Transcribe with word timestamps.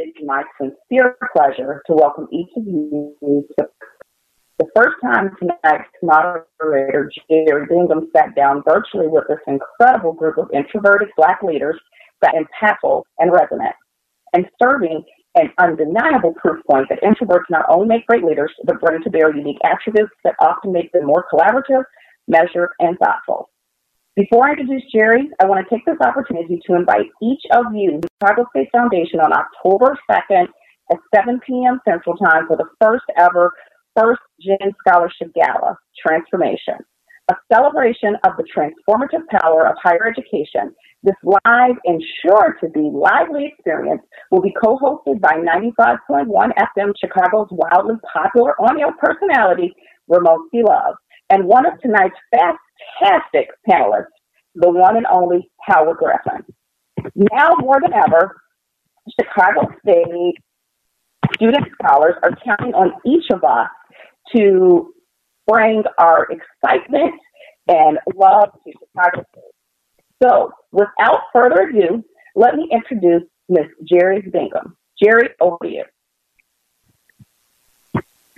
it 0.00 0.16
be 0.16 0.24
my 0.24 0.42
sincere 0.60 1.16
pleasure 1.36 1.82
to 1.86 1.94
welcome 1.94 2.26
each 2.32 2.48
of 2.56 2.66
you 2.66 3.14
to 3.20 3.66
the 4.58 4.66
first 4.76 4.96
time 5.02 5.30
tonight's 5.38 5.88
moderator, 6.02 7.10
Jerry 7.30 7.66
Bingham, 7.66 8.10
sat 8.14 8.34
down 8.34 8.62
virtually 8.66 9.08
with 9.08 9.24
this 9.28 9.38
incredible 9.46 10.12
group 10.12 10.36
of 10.36 10.50
introverted 10.52 11.08
Black 11.16 11.42
leaders 11.42 11.80
that 12.20 12.34
impactful 12.34 13.04
and 13.18 13.32
resonant, 13.32 13.74
and 14.34 14.46
serving 14.62 15.02
an 15.34 15.50
undeniable 15.58 16.34
proof 16.34 16.62
point 16.70 16.88
that 16.90 17.00
introverts 17.02 17.48
not 17.48 17.64
only 17.70 17.86
make 17.86 18.06
great 18.06 18.24
leaders, 18.24 18.52
but 18.64 18.80
bring 18.80 19.02
to 19.02 19.10
bear 19.10 19.34
unique 19.34 19.60
attributes 19.64 20.12
that 20.24 20.34
often 20.40 20.72
make 20.72 20.92
them 20.92 21.06
more 21.06 21.24
collaborative, 21.32 21.84
measured, 22.28 22.70
and 22.80 22.98
thoughtful. 22.98 23.49
Before 24.20 24.48
I 24.48 24.50
introduce 24.52 24.82
Jerry, 24.92 25.30
I 25.40 25.46
want 25.46 25.66
to 25.66 25.74
take 25.74 25.86
this 25.86 25.96
opportunity 26.04 26.60
to 26.66 26.76
invite 26.76 27.08
each 27.22 27.40
of 27.52 27.72
you 27.72 27.92
to 27.92 28.00
the 28.02 28.08
Chicago 28.20 28.44
State 28.50 28.68
Foundation 28.70 29.18
on 29.18 29.32
October 29.32 29.96
2nd 30.10 30.44
at 30.92 30.98
7 31.14 31.40
p.m. 31.46 31.80
Central 31.88 32.14
Time 32.18 32.46
for 32.46 32.54
the 32.58 32.68
first 32.82 33.04
ever 33.16 33.50
First 33.96 34.20
Gen 34.38 34.72
Scholarship 34.86 35.32
Gala, 35.32 35.78
Transformation, 36.06 36.84
a 37.30 37.34
celebration 37.50 38.14
of 38.26 38.36
the 38.36 38.44
transformative 38.44 39.24
power 39.40 39.66
of 39.66 39.76
higher 39.82 40.06
education. 40.06 40.74
This 41.02 41.16
live 41.24 41.76
and 41.86 42.02
sure 42.20 42.58
to 42.60 42.68
be 42.68 42.90
lively 42.92 43.46
experience 43.46 44.02
will 44.30 44.42
be 44.42 44.52
co-hosted 44.62 45.22
by 45.22 45.40
95.1 45.40 46.28
FM 46.28 46.92
Chicago's 47.00 47.48
wildly 47.50 47.96
popular 48.12 48.52
on-air 48.60 48.92
personality, 49.00 49.72
Ramon 50.08 50.46
Love, 50.52 50.96
and 51.30 51.44
one 51.44 51.64
of 51.64 51.80
tonight's 51.80 52.16
fantastic 52.30 53.48
panelists, 53.68 54.06
the 54.56 54.70
one 54.70 54.96
and 54.96 55.06
only 55.06 55.50
Howard 55.62 55.96
Griffith. 55.98 56.44
Now 57.14 57.54
more 57.58 57.80
than 57.80 57.94
ever, 57.94 58.36
Chicago 59.18 59.68
State 59.80 60.34
student 61.34 61.68
scholars 61.80 62.14
are 62.22 62.36
counting 62.44 62.74
on 62.74 62.92
each 63.06 63.24
of 63.32 63.44
us 63.44 63.68
to 64.34 64.92
bring 65.46 65.82
our 65.98 66.28
excitement 66.30 67.14
and 67.68 67.98
love 68.14 68.50
to 68.64 68.72
Chicago 68.72 69.24
State. 69.32 69.44
So, 70.22 70.52
without 70.72 71.20
further 71.32 71.68
ado, 71.68 72.04
let 72.34 72.56
me 72.56 72.68
introduce 72.70 73.22
Ms. 73.48 73.66
Jerry 73.88 74.20
Bingham. 74.20 74.76
Jerry, 75.02 75.30
over 75.40 75.56
to 75.62 75.68
you. 75.68 75.84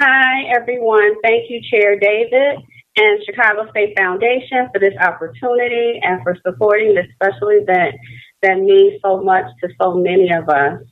Hi, 0.00 0.44
everyone. 0.54 1.16
Thank 1.22 1.50
you, 1.50 1.60
Chair 1.70 1.98
David 1.98 2.60
and 2.96 3.22
Chicago 3.24 3.68
State 3.70 3.94
Foundation 3.96 4.68
for 4.72 4.78
this 4.78 4.94
opportunity 5.00 6.00
and 6.02 6.22
for 6.22 6.36
supporting 6.46 6.94
this 6.94 7.06
special 7.14 7.48
event 7.48 7.94
that 8.42 8.58
means 8.58 9.00
so 9.02 9.22
much 9.22 9.46
to 9.62 9.68
so 9.80 9.94
many 9.94 10.30
of 10.32 10.48
us. 10.48 10.82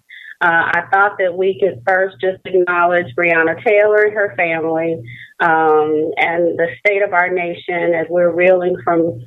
Uh, 0.42 0.72
I 0.72 0.82
thought 0.90 1.18
that 1.18 1.36
we 1.36 1.60
could 1.60 1.82
first 1.86 2.16
just 2.20 2.40
acknowledge 2.46 3.14
Breonna 3.14 3.62
Taylor 3.62 4.04
and 4.04 4.14
her 4.14 4.34
family 4.36 5.02
um, 5.40 6.12
and 6.16 6.58
the 6.58 6.68
state 6.78 7.02
of 7.02 7.12
our 7.12 7.28
nation 7.28 7.92
as 7.94 8.06
we're 8.08 8.34
reeling 8.34 8.76
from 8.82 9.20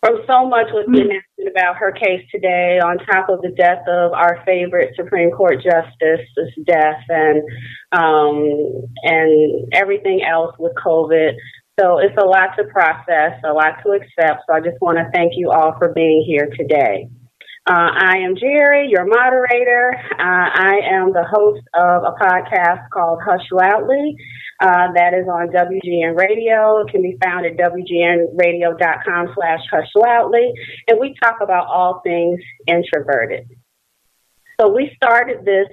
from 0.00 0.18
so 0.26 0.46
much 0.46 0.66
what's 0.72 0.86
been 0.86 1.08
mentioned 1.08 1.48
about 1.50 1.76
her 1.76 1.90
case 1.90 2.22
today, 2.30 2.78
on 2.78 2.98
top 2.98 3.28
of 3.28 3.40
the 3.42 3.50
death 3.56 3.82
of 3.88 4.12
our 4.12 4.42
favorite 4.44 4.94
Supreme 4.94 5.30
Court 5.30 5.56
justice's 5.62 6.52
death, 6.64 7.02
and 7.08 7.42
um, 7.92 8.86
and 9.02 9.68
everything 9.72 10.22
else 10.22 10.54
with 10.58 10.72
COVID. 10.74 11.32
So 11.78 11.98
it's 11.98 12.16
a 12.16 12.24
lot 12.24 12.56
to 12.56 12.64
process, 12.64 13.38
a 13.44 13.52
lot 13.52 13.82
to 13.84 13.90
accept. 13.92 14.44
So 14.46 14.54
I 14.54 14.60
just 14.60 14.80
want 14.80 14.96
to 14.96 15.10
thank 15.12 15.32
you 15.36 15.50
all 15.50 15.76
for 15.76 15.92
being 15.92 16.24
here 16.26 16.48
today. 16.56 17.08
Uh, 17.68 17.92
I 17.92 18.18
am 18.24 18.34
Jerry, 18.34 18.88
your 18.88 19.04
moderator. 19.04 19.92
Uh, 20.12 20.48
I 20.56 20.80
am 20.90 21.12
the 21.12 21.26
host 21.28 21.60
of 21.74 22.04
a 22.04 22.14
podcast 22.16 22.88
called 22.94 23.18
Hush 23.22 23.44
Loudly 23.52 24.16
uh, 24.62 24.92
that 24.94 25.12
is 25.12 25.28
on 25.28 25.48
WGN 25.48 26.16
Radio. 26.16 26.78
It 26.78 26.92
can 26.92 27.02
be 27.02 27.18
found 27.22 27.44
at 27.44 27.58
WGNradio.com 27.58 29.34
slash 29.34 29.60
Hush 29.70 29.90
Loudly. 29.94 30.54
And 30.88 30.98
we 30.98 31.14
talk 31.22 31.42
about 31.42 31.66
all 31.66 32.00
things 32.02 32.40
introverted. 32.66 33.48
So 34.58 34.72
we 34.72 34.92
started 34.96 35.44
this 35.44 35.68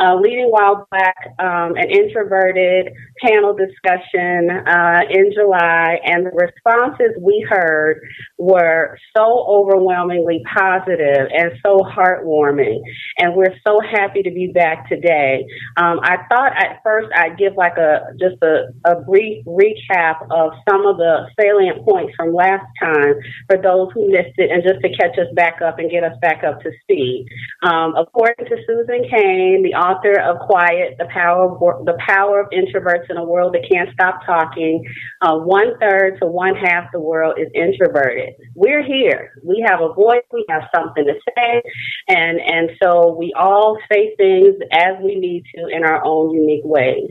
uh, 0.00 0.16
Leading 0.16 0.48
While 0.50 0.86
Black, 0.90 1.34
um, 1.38 1.76
an 1.76 1.90
introverted 1.90 2.92
panel 3.22 3.54
discussion 3.54 4.50
uh, 4.50 5.00
in 5.10 5.32
July, 5.32 5.98
and 6.04 6.26
the 6.26 6.30
responses 6.30 7.16
we 7.20 7.46
heard 7.48 8.00
were 8.38 8.98
so 9.16 9.46
overwhelmingly 9.48 10.42
positive 10.52 11.28
and 11.32 11.52
so 11.62 11.78
heartwarming. 11.78 12.80
And 13.18 13.34
we're 13.34 13.54
so 13.66 13.80
happy 13.80 14.22
to 14.22 14.30
be 14.30 14.50
back 14.52 14.88
today. 14.88 15.44
Um, 15.76 16.00
I 16.02 16.18
thought 16.28 16.52
at 16.56 16.80
first 16.82 17.08
I'd 17.14 17.38
give 17.38 17.54
like 17.56 17.76
a 17.76 18.12
just 18.18 18.42
a, 18.42 18.72
a 18.86 19.00
brief 19.02 19.44
recap 19.46 20.22
of 20.30 20.52
some 20.68 20.86
of 20.86 20.96
the 20.96 21.26
salient 21.40 21.84
points 21.86 22.12
from 22.16 22.34
last 22.34 22.66
time 22.80 23.14
for 23.48 23.60
those 23.60 23.88
who 23.94 24.10
missed 24.10 24.34
it, 24.36 24.50
and 24.50 24.62
just 24.62 24.80
to 24.82 24.88
catch 24.96 25.18
us 25.18 25.32
back 25.34 25.62
up 25.62 25.78
and 25.78 25.90
get 25.90 26.02
us 26.02 26.16
back 26.20 26.42
up 26.44 26.60
to 26.62 26.70
speed. 26.82 27.26
Um, 27.62 27.94
according 27.96 28.46
to 28.46 28.56
Susan 28.66 29.04
Cain, 29.10 29.62
the 29.62 29.74
author 29.84 30.20
of 30.20 30.38
Quiet, 30.46 30.96
the 30.98 31.08
power 31.12 31.44
of, 31.44 31.84
the 31.84 31.98
power 32.06 32.40
of 32.40 32.46
introverts 32.50 33.10
in 33.10 33.16
a 33.16 33.24
world 33.24 33.54
that 33.54 33.68
can't 33.70 33.90
stop 33.92 34.20
talking. 34.24 34.84
Uh, 35.20 35.36
one 35.38 35.78
third 35.80 36.18
to 36.20 36.26
one 36.26 36.54
half 36.56 36.90
the 36.92 37.00
world 37.00 37.34
is 37.38 37.48
introverted. 37.54 38.34
We're 38.54 38.84
here. 38.84 39.32
We 39.44 39.64
have 39.66 39.80
a 39.80 39.92
voice. 39.92 40.24
We 40.32 40.44
have 40.48 40.62
something 40.74 41.04
to 41.04 41.14
say, 41.36 41.62
and 42.08 42.40
and 42.40 42.70
so 42.82 43.14
we 43.18 43.32
all 43.36 43.78
say 43.92 44.14
things 44.16 44.56
as 44.72 44.94
we 45.02 45.16
need 45.16 45.44
to 45.54 45.74
in 45.74 45.84
our 45.84 46.04
own 46.04 46.34
unique 46.34 46.64
ways. 46.64 47.10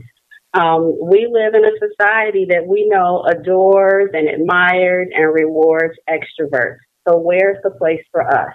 Um, 0.54 0.96
we 1.02 1.28
live 1.32 1.56
in 1.56 1.66
a 1.66 1.72
society 1.80 2.46
that 2.50 2.68
we 2.68 2.88
know 2.88 3.26
adores 3.26 4.12
and 4.14 4.30
admires 4.30 5.08
and 5.14 5.34
rewards 5.34 5.98
extroverts. 6.08 6.78
So 7.08 7.18
where's 7.18 7.58
the 7.64 7.72
place 7.72 8.04
for 8.12 8.22
us? 8.22 8.54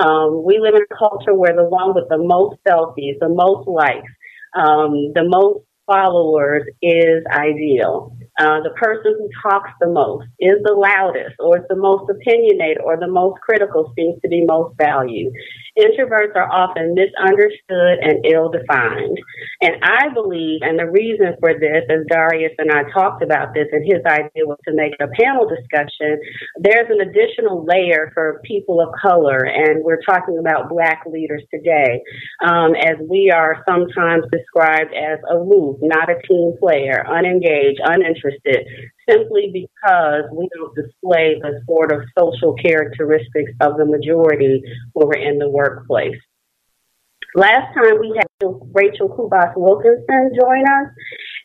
Um, 0.00 0.44
we 0.44 0.58
live 0.58 0.74
in 0.74 0.82
a 0.82 0.96
culture 0.96 1.34
where 1.34 1.54
the 1.54 1.64
one 1.64 1.94
with 1.94 2.08
the 2.08 2.18
most 2.18 2.56
selfies, 2.66 3.18
the 3.20 3.28
most 3.28 3.68
likes, 3.68 4.10
um, 4.54 5.12
the 5.14 5.24
most 5.26 5.64
followers 5.86 6.64
is 6.82 7.24
ideal. 7.30 8.16
Uh, 8.40 8.58
the 8.66 8.74
person 8.74 9.14
who 9.16 9.28
talks 9.48 9.70
the 9.80 9.86
most 9.86 10.26
is 10.40 10.58
the 10.64 10.74
loudest 10.74 11.38
or 11.38 11.58
is 11.58 11.64
the 11.68 11.76
most 11.76 12.10
opinionated 12.10 12.82
or 12.82 12.98
the 12.98 13.06
most 13.06 13.40
critical 13.40 13.92
seems 13.94 14.20
to 14.22 14.28
be 14.28 14.44
most 14.44 14.74
valued. 14.76 15.32
Introverts 15.78 16.34
are 16.34 16.50
often 16.50 16.94
misunderstood 16.94 18.02
and 18.02 18.26
ill 18.26 18.50
defined. 18.50 19.18
And 19.62 19.76
I 19.82 20.10
believe, 20.12 20.62
and 20.62 20.78
the 20.78 20.90
reason 20.90 21.38
for 21.38 21.54
this, 21.54 21.86
as 21.86 22.02
Darius 22.10 22.52
and 22.58 22.70
I 22.74 22.90
talked 22.90 23.22
about 23.22 23.54
this, 23.54 23.68
and 23.70 23.86
his 23.86 24.02
idea 24.02 24.46
was 24.46 24.58
to 24.66 24.74
make 24.74 24.94
a 24.98 25.06
panel 25.14 25.46
discussion, 25.46 26.18
there's 26.58 26.90
an 26.90 27.06
additional 27.06 27.64
layer 27.64 28.10
for 28.14 28.40
people 28.42 28.80
of 28.80 28.90
color, 29.00 29.46
and 29.46 29.84
we're 29.84 30.02
talking 30.02 30.38
about 30.38 30.68
Black 30.68 31.06
leaders 31.06 31.42
today, 31.54 32.02
um, 32.42 32.74
as 32.74 32.98
we 33.08 33.30
are 33.30 33.62
sometimes 33.68 34.24
described 34.32 34.90
as 34.90 35.18
aloof, 35.30 35.78
not 35.82 36.10
a 36.10 36.18
team 36.26 36.54
player, 36.58 37.06
unengaged, 37.06 37.78
uninterested, 37.84 38.23
simply 39.08 39.50
because 39.52 40.24
we 40.32 40.48
don't 40.54 40.74
display 40.74 41.40
the 41.40 41.60
sort 41.66 41.92
of 41.92 42.00
social 42.18 42.54
characteristics 42.54 43.52
of 43.60 43.76
the 43.76 43.84
majority 43.84 44.62
when 44.92 45.08
we're 45.08 45.14
in 45.14 45.38
the 45.38 45.48
workplace. 45.48 46.16
Last 47.36 47.74
time 47.74 47.98
we 47.98 48.14
had 48.16 48.26
Rachel 48.72 49.08
Kubas 49.08 49.56
Wilkinson 49.56 50.30
join 50.38 50.62
us, 50.62 50.88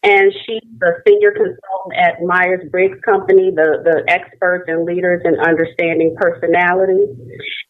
and 0.03 0.31
she's 0.45 0.69
the 0.79 1.01
senior 1.07 1.31
consultant 1.31 1.97
at 1.97 2.22
Myers 2.22 2.62
Briggs 2.69 3.00
Company, 3.03 3.50
the, 3.50 3.81
the 3.84 4.03
experts 4.07 4.66
and 4.67 4.85
leaders 4.85 5.23
in 5.25 5.40
understanding 5.40 6.16
personality. 6.16 7.06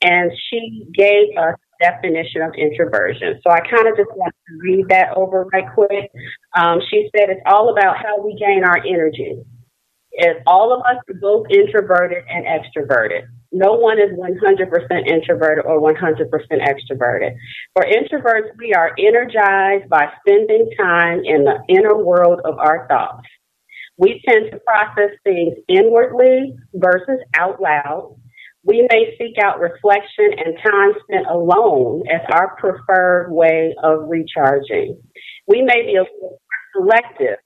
And 0.01 0.31
she 0.49 0.85
gave 0.93 1.37
us 1.37 1.55
definition 1.79 2.41
of 2.41 2.53
introversion. 2.55 3.39
So 3.43 3.51
I 3.51 3.59
kind 3.59 3.87
of 3.87 3.95
just 3.95 4.11
want 4.15 4.33
to 4.35 4.53
read 4.61 4.89
that 4.89 5.15
over 5.15 5.45
right 5.53 5.65
quick. 5.73 6.11
Um, 6.57 6.79
she 6.89 7.09
said 7.15 7.29
it's 7.29 7.41
all 7.45 7.71
about 7.71 7.97
how 7.97 8.23
we 8.23 8.35
gain 8.35 8.63
our 8.63 8.77
energy 8.77 9.43
is 10.13 10.35
all 10.47 10.73
of 10.73 10.81
us 10.81 10.97
are 11.09 11.19
both 11.21 11.47
introverted 11.49 12.23
and 12.29 12.45
extroverted. 12.45 13.23
No 13.51 13.73
one 13.73 13.97
is 13.99 14.11
100% 14.11 15.07
introverted 15.07 15.65
or 15.65 15.81
100% 15.81 15.95
extroverted. 16.29 17.35
For 17.73 17.83
introverts, 17.83 18.49
we 18.57 18.73
are 18.73 18.93
energized 18.99 19.89
by 19.89 20.07
spending 20.19 20.69
time 20.77 21.21
in 21.23 21.45
the 21.45 21.59
inner 21.67 21.97
world 21.97 22.41
of 22.45 22.59
our 22.59 22.87
thoughts. 22.87 23.27
We 23.97 24.21
tend 24.27 24.51
to 24.51 24.59
process 24.59 25.11
things 25.23 25.55
inwardly 25.67 26.55
versus 26.73 27.19
out 27.35 27.61
loud. 27.61 28.15
We 28.63 28.87
may 28.89 29.15
seek 29.17 29.37
out 29.43 29.59
reflection 29.59 30.31
and 30.37 30.57
time 30.63 30.93
spent 31.03 31.27
alone 31.27 32.03
as 32.09 32.21
our 32.31 32.55
preferred 32.57 33.31
way 33.31 33.75
of 33.81 34.07
recharging. 34.07 35.01
We 35.49 35.63
may 35.63 35.81
be 35.81 35.99
selective 36.75 37.39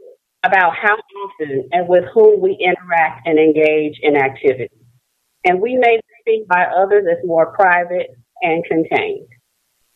about 0.44 0.74
how 0.76 0.96
often 0.96 1.70
and 1.72 1.88
with 1.88 2.04
whom 2.14 2.42
we 2.42 2.58
interact 2.60 3.26
and 3.26 3.40
engage 3.40 3.98
in 4.02 4.18
activity. 4.18 4.76
And 5.46 5.62
we 5.62 5.78
may 5.78 6.00
speak 6.20 6.48
by 6.48 6.66
others 6.66 7.06
as 7.10 7.26
more 7.26 7.54
private 7.54 8.08
and 8.42 8.64
contained. 8.66 9.28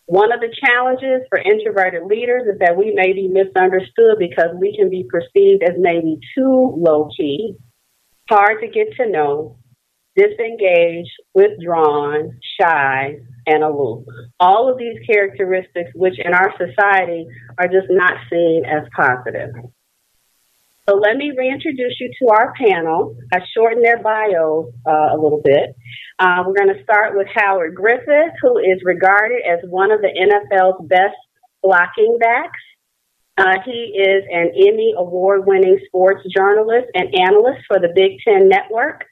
One 0.05 0.31
of 0.31 0.39
the 0.39 0.55
challenges 0.65 1.27
for 1.27 1.37
introverted 1.37 2.03
leaders 2.05 2.47
is 2.47 2.59
that 2.59 2.77
we 2.77 2.93
may 2.95 3.11
be 3.11 3.27
misunderstood 3.27 4.15
because 4.19 4.55
we 4.57 4.73
can 4.73 4.89
be 4.89 5.05
perceived 5.09 5.63
as 5.63 5.75
maybe 5.77 6.17
too 6.33 6.75
low 6.77 7.09
key, 7.17 7.57
hard 8.29 8.61
to 8.61 8.69
get 8.69 8.87
to 8.95 9.09
know, 9.09 9.57
disengaged, 10.15 11.11
withdrawn, 11.33 12.39
shy, 12.59 13.17
and 13.47 13.63
aloof. 13.63 14.05
All 14.39 14.69
of 14.71 14.77
these 14.77 14.99
characteristics, 15.09 15.89
which 15.95 16.19
in 16.23 16.33
our 16.33 16.53
society 16.57 17.25
are 17.57 17.67
just 17.67 17.87
not 17.89 18.13
seen 18.29 18.63
as 18.65 18.83
positive. 18.95 19.49
So 20.87 20.95
let 20.95 21.17
me 21.17 21.33
reintroduce 21.37 21.99
you 21.99 22.11
to 22.21 22.33
our 22.33 22.53
panel. 22.53 23.17
I 23.33 23.39
shortened 23.53 23.83
their 23.83 24.01
bios 24.01 24.71
uh, 24.85 25.09
a 25.11 25.17
little 25.17 25.41
bit. 25.43 25.75
Uh, 26.17 26.43
we're 26.45 26.53
going 26.53 26.73
to 26.73 26.83
start 26.83 27.15
with 27.15 27.27
Howard 27.35 27.75
Griffith, 27.75 28.33
who 28.41 28.57
is 28.57 28.79
regarded 28.85 29.41
as 29.45 29.59
one 29.69 29.91
of 29.91 29.99
the 29.99 30.07
NFL's 30.07 30.87
best 30.87 31.17
blocking 31.61 32.17
backs. 32.19 32.59
Uh, 33.37 33.59
he 33.65 33.99
is 33.99 34.23
an 34.31 34.51
Emmy 34.55 34.93
award 34.97 35.45
winning 35.45 35.77
sports 35.87 36.21
journalist 36.35 36.87
and 36.95 37.13
analyst 37.19 37.59
for 37.67 37.79
the 37.79 37.91
Big 37.93 38.19
Ten 38.25 38.47
Network. 38.47 39.03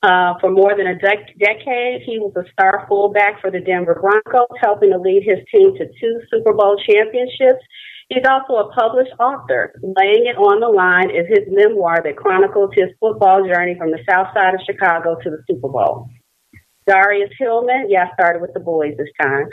Uh, 0.00 0.34
for 0.40 0.50
more 0.50 0.76
than 0.76 0.86
a 0.86 0.94
dec- 0.94 1.34
decade, 1.38 2.02
he 2.06 2.20
was 2.20 2.32
a 2.36 2.46
star 2.52 2.86
fullback 2.88 3.40
for 3.40 3.50
the 3.50 3.58
Denver 3.58 3.98
Broncos, 4.00 4.56
helping 4.62 4.92
to 4.92 4.98
lead 4.98 5.24
his 5.26 5.38
team 5.52 5.74
to 5.74 5.86
two 6.00 6.20
Super 6.30 6.52
Bowl 6.52 6.78
championships. 6.86 7.64
He's 8.08 8.22
also 8.24 8.54
a 8.54 8.72
published 8.72 9.12
author. 9.18 9.74
Laying 9.82 10.26
It 10.26 10.38
on 10.38 10.60
the 10.60 10.68
Line 10.68 11.10
is 11.10 11.26
his 11.28 11.50
memoir 11.50 12.00
that 12.02 12.16
chronicles 12.16 12.70
his 12.74 12.88
football 13.00 13.44
journey 13.44 13.74
from 13.76 13.90
the 13.90 13.98
south 14.08 14.28
side 14.34 14.54
of 14.54 14.60
Chicago 14.64 15.16
to 15.22 15.30
the 15.30 15.42
Super 15.50 15.68
Bowl. 15.68 16.08
Darius 16.86 17.30
Tillman, 17.36 17.90
yeah, 17.90 18.06
I 18.08 18.14
started 18.14 18.40
with 18.40 18.54
the 18.54 18.60
boys 18.60 18.94
this 18.96 19.10
time. 19.20 19.50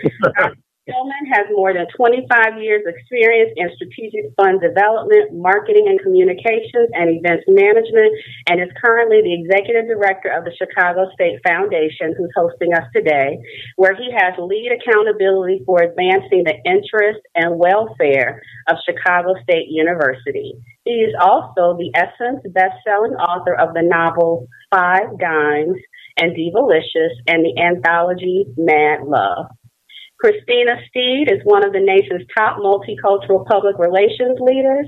Tillman 0.86 1.26
has 1.34 1.50
more 1.50 1.74
than 1.74 1.90
25 1.98 2.62
years 2.62 2.86
experience 2.86 3.58
in 3.58 3.74
strategic 3.74 4.30
fund 4.38 4.62
development, 4.62 5.34
marketing 5.34 5.90
and 5.90 5.98
communications, 5.98 6.94
and 6.94 7.10
events 7.10 7.42
management, 7.50 8.14
and 8.46 8.62
is 8.62 8.70
currently 8.78 9.26
the 9.26 9.34
executive 9.34 9.90
director 9.90 10.30
of 10.30 10.46
the 10.46 10.54
Chicago 10.54 11.10
State 11.18 11.42
Foundation, 11.42 12.14
who's 12.14 12.30
hosting 12.38 12.78
us 12.78 12.86
today, 12.94 13.42
where 13.82 13.98
he 13.98 14.14
has 14.14 14.38
lead 14.38 14.78
accountability 14.78 15.66
for 15.66 15.82
advancing 15.82 16.46
the 16.46 16.54
interest 16.70 17.26
and 17.34 17.58
welfare 17.58 18.46
of 18.70 18.78
Chicago 18.86 19.34
State 19.42 19.74
University. 19.74 20.54
He 20.86 21.02
is 21.02 21.18
also 21.18 21.74
the 21.82 21.90
Essence 21.98 22.46
best-selling 22.54 23.18
author 23.18 23.58
of 23.58 23.74
the 23.74 23.82
novel 23.82 24.46
Five 24.70 25.18
Dimes 25.18 25.82
and 26.22 26.38
Divalicious 26.38 27.18
and 27.26 27.42
the 27.42 27.58
anthology 27.58 28.46
Mad 28.56 29.02
Love. 29.02 29.50
Christina 30.20 30.80
Steed 30.90 31.30
is 31.32 31.44
one 31.44 31.66
of 31.66 31.74
the 31.74 31.84
nation's 31.84 32.26
top 32.38 32.58
multicultural 32.58 33.46
public 33.46 33.78
relations 33.78 34.40
leaders. 34.40 34.88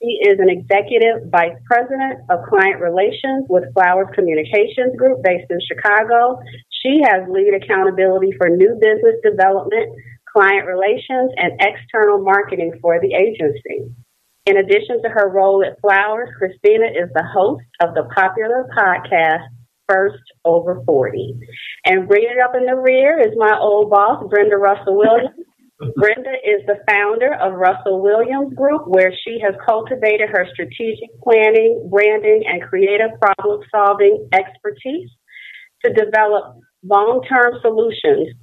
She 0.00 0.20
is 0.22 0.38
an 0.38 0.48
executive 0.48 1.26
vice 1.32 1.56
president 1.66 2.20
of 2.30 2.46
client 2.46 2.80
relations 2.80 3.46
with 3.48 3.72
Flowers 3.74 4.14
Communications 4.14 4.94
Group 4.96 5.24
based 5.24 5.50
in 5.50 5.58
Chicago. 5.66 6.38
She 6.82 7.00
has 7.02 7.26
lead 7.28 7.54
accountability 7.56 8.30
for 8.38 8.48
new 8.48 8.78
business 8.78 9.18
development, 9.24 9.90
client 10.30 10.66
relations, 10.66 11.32
and 11.36 11.58
external 11.58 12.22
marketing 12.22 12.78
for 12.80 13.00
the 13.00 13.14
agency. 13.14 13.90
In 14.46 14.58
addition 14.58 15.02
to 15.02 15.08
her 15.08 15.28
role 15.28 15.64
at 15.64 15.80
Flowers, 15.80 16.30
Christina 16.38 16.86
is 16.86 17.10
the 17.14 17.26
host 17.26 17.64
of 17.80 17.94
the 17.94 18.04
popular 18.14 18.68
podcast 18.76 19.48
first 19.88 20.22
over 20.44 20.82
40. 20.84 21.38
And 21.84 22.08
bringing 22.08 22.30
it 22.30 22.42
up 22.42 22.54
in 22.54 22.66
the 22.66 22.76
rear 22.76 23.20
is 23.20 23.34
my 23.36 23.56
old 23.58 23.90
boss, 23.90 24.24
Brenda 24.28 24.56
Russell 24.56 24.96
Williams. 24.96 25.34
Brenda 25.96 26.34
is 26.44 26.66
the 26.66 26.82
founder 26.90 27.34
of 27.34 27.54
Russell 27.54 28.02
Williams 28.02 28.52
Group, 28.54 28.88
where 28.88 29.12
she 29.24 29.38
has 29.44 29.54
cultivated 29.64 30.28
her 30.28 30.46
strategic 30.52 31.08
planning, 31.22 31.88
branding, 31.88 32.42
and 32.46 32.62
creative 32.62 33.10
problem 33.20 33.60
solving 33.70 34.28
expertise 34.32 35.08
to 35.84 35.92
develop 35.92 36.58
long 36.82 37.22
term 37.28 37.54
solutions 37.62 38.34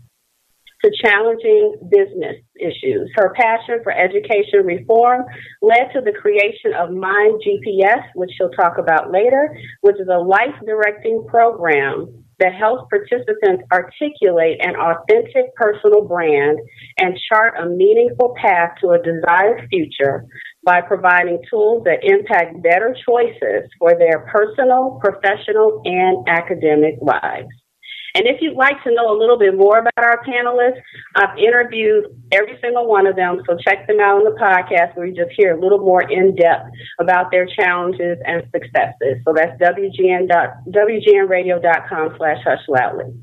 to 0.85 0.91
challenging 1.01 1.75
business 1.89 2.37
issues. 2.59 3.09
Her 3.15 3.33
passion 3.33 3.79
for 3.81 3.91
education 3.91 4.65
reform 4.65 5.25
led 5.61 5.89
to 5.93 6.01
the 6.01 6.13
creation 6.13 6.73
of 6.77 6.91
Mind 6.91 7.41
GPS, 7.41 8.03
which 8.13 8.29
she'll 8.37 8.51
talk 8.51 8.77
about 8.77 9.11
later, 9.11 9.57
which 9.81 9.99
is 9.99 10.07
a 10.07 10.19
life 10.19 10.53
directing 10.65 11.25
program 11.27 12.23
that 12.39 12.53
helps 12.53 12.83
participants 12.89 13.63
articulate 13.71 14.59
an 14.61 14.75
authentic 14.75 15.55
personal 15.55 16.05
brand 16.05 16.59
and 16.97 17.17
chart 17.31 17.53
a 17.59 17.65
meaningful 17.65 18.35
path 18.39 18.71
to 18.81 18.89
a 18.89 19.01
desired 19.01 19.65
future 19.69 20.25
by 20.65 20.81
providing 20.81 21.39
tools 21.49 21.83
that 21.85 22.03
impact 22.03 22.61
better 22.61 22.95
choices 23.07 23.69
for 23.79 23.91
their 23.97 24.27
personal, 24.31 24.99
professional, 25.01 25.81
and 25.85 26.27
academic 26.27 26.95
lives. 27.01 27.47
And 28.15 28.25
if 28.27 28.41
you'd 28.41 28.55
like 28.55 28.81
to 28.83 28.93
know 28.93 29.11
a 29.11 29.17
little 29.19 29.37
bit 29.37 29.55
more 29.57 29.79
about 29.79 29.97
our 29.97 30.23
panelists, 30.23 30.81
I've 31.15 31.37
interviewed 31.37 32.05
every 32.31 32.57
single 32.61 32.87
one 32.87 33.07
of 33.07 33.17
them, 33.17 33.41
so 33.45 33.57
check 33.67 33.85
them 33.87 33.99
out 33.99 34.17
on 34.17 34.23
the 34.23 34.39
podcast 34.39 34.95
where 34.95 35.05
you 35.05 35.13
just 35.13 35.35
hear 35.35 35.57
a 35.57 35.61
little 35.61 35.79
more 35.79 36.01
in 36.09 36.33
depth 36.35 36.71
about 36.99 37.29
their 37.29 37.45
challenges 37.45 38.17
and 38.25 38.43
successes. 38.53 39.19
So 39.25 39.33
that's 39.35 39.59
WGN 39.61 40.29
WGNradio.com 40.69 42.15
slash 42.17 42.37
hush 42.45 42.65
loudly. 42.69 43.13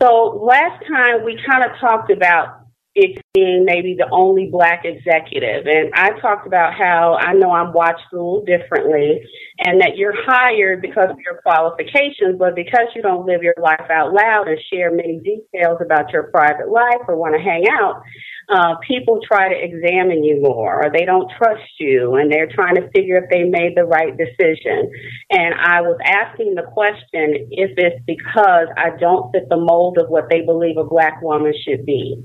So 0.00 0.42
last 0.44 0.84
time 0.86 1.24
we 1.24 1.40
kind 1.48 1.64
of 1.64 1.70
talked 1.80 2.10
about 2.10 2.61
it 2.94 3.22
being 3.32 3.64
maybe 3.64 3.96
the 3.96 4.08
only 4.12 4.48
black 4.52 4.84
executive. 4.84 5.66
And 5.66 5.90
I 5.94 6.18
talked 6.20 6.46
about 6.46 6.74
how 6.74 7.16
I 7.18 7.32
know 7.32 7.50
I'm 7.50 7.72
watched 7.72 8.12
a 8.12 8.16
little 8.16 8.44
differently 8.44 9.22
and 9.64 9.80
that 9.80 9.96
you're 9.96 10.14
hired 10.26 10.82
because 10.82 11.08
of 11.08 11.18
your 11.24 11.40
qualifications, 11.40 12.36
but 12.38 12.54
because 12.54 12.92
you 12.94 13.00
don't 13.00 13.24
live 13.24 13.42
your 13.42 13.54
life 13.62 13.88
out 13.88 14.12
loud 14.12 14.48
and 14.48 14.58
share 14.70 14.90
many 14.90 15.20
details 15.20 15.78
about 15.80 16.12
your 16.12 16.24
private 16.24 16.68
life 16.68 17.00
or 17.08 17.16
want 17.16 17.34
to 17.34 17.40
hang 17.40 17.64
out, 17.72 18.02
uh, 18.52 18.76
people 18.86 19.20
try 19.26 19.48
to 19.48 19.56
examine 19.56 20.22
you 20.22 20.42
more 20.42 20.84
or 20.84 20.90
they 20.92 21.06
don't 21.06 21.30
trust 21.38 21.64
you 21.80 22.16
and 22.16 22.30
they're 22.30 22.50
trying 22.52 22.74
to 22.74 22.90
figure 22.90 23.16
if 23.16 23.30
they 23.30 23.44
made 23.44 23.72
the 23.74 23.84
right 23.84 24.12
decision. 24.18 24.90
And 25.30 25.54
I 25.54 25.80
was 25.80 25.96
asking 26.04 26.56
the 26.56 26.68
question 26.68 27.48
if 27.50 27.70
it's 27.78 28.04
because 28.04 28.68
I 28.76 28.90
don't 29.00 29.32
fit 29.32 29.48
the 29.48 29.56
mold 29.56 29.96
of 29.96 30.10
what 30.10 30.28
they 30.28 30.42
believe 30.42 30.76
a 30.76 30.84
black 30.84 31.22
woman 31.22 31.54
should 31.64 31.86
be 31.86 32.22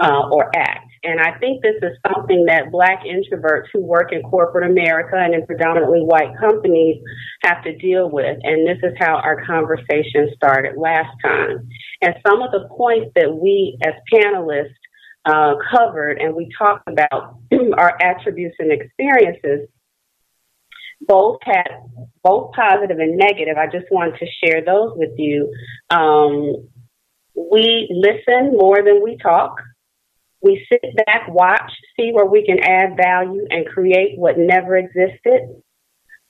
uh, 0.00 0.28
or 0.30 0.50
act. 0.56 0.86
And 1.02 1.20
I 1.20 1.38
think 1.38 1.62
this 1.62 1.76
is 1.82 1.96
something 2.12 2.44
that 2.46 2.70
black 2.70 3.02
introverts 3.04 3.66
who 3.72 3.82
work 3.82 4.12
in 4.12 4.22
corporate 4.22 4.68
America 4.68 5.16
and 5.16 5.34
in 5.34 5.46
predominantly 5.46 6.00
white 6.00 6.36
companies 6.38 7.02
have 7.42 7.62
to 7.64 7.76
deal 7.76 8.10
with. 8.10 8.38
And 8.42 8.66
this 8.66 8.78
is 8.82 8.96
how 8.98 9.16
our 9.16 9.44
conversation 9.44 10.30
started 10.34 10.76
last 10.76 11.10
time. 11.22 11.68
And 12.02 12.14
some 12.26 12.42
of 12.42 12.50
the 12.50 12.68
points 12.76 13.10
that 13.16 13.32
we 13.32 13.78
as 13.84 13.94
panelists 14.12 14.74
uh, 15.24 15.54
covered 15.70 16.18
and 16.18 16.34
we 16.34 16.48
talked 16.58 16.88
about 16.88 17.36
our 17.78 17.96
attributes 18.02 18.56
and 18.58 18.72
experiences 18.72 19.68
both 21.00 21.38
had 21.42 21.68
both 22.24 22.52
positive 22.54 22.98
and 22.98 23.16
negative. 23.16 23.56
I 23.56 23.66
just 23.66 23.86
wanted 23.90 24.18
to 24.18 24.26
share 24.42 24.64
those 24.64 24.92
with 24.96 25.12
you. 25.16 25.52
Um, 25.90 26.68
we 27.34 27.88
listen 27.90 28.56
more 28.56 28.82
than 28.82 29.02
we 29.02 29.16
talk. 29.18 29.60
We 30.40 30.64
sit 30.70 30.82
back, 31.06 31.28
watch, 31.28 31.72
see 31.98 32.10
where 32.12 32.26
we 32.26 32.44
can 32.44 32.58
add 32.60 32.96
value 32.96 33.46
and 33.50 33.66
create 33.66 34.18
what 34.18 34.38
never 34.38 34.76
existed. 34.76 35.62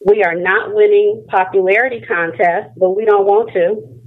We 0.05 0.23
are 0.23 0.35
not 0.35 0.75
winning 0.75 1.27
popularity 1.29 2.01
contests, 2.07 2.73
but 2.77 2.91
we 2.91 3.05
don't 3.05 3.27
want 3.27 3.53
to. 3.53 3.99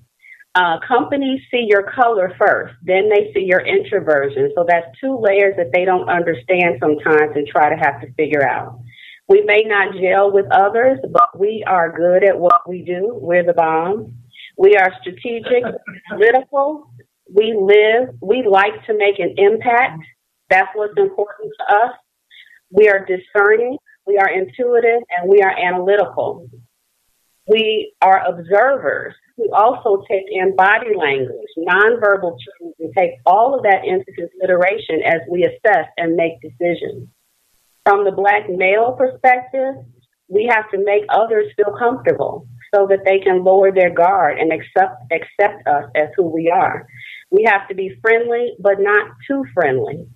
Uh, 0.54 0.80
companies 0.86 1.40
see 1.50 1.66
your 1.70 1.84
color 1.84 2.34
first, 2.38 2.74
then 2.84 3.10
they 3.10 3.32
see 3.34 3.46
your 3.46 3.62
introversion. 3.62 4.52
So 4.56 4.66
that's 4.68 4.88
two 5.00 5.18
layers 5.18 5.56
that 5.58 5.72
they 5.74 5.86
don't 5.86 6.10
understand 6.10 6.76
sometimes 6.82 7.32
and 7.36 7.48
try 7.48 7.70
to 7.70 7.78
have 7.78 8.02
to 8.02 8.12
figure 8.14 8.46
out. 8.46 8.80
We 9.30 9.44
may 9.44 9.64
not 9.66 9.96
gel 9.96 10.32
with 10.32 10.48
others, 10.52 11.00
but 11.10 11.40
we 11.40 11.64
are 11.66 11.96
good 11.96 12.26
at 12.26 12.38
what 12.38 12.68
we 12.68 12.82
do. 12.82 13.12
We're 13.14 13.46
the 13.46 13.54
bomb. 13.54 14.18
We 14.58 14.76
are 14.76 14.92
strategic, 15.00 15.64
analytical, 16.12 16.92
we 17.34 17.56
live, 17.58 18.16
we 18.22 18.44
like 18.48 18.86
to 18.88 18.98
make 18.98 19.20
an 19.20 19.36
impact. 19.38 20.04
That's 20.50 20.70
what's 20.76 20.98
important 20.98 21.52
to 21.60 21.76
us. 21.76 21.92
We 22.72 22.90
are 22.90 23.06
discerning, 23.06 23.78
we 24.06 24.18
are 24.18 24.30
intuitive, 24.30 25.02
and 25.18 25.30
we 25.30 25.42
are 25.42 25.58
analytical. 25.58 26.50
We 27.48 27.94
are 28.02 28.22
observers 28.28 29.14
who 29.38 29.54
also 29.54 30.04
take 30.10 30.26
in 30.30 30.56
body 30.56 30.96
language, 30.96 31.50
nonverbal 31.58 32.38
cues, 32.38 32.76
and 32.80 32.94
take 32.98 33.12
all 33.26 33.56
of 33.56 33.64
that 33.64 33.84
into 33.86 34.12
consideration 34.14 35.02
as 35.06 35.22
we 35.30 35.44
assess 35.44 35.88
and 35.98 36.16
make 36.16 36.34
decisions. 36.42 37.08
From 37.86 38.06
the 38.06 38.12
black 38.12 38.50
male 38.50 38.94
perspective, 38.94 39.76
we 40.28 40.50
have 40.54 40.70
to 40.72 40.84
make 40.84 41.04
others 41.10 41.52
feel 41.58 41.76
comfortable 41.78 42.48
so 42.74 42.88
that 42.88 43.04
they 43.06 43.20
can 43.20 43.44
lower 43.44 43.72
their 43.72 43.94
guard 43.94 44.38
and 44.38 44.52
accept 44.54 45.04
accept 45.12 45.68
us 45.68 45.86
as 45.96 46.10
who 46.16 46.24
we 46.24 46.50
are. 46.50 46.88
We 47.32 47.44
have 47.50 47.68
to 47.70 47.76
be 47.76 47.96
friendly, 48.02 48.54
but 48.60 48.80
not 48.80 49.12
too 49.28 49.44
friendly. 49.54 50.08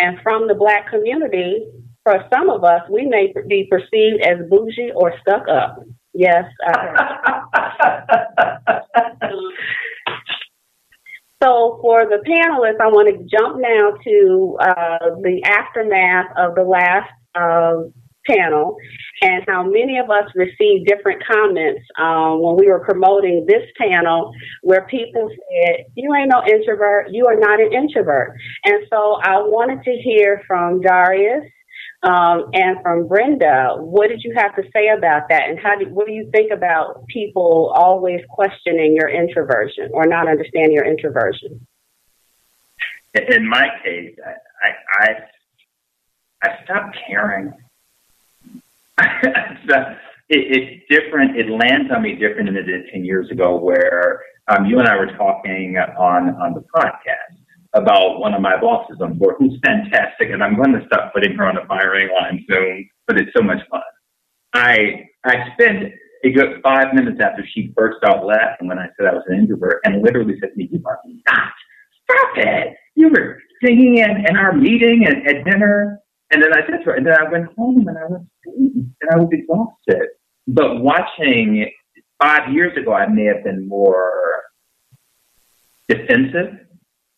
And 0.00 0.18
from 0.22 0.48
the 0.48 0.54
black 0.54 0.90
community, 0.90 1.66
for 2.02 2.24
some 2.32 2.50
of 2.50 2.64
us, 2.64 2.82
we 2.90 3.06
may 3.06 3.32
be 3.48 3.68
perceived 3.70 4.22
as 4.22 4.48
bougie 4.48 4.90
or 4.94 5.14
stuck 5.20 5.46
up. 5.48 5.78
Yes. 6.12 6.44
So 11.42 11.78
for 11.82 12.06
the 12.06 12.22
panelists, 12.24 12.80
I 12.80 12.86
want 12.86 13.12
to 13.12 13.18
jump 13.28 13.60
now 13.60 13.92
to 14.02 14.56
uh, 14.62 15.20
the 15.20 15.42
aftermath 15.44 16.30
of 16.38 16.54
the 16.54 16.62
last 16.62 17.10
uh, 17.34 17.82
panel 18.26 18.76
and 19.22 19.44
how 19.46 19.62
many 19.62 19.98
of 19.98 20.10
us 20.10 20.30
received 20.34 20.86
different 20.86 21.22
comments 21.24 21.82
um, 21.98 22.42
when 22.42 22.56
we 22.56 22.68
were 22.68 22.80
promoting 22.80 23.44
this 23.46 23.62
panel 23.78 24.32
where 24.62 24.86
people 24.86 25.28
said, 25.28 25.86
You 25.94 26.14
ain't 26.14 26.30
no 26.30 26.42
introvert, 26.44 27.08
you 27.10 27.26
are 27.26 27.38
not 27.38 27.60
an 27.60 27.72
introvert. 27.72 28.36
And 28.64 28.86
so 28.90 29.18
I 29.22 29.38
wanted 29.38 29.82
to 29.84 29.92
hear 29.92 30.42
from 30.46 30.80
Darius. 30.80 31.44
Um, 32.02 32.50
and 32.52 32.76
from 32.82 33.08
Brenda, 33.08 33.76
what 33.78 34.10
did 34.10 34.20
you 34.22 34.34
have 34.36 34.54
to 34.56 34.62
say 34.74 34.88
about 34.94 35.30
that? 35.30 35.48
And 35.48 35.58
how 35.58 35.78
do, 35.78 35.86
what 35.86 36.06
do 36.06 36.12
you 36.12 36.28
think 36.34 36.52
about 36.52 37.06
people 37.06 37.72
always 37.74 38.20
questioning 38.28 38.94
your 38.94 39.08
introversion 39.08 39.88
or 39.90 40.06
not 40.06 40.28
understanding 40.28 40.72
your 40.72 40.84
introversion? 40.84 41.66
In 43.14 43.48
my 43.48 43.68
case, 43.82 44.14
I, 44.62 44.68
I, 45.00 45.08
I 46.42 46.64
stopped 46.64 46.98
caring 47.08 47.54
uh, 49.00 49.94
it, 50.28 50.40
it's 50.56 50.84
different. 50.88 51.36
It 51.36 51.50
lands 51.50 51.90
on 51.94 52.02
me 52.02 52.14
different 52.14 52.46
than 52.46 52.56
it 52.56 52.64
did 52.64 52.86
10 52.92 53.04
years 53.04 53.30
ago, 53.30 53.56
where 53.56 54.22
um, 54.48 54.66
you 54.66 54.78
and 54.78 54.88
I 54.88 54.96
were 54.96 55.12
talking 55.16 55.76
on, 55.78 56.30
on 56.36 56.54
the 56.54 56.64
podcast 56.74 57.38
about 57.74 58.20
one 58.20 58.34
of 58.34 58.40
my 58.40 58.58
bosses 58.60 58.98
on 59.00 59.18
board 59.18 59.36
who's 59.38 59.58
fantastic, 59.64 60.30
and 60.30 60.42
I'm 60.42 60.54
going 60.56 60.72
to 60.72 60.86
stop 60.86 61.12
putting 61.12 61.36
her 61.36 61.46
on 61.46 61.56
the 61.56 61.66
firing 61.66 62.08
line 62.14 62.44
soon, 62.48 62.88
but 63.06 63.18
it's 63.18 63.32
so 63.36 63.42
much 63.42 63.58
fun. 63.68 63.82
I, 64.54 65.08
I 65.24 65.52
spent 65.54 65.92
a 66.24 66.30
good 66.30 66.60
five 66.62 66.94
minutes 66.94 67.20
after 67.20 67.44
she 67.52 67.72
burst 67.74 67.98
out 68.04 68.24
laughing 68.24 68.68
when 68.68 68.78
I 68.78 68.86
said 68.96 69.06
I 69.06 69.14
was 69.14 69.24
an 69.26 69.38
introvert 69.38 69.80
and 69.84 70.02
literally 70.02 70.38
said 70.40 70.50
to 70.50 70.56
me, 70.56 70.68
You 70.70 70.82
are 70.86 71.00
not. 71.28 71.52
Stop 72.10 72.36
it. 72.36 72.76
You 72.94 73.08
were 73.08 73.40
singing 73.64 73.98
in, 73.98 74.24
in 74.28 74.36
our 74.36 74.52
meeting 74.52 75.06
at, 75.06 75.26
at 75.26 75.44
dinner 75.44 76.00
and 76.30 76.42
then 76.42 76.52
I 76.52 76.60
to 76.66 76.82
her, 76.84 76.94
and 76.94 77.06
then 77.06 77.14
I 77.18 77.30
went 77.30 77.46
home 77.56 77.86
and 77.86 77.98
I 77.98 78.04
was 78.04 78.24
and 78.44 79.10
I 79.12 79.16
was 79.16 79.28
exhausted. 79.32 80.08
But 80.46 80.80
watching 80.80 81.70
five 82.22 82.52
years 82.52 82.76
ago, 82.76 82.92
I 82.92 83.06
may 83.06 83.24
have 83.24 83.44
been 83.44 83.68
more 83.68 84.42
defensive, 85.88 86.58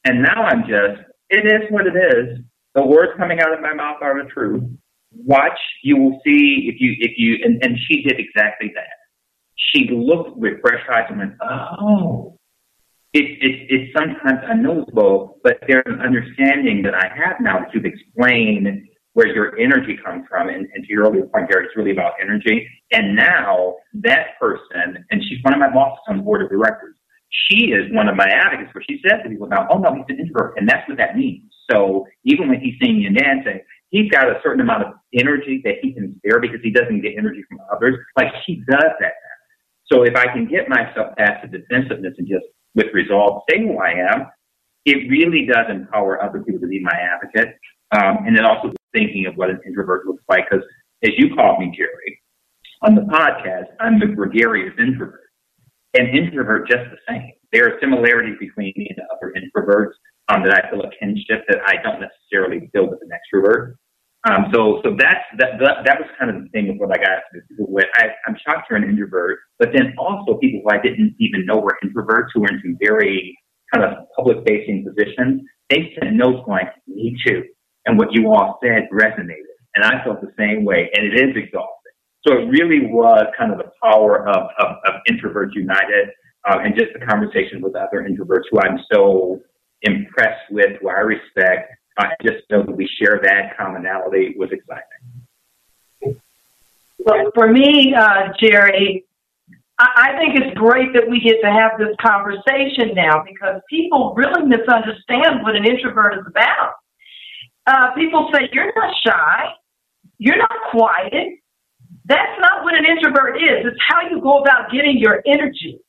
and 0.05 0.23
now 0.23 0.43
I'm 0.45 0.63
just. 0.63 1.03
It 1.29 1.45
is 1.45 1.69
what 1.71 1.87
it 1.87 1.97
is. 1.97 2.39
The 2.75 2.85
words 2.85 3.13
coming 3.17 3.41
out 3.41 3.53
of 3.53 3.61
my 3.61 3.75
mouth 3.75 3.97
are 4.01 4.23
the 4.23 4.29
truth. 4.31 4.63
Watch, 5.13 5.59
you 5.83 5.97
will 5.97 6.21
see 6.25 6.71
if 6.73 6.81
you 6.81 6.95
if 7.01 7.13
you 7.17 7.39
and, 7.43 7.65
and 7.65 7.79
she 7.89 8.03
did 8.03 8.21
exactly 8.21 8.71
that. 8.75 8.97
She 9.57 9.89
looked 9.91 10.37
with 10.37 10.61
fresh 10.61 10.83
eyes 10.93 11.07
and 11.09 11.19
went, 11.19 11.33
"Oh, 11.41 12.39
it, 13.13 13.25
it, 13.41 13.67
it's 13.71 13.93
sometimes 13.97 14.41
unnoticeable, 14.47 15.39
but 15.43 15.59
there's 15.67 15.87
an 15.87 16.01
understanding 16.01 16.83
that 16.83 16.95
I 16.95 17.09
have 17.17 17.37
now 17.41 17.61
that 17.61 17.69
you've 17.73 17.87
explained 17.87 18.87
where 19.17 19.29
your 19.29 19.59
energy 19.59 19.97
comes 20.05 20.27
from. 20.29 20.51
And, 20.51 20.69
and 20.75 20.85
to 20.85 20.93
your 20.93 21.07
earlier 21.07 21.25
point, 21.25 21.51
Jerry, 21.51 21.65
it's 21.65 21.75
really 21.75 21.91
about 21.91 22.13
energy. 22.21 22.69
And 22.93 23.17
now 23.17 23.77
that 24.05 24.39
person, 24.39 25.03
and 25.11 25.23
she's 25.25 25.39
one 25.41 25.55
of 25.55 25.59
my 25.59 25.73
bosses 25.73 26.05
on 26.07 26.19
the 26.19 26.23
board 26.23 26.43
of 26.43 26.51
directors, 26.51 26.95
she 27.49 27.73
is 27.73 27.91
one 27.93 28.11
of 28.11 28.17
my 28.17 28.29
advocates 28.29 28.75
where 28.75 28.85
she 28.87 29.01
says 29.01 29.21
to 29.25 29.31
people 29.31 29.49
now, 29.49 29.67
oh 29.73 29.79
no, 29.79 29.95
he's 29.95 30.05
an 30.11 30.21
introvert. 30.21 30.59
And 30.59 30.69
that's 30.69 30.87
what 30.87 30.99
that 30.99 31.17
means. 31.17 31.51
So 31.71 32.05
even 32.25 32.51
when 32.51 32.61
he's 32.61 32.75
singing 32.79 33.07
and 33.07 33.17
dancing, 33.17 33.61
he's 33.89 34.11
got 34.11 34.29
a 34.29 34.39
certain 34.45 34.61
amount 34.61 34.85
of 34.85 34.93
energy 35.15 35.63
that 35.65 35.77
he 35.81 35.95
can 35.95 36.15
spare 36.19 36.39
because 36.39 36.61
he 36.63 36.71
doesn't 36.71 37.01
get 37.01 37.15
energy 37.17 37.41
from 37.49 37.61
others. 37.73 37.97
Like 38.19 38.29
she 38.45 38.57
does 38.71 38.93
that. 39.01 39.15
So 39.91 40.03
if 40.03 40.15
I 40.15 40.27
can 40.27 40.47
get 40.47 40.69
myself 40.69 41.17
past 41.17 41.41
the 41.41 41.57
defensiveness 41.57 42.13
and 42.19 42.29
just 42.29 42.45
with 42.75 42.93
resolve 42.93 43.45
say 43.49 43.61
who 43.63 43.79
I 43.79 43.93
am, 44.13 44.27
it 44.85 45.09
really 45.09 45.47
does 45.47 45.65
empower 45.71 46.23
other 46.23 46.43
people 46.43 46.61
to 46.61 46.67
be 46.67 46.81
my 46.81 46.93
advocate. 46.93 47.57
Um, 47.97 48.27
and 48.27 48.37
then 48.37 48.45
also 48.45 48.75
thinking 48.97 49.27
of 49.27 49.37
what 49.37 49.51
an 49.51 49.61
introvert 49.67 50.07
looks 50.07 50.25
like. 50.29 50.49
Because 50.49 50.65
as 51.05 51.11
you 51.19 51.35
called 51.35 51.61
me, 51.61 51.71
Jerry, 51.77 52.21
on 52.83 52.95
the 52.95 53.03
podcast, 53.03 53.69
I'm 53.81 54.01
the 54.01 54.07
gregarious 54.07 54.73
introvert. 54.79 55.21
And 55.95 56.09
introvert 56.17 56.69
just 56.69 56.89
the 56.91 56.99
same. 57.09 57.33
There 57.53 57.69
are 57.69 57.79
similarities 57.81 58.37
between 58.41 58.73
me 58.77 58.89
and 58.91 58.99
other 59.15 59.33
introverts 59.37 59.93
um, 60.29 60.43
that 60.45 60.53
I 60.53 60.71
feel 60.71 60.81
a 60.81 60.91
kinship 60.99 61.45
that 61.49 61.59
I 61.65 61.81
don't 61.83 62.01
necessarily 62.01 62.69
feel 62.73 62.89
with 62.89 63.01
an 63.03 63.11
extrovert. 63.13 63.75
Um, 64.29 64.51
so, 64.53 64.81
so 64.83 64.97
that's, 64.99 65.23
that, 65.39 65.61
that, 65.61 65.87
that 65.87 66.01
was 66.01 66.09
kind 66.19 66.35
of 66.35 66.43
the 66.43 66.49
thing 66.51 66.69
with 66.69 66.79
what 66.79 66.91
I 66.91 67.01
got 67.01 67.23
do. 67.57 67.79
I, 67.95 68.09
I'm 68.27 68.37
shocked 68.45 68.67
you're 68.69 68.77
an 68.77 68.85
introvert, 68.85 69.39
but 69.59 69.69
then 69.73 69.95
also 69.99 70.37
people 70.39 70.63
who 70.65 70.71
I 70.77 70.83
didn't 70.83 71.15
even 71.21 71.47
know 71.47 71.59
were 71.59 71.79
introverts 71.85 72.35
who 72.35 72.41
were 72.41 72.49
in 72.49 72.61
some 72.61 72.77
very 72.81 73.39
kind 73.73 73.85
of 73.85 74.05
public 74.17 74.39
facing 74.47 74.85
positions, 74.85 75.43
they 75.71 75.95
sent 75.99 76.17
notes 76.17 76.43
going, 76.45 76.67
me 76.89 77.17
too 77.25 77.45
and 77.87 77.99
what 77.99 78.13
you 78.13 78.29
all 78.29 78.59
said 78.63 78.89
resonated. 78.93 79.55
And 79.75 79.85
I 79.85 80.03
felt 80.05 80.21
the 80.21 80.33
same 80.39 80.65
way, 80.65 80.91
and 80.95 81.07
it 81.07 81.15
is 81.15 81.37
exhausting. 81.37 81.73
So 82.27 82.35
it 82.39 82.47
really 82.47 82.87
was 82.87 83.27
kind 83.39 83.53
of 83.53 83.59
the 83.59 83.71
power 83.83 84.29
of, 84.29 84.49
of, 84.59 84.77
of 84.85 84.95
Introverts 85.09 85.55
United 85.55 86.11
uh, 86.49 86.59
and 86.65 86.75
just 86.75 86.93
the 86.99 87.07
conversation 87.07 87.61
with 87.61 87.77
other 87.77 88.07
introverts 88.09 88.45
who 88.51 88.61
I'm 88.61 88.81
so 88.93 89.41
impressed 89.83 90.51
with, 90.51 90.81
who 90.81 90.89
I 90.89 91.01
respect. 91.01 91.73
I 91.99 92.09
just 92.23 92.43
know 92.51 92.63
that 92.63 92.77
we 92.77 92.89
share 93.01 93.21
that 93.23 93.57
commonality 93.57 94.35
was 94.37 94.51
exciting. 94.51 96.21
Well, 96.99 97.31
for 97.35 97.53
me, 97.53 97.95
uh, 97.95 98.33
Jerry, 98.41 99.05
I, 99.79 100.15
I 100.15 100.19
think 100.19 100.37
it's 100.37 100.57
great 100.59 100.93
that 100.95 101.09
we 101.09 101.21
get 101.21 101.41
to 101.43 101.51
have 101.51 101.79
this 101.79 101.95
conversation 102.05 102.95
now 102.95 103.23
because 103.25 103.61
people 103.71 104.15
really 104.17 104.47
misunderstand 104.47 105.43
what 105.43 105.55
an 105.55 105.65
introvert 105.65 106.15
is 106.15 106.25
about 106.27 106.75
uh, 107.67 107.93
people 107.95 108.31
say, 108.33 108.49
You're 108.53 108.73
not 108.75 108.95
shy, 109.05 109.45
you're 110.19 110.39
not 110.39 110.53
quiet. 110.71 111.39
That's 112.05 112.41
not 112.41 112.63
what 112.63 112.75
an 112.75 112.85
introvert 112.85 113.37
is. 113.37 113.67
It's 113.67 113.81
how 113.89 114.09
you 114.09 114.21
go 114.21 114.39
about 114.39 114.71
getting 114.71 114.97
your 114.99 115.23
energy. 115.27 115.81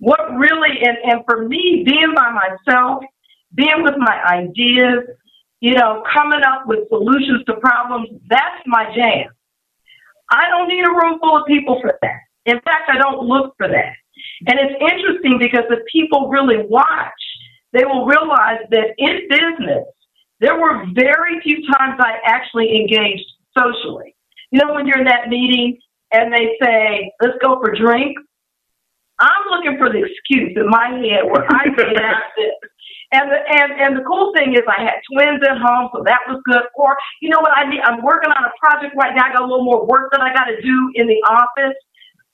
What 0.00 0.34
really, 0.36 0.80
and, 0.82 0.96
and 1.04 1.20
for 1.28 1.46
me, 1.46 1.84
being 1.86 2.12
by 2.14 2.30
myself, 2.32 3.04
being 3.54 3.82
with 3.82 3.94
my 3.98 4.20
ideas, 4.24 5.04
you 5.60 5.74
know, 5.74 6.02
coming 6.12 6.40
up 6.42 6.66
with 6.66 6.88
solutions 6.88 7.44
to 7.46 7.54
problems, 7.56 8.08
that's 8.28 8.62
my 8.66 8.84
jam. 8.96 9.28
I 10.30 10.48
don't 10.48 10.68
need 10.68 10.84
a 10.84 10.90
room 10.90 11.18
full 11.20 11.36
of 11.36 11.46
people 11.46 11.78
for 11.80 11.98
that. 12.02 12.20
In 12.46 12.60
fact, 12.62 12.88
I 12.88 12.98
don't 12.98 13.26
look 13.26 13.54
for 13.58 13.68
that. 13.68 13.94
And 14.46 14.58
it's 14.58 14.74
interesting 14.80 15.38
because 15.38 15.64
if 15.70 15.80
people 15.92 16.28
really 16.28 16.64
watch, 16.68 17.12
they 17.72 17.84
will 17.84 18.06
realize 18.06 18.60
that 18.70 18.94
in 18.98 19.28
business, 19.28 19.84
there 20.40 20.58
were 20.58 20.84
very 20.94 21.40
few 21.42 21.56
times 21.72 22.00
I 22.00 22.18
actually 22.24 22.76
engaged 22.76 23.26
socially. 23.56 24.16
You 24.50 24.60
know, 24.60 24.74
when 24.74 24.86
you're 24.86 24.98
in 24.98 25.04
that 25.04 25.28
meeting 25.28 25.78
and 26.12 26.32
they 26.32 26.56
say, 26.62 27.12
let's 27.20 27.38
go 27.42 27.60
for 27.60 27.74
drink, 27.74 28.16
I'm 29.20 29.44
looking 29.50 29.76
for 29.76 29.92
the 29.92 30.00
excuse 30.00 30.56
in 30.56 30.66
my 30.68 30.88
head 30.88 31.28
where 31.28 31.44
I 31.44 31.64
can 31.64 31.96
ask 31.96 32.24
this. 32.36 32.56
And 33.12 33.28
the 33.28 33.36
and 33.36 33.72
and 33.80 33.96
the 33.98 34.04
cool 34.06 34.32
thing 34.36 34.54
is 34.54 34.62
I 34.70 34.82
had 34.82 34.94
twins 35.12 35.42
at 35.42 35.58
home, 35.58 35.90
so 35.92 36.02
that 36.06 36.20
was 36.28 36.40
good. 36.46 36.62
Or 36.76 36.96
you 37.20 37.28
know 37.28 37.40
what 37.40 37.50
I 37.56 37.68
need? 37.68 37.80
I'm 37.80 38.02
working 38.04 38.30
on 38.30 38.44
a 38.44 38.52
project 38.62 38.94
right 38.96 39.14
now. 39.14 39.26
I 39.26 39.32
got 39.32 39.42
a 39.42 39.50
little 39.50 39.64
more 39.64 39.84
work 39.84 40.12
that 40.12 40.20
I 40.20 40.32
got 40.32 40.44
to 40.44 40.62
do 40.62 40.92
in 40.94 41.08
the 41.08 41.20
office. 41.28 41.76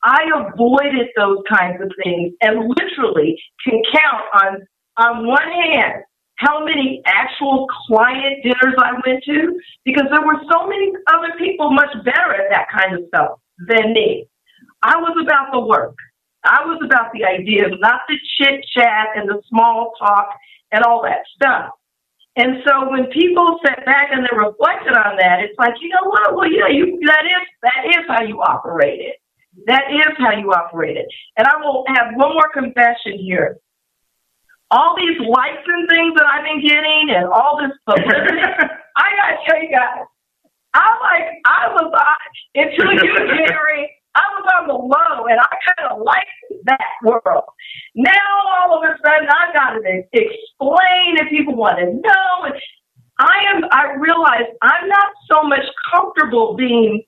I 0.02 0.28
avoided 0.36 1.08
those 1.16 1.38
kinds 1.48 1.80
of 1.80 1.90
things 2.04 2.34
and 2.42 2.68
literally 2.76 3.40
can 3.64 3.80
count 3.90 4.22
on 4.34 4.66
on 4.98 5.26
one 5.26 5.50
hand 5.50 6.04
how 6.36 6.64
many 6.64 7.02
actual 7.06 7.66
client 7.86 8.42
dinners 8.42 8.76
I 8.78 8.92
went 9.06 9.24
to 9.24 9.58
because 9.84 10.06
there 10.10 10.24
were 10.24 10.40
so 10.50 10.66
many 10.66 10.92
other 11.12 11.32
people 11.38 11.70
much 11.72 11.92
better 12.04 12.34
at 12.34 12.50
that 12.50 12.66
kind 12.70 12.94
of 12.94 13.08
stuff 13.08 13.40
than 13.68 13.92
me. 13.92 14.28
I 14.82 14.96
was 14.96 15.16
about 15.22 15.52
the 15.52 15.60
work. 15.60 15.96
I 16.44 16.64
was 16.64 16.80
about 16.84 17.12
the 17.12 17.24
ideas, 17.24 17.72
not 17.80 18.02
the 18.08 18.16
chit 18.36 18.64
chat 18.76 19.08
and 19.16 19.28
the 19.28 19.40
small 19.48 19.92
talk 19.98 20.28
and 20.72 20.84
all 20.84 21.02
that 21.02 21.24
stuff. 21.34 21.70
And 22.36 22.62
so 22.68 22.90
when 22.90 23.06
people 23.06 23.58
sat 23.66 23.84
back 23.86 24.10
and 24.12 24.22
they 24.22 24.36
reflected 24.36 24.92
on 24.92 25.16
that, 25.16 25.40
it's 25.40 25.58
like, 25.58 25.72
you 25.80 25.88
know 25.88 26.04
what? 26.08 26.36
Well, 26.36 26.52
yeah, 26.52 26.68
you, 26.68 27.00
that 27.06 27.24
is, 27.24 27.48
that 27.62 27.86
is 27.88 28.04
how 28.08 28.22
you 28.22 28.40
operate 28.42 29.00
it. 29.00 29.16
That 29.66 29.84
is 29.90 30.12
how 30.18 30.36
you 30.36 30.52
operate 30.52 30.98
it. 30.98 31.06
And 31.38 31.48
I 31.48 31.56
will 31.56 31.84
have 31.88 32.14
one 32.14 32.34
more 32.34 32.50
confession 32.52 33.18
here 33.18 33.56
all 34.70 34.96
these 34.96 35.18
likes 35.28 35.64
and 35.66 35.88
things 35.88 36.14
that 36.16 36.26
I've 36.26 36.44
been 36.44 36.62
getting 36.62 37.10
and 37.14 37.26
all 37.26 37.58
this 37.60 37.72
publicity, 37.86 38.40
I 38.96 39.06
gotta 39.16 39.36
tell 39.46 39.62
you 39.62 39.70
guys, 39.70 40.06
I 40.74 40.88
like 41.02 41.28
I 41.46 41.68
was 41.72 41.92
until 42.54 42.92
you, 42.92 43.46
Jerry, 43.48 43.90
I 44.14 44.22
was 44.36 44.46
on 44.60 44.68
the 44.68 44.74
low 44.74 45.26
and 45.26 45.40
I 45.40 45.48
kind 45.66 45.92
of 45.92 46.02
liked 46.02 46.28
that 46.64 46.80
world. 47.04 47.44
Now 47.94 48.10
all 48.58 48.78
of 48.78 48.84
a 48.84 48.96
sudden 49.04 49.28
I 49.28 49.52
got 49.52 49.70
to 49.72 50.02
explain 50.12 51.16
if 51.20 51.30
people 51.30 51.56
want 51.56 51.78
to 51.78 51.86
know. 51.86 52.44
And 52.44 52.54
I 53.18 53.38
am. 53.54 53.64
I 53.72 53.94
realize 53.98 54.48
I'm 54.62 54.88
not 54.88 55.12
so 55.30 55.42
much 55.48 55.64
comfortable 55.94 56.54
being 56.56 57.02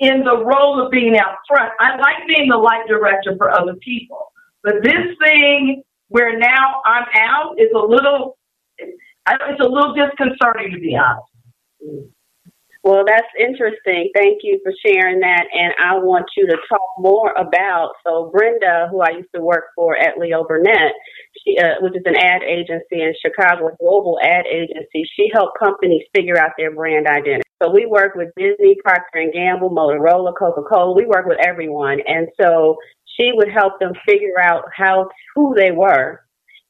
in 0.00 0.24
the 0.24 0.44
role 0.44 0.84
of 0.84 0.90
being 0.90 1.18
out 1.18 1.36
front. 1.48 1.72
I 1.80 1.96
like 1.96 2.26
being 2.28 2.48
the 2.48 2.56
light 2.56 2.86
director 2.88 3.34
for 3.36 3.50
other 3.50 3.74
people, 3.76 4.32
but 4.64 4.74
this 4.82 5.16
thing 5.22 5.82
where 6.12 6.38
now 6.38 6.82
I'm 6.84 7.06
out 7.18 7.58
is 7.58 7.68
a 7.74 7.78
little. 7.78 8.38
It's 8.78 9.60
a 9.60 9.68
little 9.68 9.94
disconcerting 9.94 10.72
to 10.72 10.80
be 10.80 10.96
honest. 10.96 12.08
Well, 12.84 13.04
that's 13.06 13.28
interesting. 13.38 14.10
Thank 14.14 14.40
you 14.42 14.58
for 14.64 14.72
sharing 14.84 15.20
that. 15.20 15.44
And 15.54 15.72
I 15.78 15.98
want 15.98 16.26
you 16.36 16.48
to 16.48 16.56
talk 16.68 16.80
more 16.98 17.30
about. 17.38 17.92
So, 18.04 18.30
Brenda, 18.32 18.88
who 18.90 19.00
I 19.00 19.10
used 19.10 19.28
to 19.36 19.40
work 19.40 19.66
for 19.76 19.96
at 19.96 20.18
Leo 20.18 20.42
Burnett, 20.42 20.92
she, 21.44 21.56
uh, 21.58 21.78
which 21.80 21.94
is 21.94 22.02
an 22.06 22.16
ad 22.16 22.42
agency 22.42 23.00
in 23.00 23.14
Chicago, 23.24 23.68
a 23.68 23.76
global 23.78 24.18
ad 24.20 24.46
agency, 24.50 25.04
she 25.14 25.30
helped 25.32 25.60
companies 25.60 26.02
figure 26.12 26.36
out 26.36 26.50
their 26.58 26.74
brand 26.74 27.06
identity. 27.06 27.42
So 27.62 27.70
we 27.70 27.86
work 27.86 28.16
with 28.16 28.30
Disney, 28.36 28.76
Procter 28.82 29.20
and 29.20 29.32
Gamble, 29.32 29.70
Motorola, 29.70 30.34
Coca 30.36 30.62
Cola. 30.62 30.92
We 30.96 31.06
work 31.06 31.26
with 31.26 31.38
everyone, 31.38 32.00
and 32.08 32.26
so 32.40 32.76
she 33.16 33.30
would 33.32 33.48
help 33.48 33.78
them 33.80 33.92
figure 34.06 34.40
out 34.40 34.64
how 34.76 35.08
who 35.34 35.54
they 35.54 35.70
were 35.70 36.22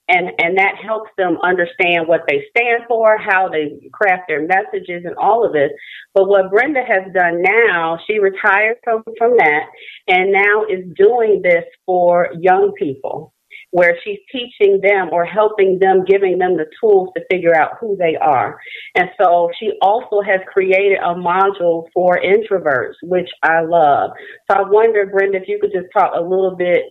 and 0.09 0.31
and 0.39 0.59
that 0.59 0.75
helps 0.85 1.11
them 1.17 1.39
understand 1.43 2.09
what 2.09 2.23
they 2.29 2.45
stand 2.51 2.85
for, 2.89 3.17
how 3.19 3.49
they 3.49 3.89
craft 3.93 4.25
their 4.29 4.47
messages, 4.47 5.05
and 5.05 5.17
all 5.17 5.45
of 5.47 5.53
this. 5.53 5.71
But 6.15 6.29
what 6.29 6.51
Brenda 6.51 6.83
has 6.87 7.13
done 7.15 7.43
now, 7.43 7.99
she 8.07 8.19
retired 8.19 8.79
from 8.83 9.03
from 9.17 9.37
that, 9.39 9.67
and 10.09 10.33
now 10.33 10.65
is 10.65 10.85
doing 10.97 11.41
this 11.43 11.65
for 11.87 12.29
young 12.39 12.73
people, 12.79 13.33
where 13.73 13.97
she's 14.05 14.19
teaching 14.31 14.81
them 14.83 15.09
or 15.13 15.25
helping 15.25 15.79
them, 15.81 16.05
giving 16.05 16.37
them 16.39 16.57
the 16.59 16.67
tools 16.79 17.09
to 17.17 17.25
figure 17.31 17.57
out 17.57 17.79
who 17.81 17.97
they 17.97 18.17
are. 18.17 18.61
And 18.95 19.09
so 19.21 19.51
she 19.59 19.73
also 19.81 20.21
has 20.21 20.41
created 20.53 20.99
a 20.99 21.15
module 21.15 21.87
for 21.93 22.21
introverts, 22.21 22.97
which 23.03 23.31
I 23.43 23.63
love. 23.63 24.11
So 24.51 24.59
I 24.59 24.63
wonder, 24.69 25.07
Brenda, 25.07 25.39
if 25.39 25.49
you 25.49 25.59
could 25.59 25.73
just 25.73 25.87
talk 25.93 26.13
a 26.15 26.21
little 26.21 26.55
bit 26.55 26.85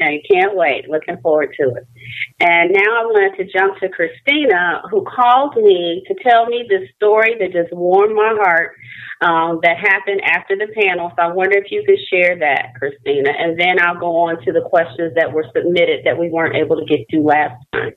Okay, 0.00 0.22
can't 0.30 0.56
wait. 0.56 0.88
Looking 0.88 1.18
forward 1.20 1.54
to 1.60 1.68
it. 1.74 1.86
And 2.40 2.72
now 2.72 2.90
I 2.90 3.04
wanted 3.06 3.36
to 3.38 3.52
jump 3.52 3.78
to 3.80 3.88
Christina, 3.88 4.82
who 4.90 5.04
called 5.04 5.56
me 5.56 6.02
to 6.08 6.14
tell 6.22 6.46
me 6.46 6.64
this 6.68 6.88
story 6.96 7.36
that 7.38 7.52
just 7.52 7.72
warmed 7.72 8.14
my 8.14 8.34
heart 8.40 8.74
um, 9.20 9.60
that 9.62 9.76
happened 9.78 10.22
after 10.24 10.56
the 10.56 10.72
panel. 10.74 11.12
So 11.16 11.22
I 11.22 11.28
wonder 11.28 11.58
if 11.58 11.70
you 11.70 11.84
could 11.86 11.98
share 12.10 12.38
that, 12.38 12.74
Christina. 12.78 13.30
And 13.36 13.58
then 13.58 13.76
I'll 13.80 13.98
go 13.98 14.16
on 14.16 14.42
to 14.44 14.52
the 14.52 14.62
questions 14.62 15.12
that 15.16 15.32
were 15.32 15.46
submitted 15.54 16.04
that 16.04 16.18
we 16.18 16.30
weren't 16.30 16.56
able 16.56 16.76
to 16.76 16.84
get 16.86 17.06
to 17.10 17.20
last 17.20 17.62
time. 17.72 17.94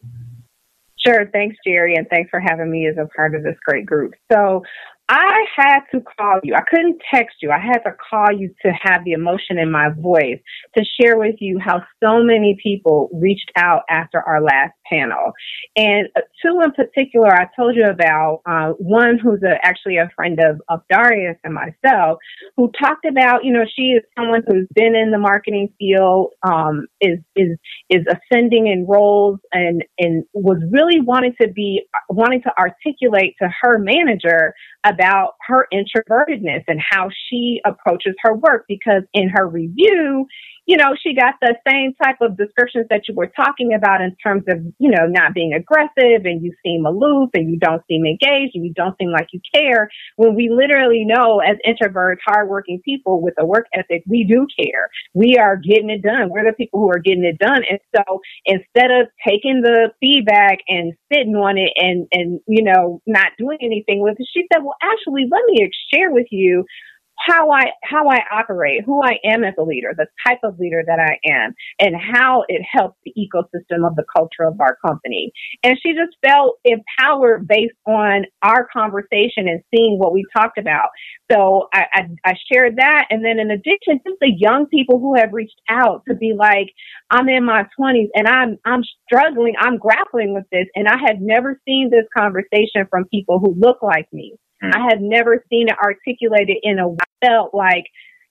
Sure. 1.05 1.29
Thanks, 1.31 1.55
Jerry, 1.65 1.95
and 1.95 2.07
thanks 2.09 2.29
for 2.29 2.39
having 2.39 2.69
me 2.69 2.87
as 2.87 2.97
a 2.97 3.07
part 3.15 3.35
of 3.35 3.43
this 3.43 3.55
great 3.63 3.85
group. 3.85 4.13
So, 4.31 4.63
I 5.09 5.45
had 5.55 5.79
to 5.93 6.01
call 6.01 6.41
you. 6.43 6.53
I 6.53 6.61
couldn't 6.69 7.01
text 7.13 7.37
you. 7.41 7.49
I 7.51 7.59
had 7.59 7.79
to 7.79 7.95
call 8.09 8.27
you 8.37 8.53
to 8.65 8.71
have 8.81 9.05
the 9.05 9.13
emotion 9.13 9.57
in 9.57 9.71
my 9.71 9.89
voice 9.89 10.39
to 10.77 10.83
share 10.99 11.17
with 11.17 11.35
you 11.39 11.59
how 11.63 11.81
so 12.03 12.21
many 12.23 12.57
people 12.61 13.09
reached 13.13 13.51
out 13.55 13.83
after 13.89 14.21
our 14.21 14.41
last 14.41 14.73
panel. 14.91 15.31
And 15.77 16.09
uh, 16.17 16.21
two 16.41 16.59
in 16.61 16.71
particular, 16.71 17.33
I 17.33 17.47
told 17.55 17.75
you 17.75 17.85
about 17.85 18.41
uh, 18.45 18.71
one 18.79 19.17
who's 19.17 19.41
a, 19.43 19.55
actually 19.65 19.95
a 19.95 20.09
friend 20.13 20.39
of, 20.39 20.59
of 20.67 20.81
Darius 20.91 21.37
and 21.45 21.53
myself, 21.53 22.19
who 22.57 22.69
talked 22.77 23.05
about, 23.05 23.45
you 23.45 23.53
know, 23.53 23.63
she 23.77 23.93
is 23.93 24.03
someone 24.17 24.43
who's 24.45 24.67
been 24.75 24.93
in 24.93 25.11
the 25.11 25.17
marketing 25.17 25.69
field, 25.79 26.31
um, 26.43 26.85
is 26.99 27.19
is 27.35 27.57
is 27.89 28.05
ascending 28.07 28.67
in 28.67 28.85
roles, 28.85 29.39
and 29.53 29.83
and 29.99 30.25
was 30.33 30.57
really 30.71 30.99
wanting 30.99 31.33
to 31.41 31.47
be 31.47 31.83
wanting 32.09 32.41
to 32.41 32.51
articulate 32.59 33.35
to 33.41 33.49
her 33.61 33.77
manager 33.77 34.53
about 34.87 35.33
her 35.47 35.67
introvertedness 35.73 36.63
and 36.67 36.79
how 36.89 37.09
she 37.29 37.61
approaches 37.65 38.15
her 38.21 38.35
work 38.35 38.65
because 38.67 39.03
in 39.13 39.29
her 39.29 39.47
review, 39.47 40.25
you 40.67 40.75
know, 40.75 40.93
she 41.01 41.15
got 41.15 41.35
the 41.41 41.55
same 41.65 41.93
type 41.95 42.17
of 42.19 42.37
descriptions 42.37 42.87
that 42.89 43.07
you 43.07 43.15
were 43.15 43.31
talking 43.33 43.73
about 43.73 44.01
in 44.01 44.13
terms 44.21 44.43
of, 44.49 44.59
you 44.79 44.91
know, 44.91 45.07
not 45.07 45.33
being 45.33 45.53
aggressive 45.53 46.25
and 46.25 46.43
you 46.43 46.53
seem 46.61 46.85
aloof 46.85 47.29
and 47.33 47.49
you 47.49 47.57
don't 47.57 47.81
seem 47.87 48.05
engaged 48.05 48.51
and 48.53 48.65
you 48.65 48.73
don't 48.73 48.95
seem 48.99 49.09
like 49.09 49.29
you 49.31 49.39
care. 49.55 49.89
When 50.17 50.35
we 50.35 50.49
literally 50.49 51.05
know 51.05 51.39
as 51.39 51.55
introverts, 51.65 52.17
hardworking 52.25 52.81
people 52.83 53.21
with 53.23 53.33
a 53.39 53.45
work 53.45 53.67
ethic, 53.73 54.03
we 54.07 54.25
do 54.25 54.45
care. 54.61 54.89
We 55.13 55.37
are 55.37 55.55
getting 55.55 55.89
it 55.89 56.01
done. 56.01 56.29
We're 56.29 56.43
the 56.43 56.53
people 56.53 56.81
who 56.81 56.89
are 56.89 56.99
getting 56.99 57.23
it 57.23 57.39
done. 57.39 57.63
And 57.69 57.79
so 57.95 58.19
instead 58.45 58.91
of 58.91 59.07
taking 59.25 59.61
the 59.61 59.93
feedback 60.01 60.59
and 60.67 60.93
sitting 61.11 61.35
on 61.35 61.57
it 61.57 61.71
and, 61.77 62.07
and, 62.11 62.41
you 62.45 62.63
know, 62.63 63.01
not 63.07 63.31
doing 63.37 63.59
anything 63.61 64.01
with 64.01 64.15
it, 64.19 64.27
she 64.33 64.43
said, 64.51 64.61
well, 64.63 64.75
actually, 64.83 65.27
let 65.31 65.43
me 65.47 65.69
share 65.93 66.11
with 66.11 66.27
you 66.29 66.65
how 67.27 67.51
I 67.51 67.71
how 67.83 68.09
I 68.09 68.19
operate, 68.31 68.83
who 68.85 69.03
I 69.03 69.17
am 69.23 69.43
as 69.43 69.53
a 69.59 69.63
leader, 69.63 69.93
the 69.95 70.07
type 70.25 70.39
of 70.43 70.59
leader 70.59 70.83
that 70.85 70.99
I 70.99 71.19
am, 71.29 71.53
and 71.79 71.95
how 71.95 72.43
it 72.47 72.61
helps 72.71 72.97
the 73.05 73.13
ecosystem 73.17 73.87
of 73.87 73.95
the 73.95 74.05
culture 74.15 74.43
of 74.43 74.59
our 74.61 74.77
company. 74.85 75.31
And 75.63 75.77
she 75.81 75.93
just 75.93 76.15
felt 76.25 76.57
empowered 76.63 77.47
based 77.47 77.75
on 77.85 78.25
our 78.41 78.67
conversation 78.71 79.47
and 79.47 79.61
seeing 79.73 79.97
what 79.99 80.13
we 80.13 80.25
talked 80.35 80.57
about. 80.57 80.89
So 81.31 81.67
I, 81.73 81.85
I, 81.93 82.01
I 82.25 82.33
shared 82.51 82.77
that, 82.77 83.07
and 83.09 83.23
then 83.23 83.39
in 83.39 83.51
addition, 83.51 83.99
just 84.05 84.19
the 84.21 84.31
young 84.35 84.67
people 84.67 84.99
who 84.99 85.15
have 85.15 85.33
reached 85.33 85.61
out 85.69 86.03
to 86.07 86.15
be 86.15 86.33
like, 86.37 86.67
I'm 87.11 87.27
in 87.29 87.45
my 87.45 87.65
20s 87.79 88.09
and 88.15 88.27
I'm 88.27 88.57
I'm 88.65 88.83
struggling, 89.05 89.55
I'm 89.59 89.77
grappling 89.77 90.33
with 90.33 90.45
this, 90.51 90.67
and 90.75 90.87
I 90.87 90.97
had 90.97 91.21
never 91.21 91.59
seen 91.65 91.89
this 91.89 92.05
conversation 92.17 92.87
from 92.89 93.05
people 93.05 93.39
who 93.39 93.55
look 93.57 93.81
like 93.81 94.07
me. 94.13 94.35
Mm. 94.63 94.75
I 94.75 94.79
had 94.89 95.01
never 95.01 95.43
seen 95.49 95.67
it 95.69 95.75
articulated 95.83 96.57
in 96.63 96.79
a 96.79 96.87
way 96.87 96.97
felt 97.23 97.53
like, 97.53 97.85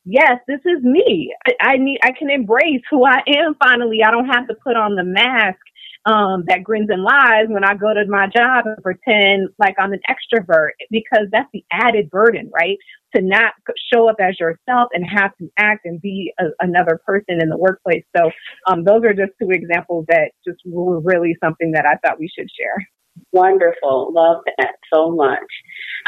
yes, 0.05 0.39
this 0.47 0.61
is 0.65 0.83
me. 0.83 1.35
I, 1.47 1.53
I 1.61 1.77
need, 1.77 1.99
I 2.03 2.13
can 2.13 2.31
embrace 2.31 2.83
who 2.91 3.05
I 3.05 3.21
am 3.27 3.55
finally. 3.63 4.01
I 4.07 4.11
don't 4.11 4.29
have 4.29 4.49
to 4.49 4.55
put 4.55 4.77
on 4.77 4.95
the 4.95 5.05
mask 5.05 5.59
um, 6.05 6.45
that 6.47 6.63
grins 6.63 6.89
and 6.91 7.03
lies 7.03 7.47
when 7.49 7.65
I 7.65 7.75
go 7.75 7.93
to 7.93 8.07
my 8.07 8.29
job 8.29 8.67
and 8.67 8.81
pretend 8.83 9.49
like 9.59 9.75
I'm 9.79 9.93
an 9.93 10.01
extrovert 10.09 10.71
because 10.91 11.27
that's 11.33 11.49
the 11.53 11.65
added 11.73 12.11
burden, 12.11 12.51
right? 12.55 12.79
To 13.17 13.23
not 13.23 13.55
show 13.93 14.09
up 14.09 14.17
as 14.21 14.39
yourself 14.39 14.91
and 14.93 15.05
have 15.09 15.37
to 15.39 15.51
act 15.59 15.85
and 15.85 16.01
be 16.01 16.33
a, 16.39 16.45
another 16.61 17.01
person 17.05 17.41
in 17.41 17.49
the 17.49 17.57
workplace. 17.57 18.05
So 18.17 18.31
um, 18.69 18.85
those 18.85 19.03
are 19.03 19.15
just 19.15 19.33
two 19.43 19.51
examples 19.51 20.07
that 20.09 20.31
just 20.47 20.61
were 20.65 21.01
really 21.01 21.37
something 21.43 21.73
that 21.73 21.87
I 21.87 21.97
thought 22.07 22.21
we 22.21 22.31
should 22.37 22.49
share. 22.57 22.87
Wonderful. 23.33 24.13
Love 24.15 24.43
that 24.59 24.77
so 24.93 25.11
much. 25.11 25.45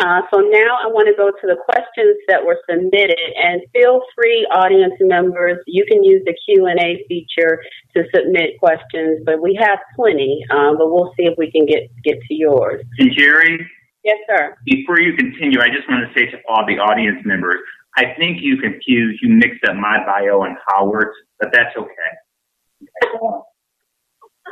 Uh, 0.01 0.23
so 0.33 0.41
now 0.41 0.79
I 0.81 0.87
want 0.89 1.09
to 1.09 1.15
go 1.17 1.31
to 1.31 1.47
the 1.47 1.57
questions 1.65 2.17
that 2.29 2.45
were 2.45 2.59
submitted 2.71 3.19
and 3.37 3.63
feel 3.73 4.01
free 4.15 4.47
audience 4.53 4.95
members, 5.01 5.59
you 5.67 5.85
can 5.91 6.05
use 6.05 6.23
the 6.25 6.35
Q&A 6.47 7.05
feature 7.09 7.61
to 7.97 8.05
submit 8.15 8.59
questions, 8.61 9.21
but 9.27 9.43
we 9.43 9.59
have 9.61 9.79
plenty, 9.97 10.41
um, 10.51 10.79
but 10.79 10.91
we'll 10.91 11.13
see 11.19 11.27
if 11.27 11.35
we 11.37 11.51
can 11.51 11.67
get, 11.67 11.91
get 12.05 12.21
to 12.29 12.35
yours. 12.35 12.85
And 12.99 13.11
Jerry? 13.17 13.59
Yes, 14.05 14.19
sir. 14.29 14.57
Before 14.65 15.01
you 15.01 15.17
continue, 15.17 15.61
I 15.61 15.69
just 15.69 15.89
want 15.89 16.07
to 16.07 16.15
say 16.15 16.31
to 16.31 16.39
all 16.49 16.65
the 16.65 16.79
audience 16.79 17.21
members, 17.25 17.59
I 17.97 18.15
think 18.17 18.39
you 18.41 18.57
confused, 18.59 19.19
you 19.23 19.35
mixed 19.35 19.65
up 19.69 19.75
my 19.75 19.99
bio 20.07 20.43
and 20.43 20.57
Howard's, 20.71 21.17
but 21.41 21.51
that's 21.53 21.77
okay. 21.77 22.11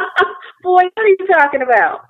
Boy, 0.62 0.82
what 0.94 1.04
are 1.04 1.08
you 1.08 1.16
talking 1.32 1.62
about? 1.62 2.00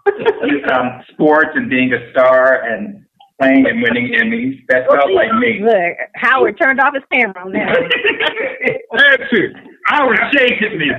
um, 0.72 1.03
sports 1.12 1.51
and 1.55 1.68
being 1.68 1.92
a 1.92 2.11
star 2.12 2.62
and 2.62 3.05
playing 3.40 3.66
and 3.66 3.83
winning 3.83 4.12
Emmys. 4.18 4.64
That 4.68 4.88
felt 4.88 5.12
like 5.12 5.33
me. 5.35 5.61
Look, 5.62 5.96
Howard 6.14 6.59
turned 6.59 6.81
off 6.81 6.94
his 6.94 7.03
camera 7.12 7.44
on 7.44 7.53
that. 7.53 7.77
That's 8.96 9.33
it. 9.33 9.53
Howard 9.87 10.18
shaded 10.33 10.79
me. 10.79 10.90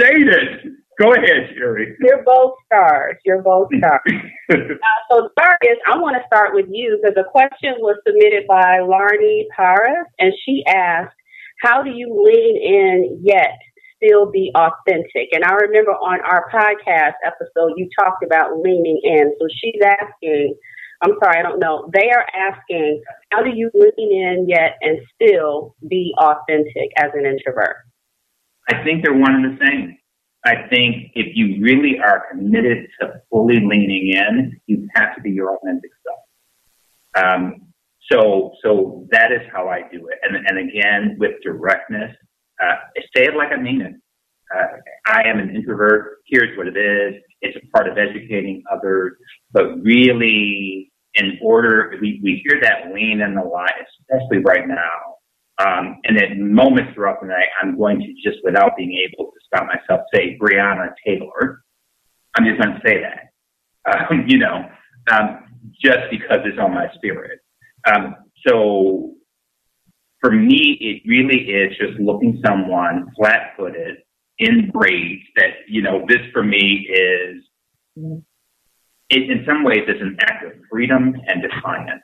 shaded. 0.00 0.76
Go 1.00 1.14
ahead, 1.14 1.54
Jerry. 1.56 1.96
You're 2.00 2.22
both 2.24 2.54
stars. 2.66 3.16
You're 3.24 3.42
both 3.42 3.68
stars. 3.78 4.00
uh, 4.50 4.56
so, 5.10 5.30
Darius, 5.36 5.78
I 5.88 5.96
want 5.96 6.16
to 6.16 6.22
start 6.26 6.54
with 6.54 6.66
you 6.68 6.98
because 7.00 7.14
the 7.14 7.24
question 7.30 7.74
was 7.78 7.96
submitted 8.06 8.46
by 8.46 8.80
Larnie 8.80 9.44
Paris, 9.56 10.06
and 10.18 10.32
she 10.44 10.62
asked, 10.68 11.16
"How 11.62 11.82
do 11.82 11.90
you 11.90 12.06
lean 12.22 12.56
in 12.62 13.20
yet 13.24 13.56
still 14.02 14.30
be 14.30 14.50
authentic. 14.54 15.28
And 15.32 15.44
I 15.44 15.52
remember 15.54 15.92
on 15.92 16.20
our 16.20 16.48
podcast 16.50 17.14
episode, 17.24 17.72
you 17.76 17.88
talked 17.98 18.24
about 18.24 18.58
leaning 18.58 19.00
in. 19.04 19.34
So 19.38 19.46
she's 19.62 19.80
asking, 19.84 20.54
I'm 21.02 21.12
sorry, 21.22 21.38
I 21.38 21.42
don't 21.42 21.60
know. 21.60 21.90
They 21.92 22.10
are 22.10 22.26
asking, 22.34 23.02
how 23.30 23.42
do 23.42 23.50
you 23.54 23.70
lean 23.74 24.12
in 24.12 24.48
yet 24.48 24.76
and 24.80 24.98
still 25.14 25.74
be 25.88 26.14
authentic 26.18 26.90
as 26.96 27.10
an 27.14 27.26
introvert? 27.26 27.76
I 28.68 28.82
think 28.84 29.04
they're 29.04 29.14
one 29.14 29.34
and 29.34 29.58
the 29.58 29.64
same. 29.64 29.96
I 30.44 30.68
think 30.70 31.12
if 31.14 31.36
you 31.36 31.62
really 31.62 31.98
are 31.98 32.24
committed 32.30 32.88
to 33.00 33.20
fully 33.30 33.60
leaning 33.60 34.14
in, 34.14 34.60
you 34.66 34.88
have 34.94 35.14
to 35.14 35.20
be 35.20 35.30
your 35.30 35.54
authentic 35.56 35.90
self. 36.06 37.24
Um, 37.24 37.72
so, 38.10 38.52
so 38.64 39.06
that 39.10 39.32
is 39.32 39.40
how 39.52 39.68
I 39.68 39.82
do 39.92 40.08
it. 40.08 40.18
And, 40.22 40.36
and 40.46 40.68
again, 40.68 41.16
with 41.18 41.32
directness, 41.42 42.14
uh, 42.62 42.74
say 43.16 43.24
it 43.24 43.36
like 43.36 43.52
I 43.52 43.60
mean 43.60 43.80
it. 43.80 43.94
Uh, 44.54 44.66
I 45.06 45.22
am 45.28 45.38
an 45.38 45.54
introvert. 45.54 46.18
Here's 46.26 46.56
what 46.58 46.66
it 46.66 46.76
is. 46.76 47.22
It's 47.40 47.56
a 47.56 47.66
part 47.76 47.88
of 47.88 47.96
educating 47.96 48.62
others, 48.70 49.16
but 49.52 49.82
really, 49.82 50.90
in 51.14 51.38
order, 51.42 51.96
we, 52.00 52.20
we 52.22 52.42
hear 52.44 52.60
that 52.62 52.92
lean 52.92 53.20
in 53.20 53.34
the 53.34 53.42
line, 53.42 53.68
especially 54.10 54.38
right 54.38 54.66
now. 54.66 55.10
Um, 55.64 55.98
and 56.04 56.16
at 56.16 56.38
moments 56.38 56.94
throughout 56.94 57.20
the 57.20 57.26
night, 57.26 57.48
I'm 57.60 57.76
going 57.76 58.00
to 58.00 58.12
just, 58.28 58.42
without 58.44 58.76
being 58.76 58.94
able 58.94 59.26
to 59.26 59.38
stop 59.46 59.66
myself, 59.66 60.06
say 60.14 60.38
Breonna 60.40 60.92
Taylor. 61.04 61.62
I'm 62.36 62.44
just 62.44 62.60
going 62.60 62.74
to 62.74 62.80
say 62.86 63.02
that, 63.02 64.10
um, 64.10 64.24
you 64.28 64.38
know, 64.38 64.68
um, 65.12 65.44
just 65.82 66.10
because 66.10 66.38
it's 66.44 66.58
on 66.58 66.74
my 66.74 66.90
spirit. 66.94 67.40
Um, 67.92 68.16
so 68.46 69.14
for 70.20 70.30
me, 70.30 70.76
it 70.80 71.08
really 71.08 71.38
is 71.38 71.76
just 71.78 71.98
looking 71.98 72.40
someone 72.46 73.10
flat 73.16 73.54
footed 73.56 73.98
in 74.38 74.70
braids 74.70 75.22
that, 75.36 75.50
you 75.68 75.82
know, 75.82 76.04
this 76.08 76.20
for 76.32 76.42
me 76.42 76.88
is, 76.88 77.44
it, 79.10 79.30
in 79.30 79.44
some 79.46 79.64
ways, 79.64 79.80
it's 79.86 80.00
an 80.00 80.16
act 80.20 80.44
of 80.44 80.52
freedom 80.70 81.14
and 81.26 81.42
defiance. 81.42 82.02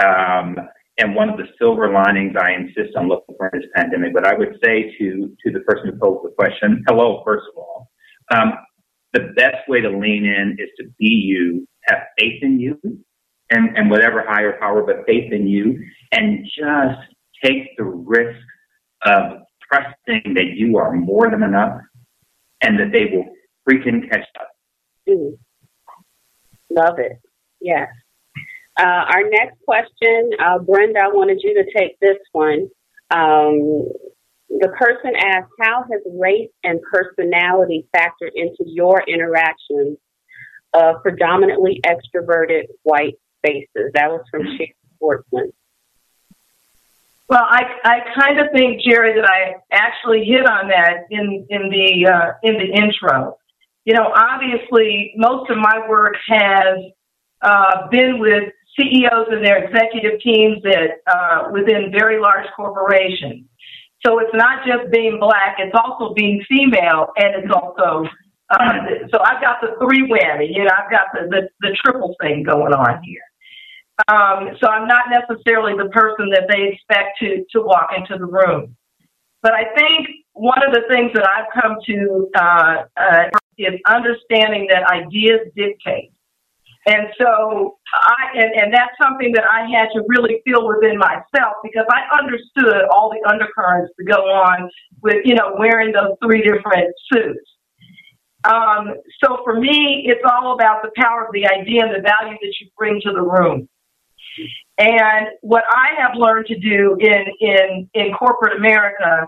Um, 0.00 0.56
and 0.98 1.14
one 1.14 1.28
of 1.28 1.36
the 1.36 1.46
silver 1.58 1.92
linings 1.92 2.36
I 2.40 2.52
insist 2.52 2.96
on 2.96 3.08
looking 3.08 3.34
for 3.36 3.48
in 3.48 3.60
this 3.60 3.68
pandemic, 3.74 4.14
but 4.14 4.26
I 4.26 4.34
would 4.34 4.58
say 4.64 4.94
to, 4.98 5.36
to 5.44 5.52
the 5.52 5.60
person 5.60 5.90
who 5.90 5.98
posed 5.98 6.24
the 6.24 6.34
question, 6.36 6.82
hello, 6.88 7.22
first 7.24 7.44
of 7.52 7.58
all, 7.58 7.90
um, 8.34 8.54
the 9.12 9.32
best 9.36 9.68
way 9.68 9.80
to 9.80 9.88
lean 9.88 10.24
in 10.24 10.56
is 10.58 10.68
to 10.78 10.84
be 10.98 11.06
you, 11.06 11.66
have 11.86 11.98
faith 12.18 12.42
in 12.42 12.58
you, 12.58 12.78
and, 13.50 13.76
and 13.76 13.90
whatever 13.90 14.24
higher 14.26 14.58
power, 14.58 14.82
but 14.82 15.06
faith 15.06 15.32
in 15.32 15.46
you, 15.46 15.78
and 16.12 16.44
just 16.44 17.15
take 17.44 17.76
the 17.76 17.84
risk 17.84 18.40
of 19.04 19.42
trusting 19.70 20.34
that 20.34 20.54
you 20.54 20.78
are 20.78 20.92
more 20.92 21.30
than 21.30 21.42
enough 21.42 21.80
and 22.62 22.78
that 22.78 22.92
they 22.92 23.06
will 23.06 23.26
freaking 23.68 24.08
catch 24.10 24.26
up. 24.40 24.48
Mm. 25.08 25.38
Love 26.70 26.98
it. 26.98 27.20
Yes. 27.60 27.88
Uh, 28.78 29.04
our 29.08 29.22
next 29.30 29.56
question, 29.64 30.30
uh, 30.38 30.58
Brenda, 30.58 31.00
I 31.04 31.08
wanted 31.08 31.40
you 31.42 31.54
to 31.54 31.64
take 31.76 31.98
this 32.00 32.18
one. 32.32 32.68
Um, 33.10 33.88
the 34.50 34.68
person 34.78 35.12
asked, 35.16 35.50
How 35.60 35.84
has 35.90 36.02
race 36.18 36.50
and 36.62 36.80
personality 36.92 37.86
factored 37.94 38.32
into 38.34 38.64
your 38.66 39.02
interactions 39.06 39.98
of 40.74 41.02
predominantly 41.02 41.80
extroverted 41.86 42.64
white 42.82 43.14
spaces? 43.38 43.92
That 43.94 44.10
was 44.10 44.24
from 44.30 44.42
Sherry 44.42 44.74
Sportsman. 44.96 45.52
Well, 47.28 47.42
I 47.42 47.62
I 47.84 47.98
kind 48.20 48.38
of 48.38 48.46
think 48.54 48.80
Jerry 48.82 49.14
that 49.20 49.28
I 49.28 49.56
actually 49.72 50.24
hit 50.24 50.48
on 50.48 50.68
that 50.68 51.06
in 51.10 51.46
in 51.50 51.70
the 51.70 52.06
uh, 52.06 52.32
in 52.42 52.54
the 52.54 52.80
intro. 52.80 53.36
You 53.84 53.94
know, 53.94 54.12
obviously, 54.14 55.12
most 55.16 55.50
of 55.50 55.56
my 55.56 55.86
work 55.88 56.14
has 56.28 56.78
uh, 57.42 57.88
been 57.90 58.18
with 58.20 58.52
CEOs 58.78 59.26
and 59.30 59.44
their 59.44 59.64
executive 59.64 60.20
teams 60.20 60.62
that 60.62 61.02
uh, 61.06 61.50
within 61.52 61.90
very 61.90 62.20
large 62.20 62.46
corporations. 62.54 63.46
So 64.04 64.20
it's 64.20 64.34
not 64.34 64.64
just 64.64 64.92
being 64.92 65.18
black; 65.18 65.56
it's 65.58 65.74
also 65.74 66.14
being 66.14 66.44
female, 66.48 67.08
and 67.16 67.42
it's 67.42 67.52
also 67.52 68.06
uh, 68.50 68.72
so 69.10 69.18
I've 69.20 69.42
got 69.42 69.58
the 69.60 69.74
three 69.80 70.08
whammy. 70.08 70.54
You 70.54 70.64
know, 70.64 70.70
I've 70.78 70.90
got 70.90 71.06
the, 71.12 71.26
the 71.28 71.48
the 71.60 71.76
triple 71.84 72.14
thing 72.20 72.44
going 72.44 72.72
on 72.72 73.02
here. 73.02 73.22
Um, 74.08 74.50
so 74.60 74.68
I'm 74.68 74.86
not 74.86 75.04
necessarily 75.10 75.72
the 75.72 75.88
person 75.90 76.28
that 76.30 76.46
they 76.50 76.74
expect 76.74 77.18
to 77.20 77.44
to 77.52 77.62
walk 77.62 77.90
into 77.96 78.18
the 78.18 78.26
room. 78.26 78.76
But 79.42 79.54
I 79.54 79.64
think 79.74 80.08
one 80.32 80.60
of 80.66 80.74
the 80.74 80.82
things 80.88 81.12
that 81.14 81.26
I've 81.26 81.62
come 81.62 81.76
to 81.86 82.30
uh, 82.34 82.84
uh, 82.96 83.24
is 83.58 83.80
understanding 83.86 84.68
that 84.70 84.84
ideas 84.90 85.40
dictate. 85.56 86.12
And 86.86 87.08
so 87.20 87.78
I, 87.94 88.38
and, 88.38 88.52
and 88.54 88.74
that's 88.74 88.92
something 89.02 89.32
that 89.32 89.44
I 89.44 89.66
had 89.66 89.88
to 89.94 90.04
really 90.06 90.40
feel 90.44 90.68
within 90.68 90.98
myself 90.98 91.56
because 91.64 91.84
I 91.90 92.16
understood 92.16 92.84
all 92.92 93.10
the 93.10 93.28
undercurrents 93.28 93.92
that 93.98 94.04
go 94.04 94.22
on 94.22 94.70
with, 95.02 95.16
you 95.24 95.34
know, 95.34 95.56
wearing 95.58 95.92
those 95.92 96.14
three 96.22 96.42
different 96.42 96.94
suits. 97.12 97.50
Um, 98.44 98.94
so 99.22 99.38
for 99.42 99.58
me, 99.58 100.04
it's 100.06 100.22
all 100.30 100.54
about 100.54 100.82
the 100.82 100.90
power 100.96 101.26
of 101.26 101.32
the 101.32 101.46
idea 101.46 101.82
and 101.84 101.92
the 101.92 102.02
value 102.02 102.36
that 102.40 102.54
you 102.60 102.68
bring 102.78 103.00
to 103.00 103.12
the 103.12 103.22
room. 103.22 103.68
And 104.78 105.28
what 105.40 105.64
I 105.70 106.00
have 106.00 106.12
learned 106.16 106.46
to 106.46 106.58
do 106.58 106.96
in, 107.00 107.24
in, 107.40 107.90
in 107.94 108.12
corporate 108.12 108.56
America 108.58 109.26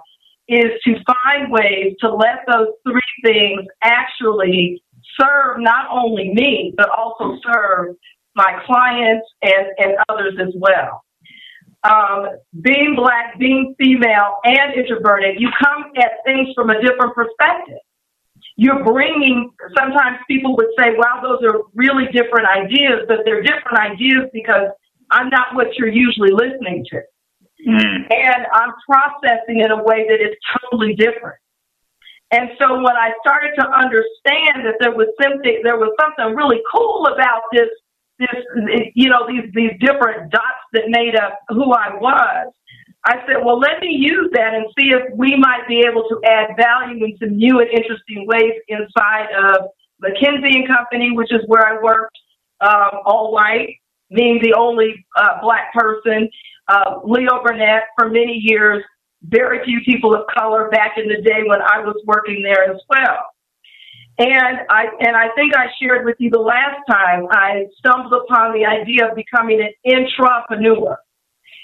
is 0.49 0.73
to 0.85 0.95
find 1.05 1.51
ways 1.51 1.95
to 2.01 2.15
let 2.15 2.45
those 2.51 2.69
three 2.87 3.01
things 3.25 3.67
actually 3.83 4.83
serve 5.21 5.59
not 5.59 5.87
only 5.91 6.33
me, 6.33 6.75
but 6.77 6.89
also 6.91 7.39
serve 7.45 7.97
my 8.35 8.63
clients 8.67 9.27
and, 9.43 9.67
and 9.79 9.97
others 10.09 10.35
as 10.41 10.55
well. 10.57 11.03
Um, 11.85 12.27
being 12.61 12.95
black, 12.97 13.39
being 13.39 13.75
female, 13.79 14.37
and 14.45 14.75
introverted, 14.75 15.41
you 15.41 15.49
come 15.63 15.85
at 15.97 16.13
things 16.25 16.49
from 16.55 16.71
a 16.71 16.81
different 16.81 17.15
perspective. 17.15 17.79
You're 18.57 18.83
bringing, 18.85 19.51
sometimes 19.77 20.19
people 20.29 20.57
would 20.57 20.67
say, 20.79 20.91
wow, 20.97 21.21
those 21.23 21.39
are 21.49 21.61
really 21.75 22.07
different 22.13 22.49
ideas, 22.49 23.03
but 23.07 23.19
they're 23.25 23.43
different 23.43 23.79
ideas 23.79 24.29
because 24.33 24.71
I'm 25.11 25.29
not 25.31 25.55
what 25.55 25.77
you're 25.77 25.89
usually 25.89 26.31
listening 26.33 26.85
to. 26.91 27.01
Mm. 27.67 28.07
And 28.11 28.47
I'm 28.53 28.73
processing 28.89 29.61
in 29.61 29.71
a 29.71 29.83
way 29.83 30.07
that 30.09 30.21
is 30.21 30.37
totally 30.63 30.95
different. 30.95 31.39
And 32.31 32.51
so 32.59 32.77
when 32.77 32.97
I 32.97 33.13
started 33.21 33.53
to 33.59 33.67
understand 33.67 34.67
that 34.67 34.77
there 34.81 34.93
was 34.93 35.09
something, 35.23 35.61
there 35.65 35.79
was 35.79 35.95
something 35.99 36.37
really 36.37 36.61
cool 36.73 37.07
about 37.07 37.43
this, 37.53 37.69
this, 38.19 38.45
you 38.95 39.09
know, 39.09 39.27
these, 39.27 39.51
these 39.55 39.73
different 39.81 40.31
dots 40.31 40.65
that 40.75 40.85
made 40.89 41.17
up 41.17 41.41
who 41.49 41.73
I 41.73 41.97
was, 41.97 42.53
I 43.07 43.17
said, 43.27 43.45
well, 43.45 43.59
let 43.59 43.81
me 43.81 43.89
use 43.89 44.29
that 44.35 44.53
and 44.55 44.67
see 44.79 44.91
if 44.91 45.03
we 45.15 45.37
might 45.37 45.67
be 45.67 45.81
able 45.89 46.03
to 46.09 46.21
add 46.27 46.57
value 46.59 47.05
in 47.05 47.17
some 47.19 47.37
new 47.37 47.61
and 47.61 47.71
interesting 47.71 48.27
ways 48.27 48.53
inside 48.69 49.29
of 49.33 49.71
McKinsey 50.05 50.55
and 50.55 50.69
Company, 50.69 51.13
which 51.13 51.33
is 51.33 51.41
where 51.47 51.67
I 51.67 51.81
worked, 51.83 52.19
um, 52.61 53.01
all 53.07 53.33
white, 53.33 53.77
being 54.15 54.41
the 54.43 54.55
only 54.55 55.07
uh, 55.17 55.41
black 55.43 55.73
person. 55.73 56.29
Uh, 56.67 57.01
Leo 57.05 57.43
Burnett 57.43 57.85
for 57.99 58.09
many 58.09 58.39
years, 58.43 58.83
very 59.23 59.65
few 59.65 59.81
people 59.85 60.15
of 60.15 60.23
color 60.37 60.69
back 60.71 60.93
in 60.97 61.09
the 61.09 61.23
day 61.23 61.43
when 61.47 61.61
I 61.63 61.81
was 61.81 61.97
working 62.07 62.43
there 62.43 62.71
as 62.71 62.81
well. 62.89 63.25
And 64.19 64.59
I 64.69 64.87
and 65.01 65.17
I 65.17 65.29
think 65.37 65.55
I 65.57 65.67
shared 65.81 66.05
with 66.05 66.17
you 66.19 66.29
the 66.31 66.41
last 66.41 66.81
time 66.91 67.27
I 67.31 67.67
stumbled 67.79 68.13
upon 68.13 68.53
the 68.53 68.67
idea 68.67 69.09
of 69.09 69.15
becoming 69.15 69.61
an 69.61 69.73
intrapreneur, 69.87 70.97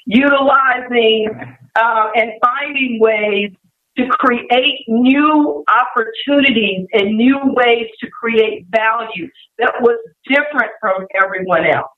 utilizing 0.06 1.28
uh, 1.74 2.10
and 2.14 2.30
finding 2.40 3.00
ways 3.00 3.50
to 3.96 4.06
create 4.06 4.84
new 4.88 5.64
opportunities 5.68 6.86
and 6.92 7.16
new 7.16 7.38
ways 7.42 7.86
to 8.00 8.08
create 8.10 8.66
value 8.70 9.28
that 9.58 9.74
was 9.80 9.98
different 10.28 10.70
from 10.80 11.06
everyone 11.22 11.66
else, 11.66 11.90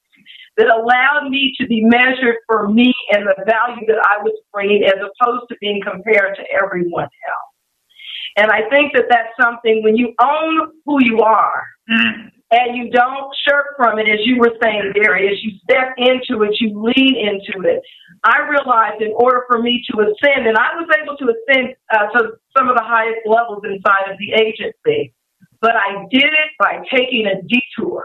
that 0.57 0.69
allowed 0.69 1.29
me 1.29 1.53
to 1.61 1.67
be 1.67 1.83
measured 1.85 2.37
for 2.47 2.69
me 2.69 2.95
and 3.13 3.27
the 3.27 3.37
value 3.45 3.87
that 3.87 4.01
I 4.09 4.23
was 4.23 4.35
bringing 4.53 4.85
as 4.85 4.95
opposed 4.95 5.49
to 5.51 5.57
being 5.61 5.81
compared 5.83 6.37
to 6.37 6.43
everyone 6.63 7.05
else. 7.05 7.53
And 8.37 8.51
I 8.51 8.69
think 8.69 8.93
that 8.93 9.07
that's 9.09 9.33
something 9.41 9.83
when 9.83 9.97
you 9.97 10.13
own 10.21 10.73
who 10.85 10.99
you 11.01 11.21
are 11.21 11.65
mm. 11.89 12.31
and 12.51 12.77
you 12.77 12.91
don't 12.91 13.35
shirk 13.49 13.77
from 13.77 13.99
it, 13.99 14.09
as 14.09 14.21
you 14.25 14.39
were 14.39 14.53
saying, 14.63 14.93
Jerry, 14.95 15.29
as 15.29 15.43
you 15.43 15.53
step 15.65 15.95
into 15.97 16.45
it, 16.45 16.57
you 16.61 16.73
lean 16.77 17.17
into 17.17 17.67
it. 17.67 17.83
I 18.25 18.49
realized 18.49 19.01
in 19.01 19.13
order 19.17 19.45
for 19.49 19.61
me 19.63 19.83
to 19.91 20.01
ascend, 20.01 20.47
and 20.47 20.57
I 20.57 20.77
was 20.77 20.89
able 21.01 21.17
to 21.17 21.33
ascend 21.33 21.75
uh, 21.93 22.07
to 22.13 22.37
some 22.57 22.69
of 22.69 22.77
the 22.77 22.85
highest 22.85 23.21
levels 23.25 23.63
inside 23.65 24.13
of 24.13 24.19
the 24.19 24.33
agency, 24.35 25.15
but 25.61 25.73
I 25.73 26.05
did 26.11 26.25
it 26.25 26.51
by 26.59 26.83
taking 26.93 27.27
a 27.27 27.41
detour 27.41 28.05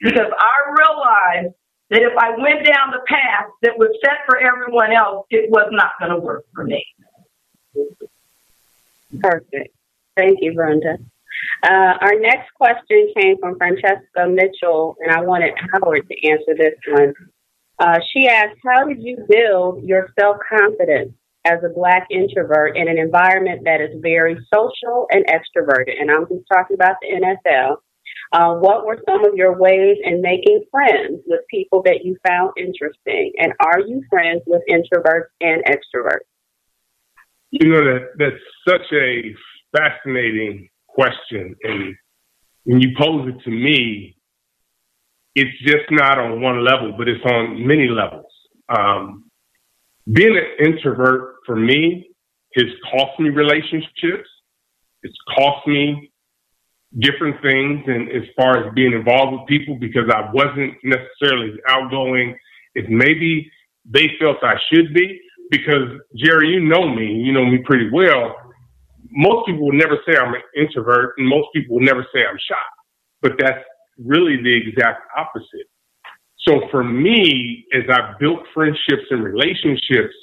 because 0.00 0.32
I 0.32 0.54
realized 0.80 1.54
that 1.90 2.02
if 2.02 2.12
I 2.18 2.30
went 2.30 2.66
down 2.66 2.90
the 2.90 3.00
path 3.06 3.46
that 3.62 3.78
was 3.78 3.96
set 4.04 4.18
for 4.26 4.38
everyone 4.38 4.92
else, 4.92 5.26
it 5.30 5.50
was 5.50 5.68
not 5.70 5.92
going 5.98 6.12
to 6.12 6.18
work 6.18 6.44
for 6.54 6.64
me. 6.64 6.84
Perfect. 9.20 9.74
Thank 10.16 10.38
you, 10.42 10.54
Brenda. 10.54 10.98
Uh, 11.62 11.94
our 12.00 12.18
next 12.18 12.52
question 12.54 13.12
came 13.16 13.38
from 13.38 13.56
Francesca 13.56 14.28
Mitchell, 14.28 14.96
and 15.00 15.12
I 15.12 15.22
wanted 15.22 15.54
Howard 15.72 16.08
to 16.08 16.28
answer 16.28 16.54
this 16.56 16.74
one. 16.88 17.14
Uh, 17.78 17.98
she 18.12 18.28
asked, 18.28 18.58
How 18.66 18.84
did 18.84 18.98
you 19.00 19.24
build 19.28 19.84
your 19.84 20.08
self 20.18 20.36
confidence 20.48 21.12
as 21.44 21.60
a 21.64 21.72
Black 21.72 22.08
introvert 22.10 22.76
in 22.76 22.88
an 22.88 22.98
environment 22.98 23.62
that 23.64 23.80
is 23.80 23.90
very 24.00 24.36
social 24.52 25.06
and 25.10 25.24
extroverted? 25.26 26.00
And 26.00 26.10
I'm 26.10 26.26
just 26.28 26.44
talking 26.52 26.74
about 26.74 26.96
the 27.00 27.08
NFL. 27.08 27.76
Uh, 28.32 28.54
what 28.54 28.84
were 28.84 28.98
some 29.08 29.24
of 29.24 29.34
your 29.34 29.56
ways 29.56 29.96
in 30.04 30.20
making 30.20 30.64
friends 30.70 31.20
with 31.26 31.40
people 31.50 31.82
that 31.84 32.04
you 32.04 32.16
found 32.26 32.52
interesting? 32.56 33.32
And 33.38 33.52
are 33.60 33.80
you 33.80 34.02
friends 34.10 34.42
with 34.46 34.62
introverts 34.70 35.28
and 35.40 35.62
extroverts? 35.64 36.26
You 37.50 37.70
know 37.70 37.82
that 37.84 38.10
that's 38.18 38.34
such 38.68 38.92
a 38.92 39.34
fascinating 39.76 40.68
question, 40.86 41.54
and 41.62 41.94
when 42.64 42.80
you 42.82 42.90
pose 42.98 43.28
it 43.28 43.42
to 43.44 43.50
me, 43.50 44.16
it's 45.34 45.58
just 45.62 45.90
not 45.90 46.18
on 46.18 46.42
one 46.42 46.62
level, 46.64 46.92
but 46.98 47.08
it's 47.08 47.24
on 47.24 47.66
many 47.66 47.88
levels. 47.88 48.30
Um, 48.68 49.30
being 50.12 50.36
an 50.36 50.66
introvert 50.66 51.36
for 51.46 51.56
me 51.56 52.10
has 52.56 52.66
cost 52.90 53.18
me 53.20 53.30
relationships. 53.30 54.28
It's 55.02 55.16
cost 55.36 55.66
me 55.66 56.10
different 56.98 57.40
things, 57.42 57.84
and 57.86 58.08
as 58.10 58.22
far 58.36 58.66
as 58.66 58.74
being 58.74 58.92
involved 58.92 59.32
with 59.32 59.46
people, 59.48 59.76
because 59.76 60.08
I 60.12 60.30
wasn't 60.32 60.74
necessarily 60.82 61.52
outgoing 61.68 62.36
as 62.76 62.84
maybe 62.88 63.50
they 63.84 64.10
felt 64.20 64.38
I 64.42 64.54
should 64.72 64.94
be 64.94 65.20
because 65.50 66.00
Jerry, 66.16 66.48
you 66.48 66.60
know 66.60 66.88
me, 66.88 67.06
you 67.06 67.32
know 67.32 67.44
me 67.44 67.58
pretty 67.64 67.90
well. 67.90 68.36
Most 69.10 69.46
people 69.46 69.66
will 69.66 69.78
never 69.78 69.98
say 70.06 70.16
I'm 70.16 70.34
an 70.34 70.42
introvert, 70.56 71.14
and 71.18 71.26
most 71.28 71.48
people 71.54 71.76
will 71.76 71.84
never 71.84 72.06
say 72.12 72.20
I'm 72.28 72.38
shy. 72.38 72.54
But 73.22 73.32
that's 73.38 73.64
really 73.98 74.36
the 74.42 74.54
exact 74.54 75.02
opposite. 75.16 75.68
So 76.46 76.68
for 76.70 76.84
me, 76.84 77.64
as 77.74 77.82
I 77.90 78.14
built 78.18 78.40
friendships 78.54 79.04
and 79.10 79.24
relationships 79.24 80.14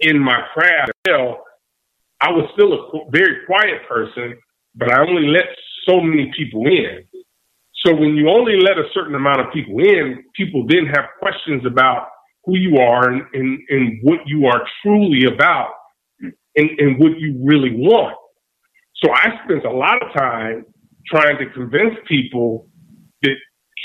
in 0.00 0.18
my 0.18 0.40
craft, 0.54 0.92
I 1.06 2.30
was 2.30 2.48
still 2.54 2.72
a 2.72 3.10
very 3.10 3.44
quiet 3.46 3.86
person, 3.88 4.38
but 4.74 4.92
I 4.92 5.00
only 5.00 5.28
let 5.28 5.44
so 5.88 6.00
many 6.00 6.32
people 6.36 6.66
in. 6.66 7.04
So 7.84 7.94
when 7.94 8.14
you 8.14 8.28
only 8.28 8.56
let 8.60 8.78
a 8.78 8.84
certain 8.94 9.14
amount 9.14 9.40
of 9.40 9.52
people 9.52 9.78
in, 9.80 10.24
people 10.34 10.64
then 10.68 10.86
have 10.86 11.06
questions 11.18 11.64
about 11.66 12.08
who 12.44 12.56
you 12.56 12.78
are 12.78 13.10
and, 13.10 13.22
and, 13.32 13.58
and 13.68 13.98
what 14.02 14.20
you 14.26 14.46
are 14.46 14.62
truly 14.82 15.26
about 15.26 15.70
and, 16.20 16.70
and 16.78 16.98
what 16.98 17.18
you 17.18 17.40
really 17.44 17.74
want. 17.74 18.16
So 19.02 19.10
I 19.12 19.30
spent 19.44 19.64
a 19.64 19.70
lot 19.70 20.00
of 20.02 20.12
time 20.12 20.64
trying 21.06 21.38
to 21.38 21.50
convince 21.50 21.94
people 22.06 22.68
that 23.22 23.34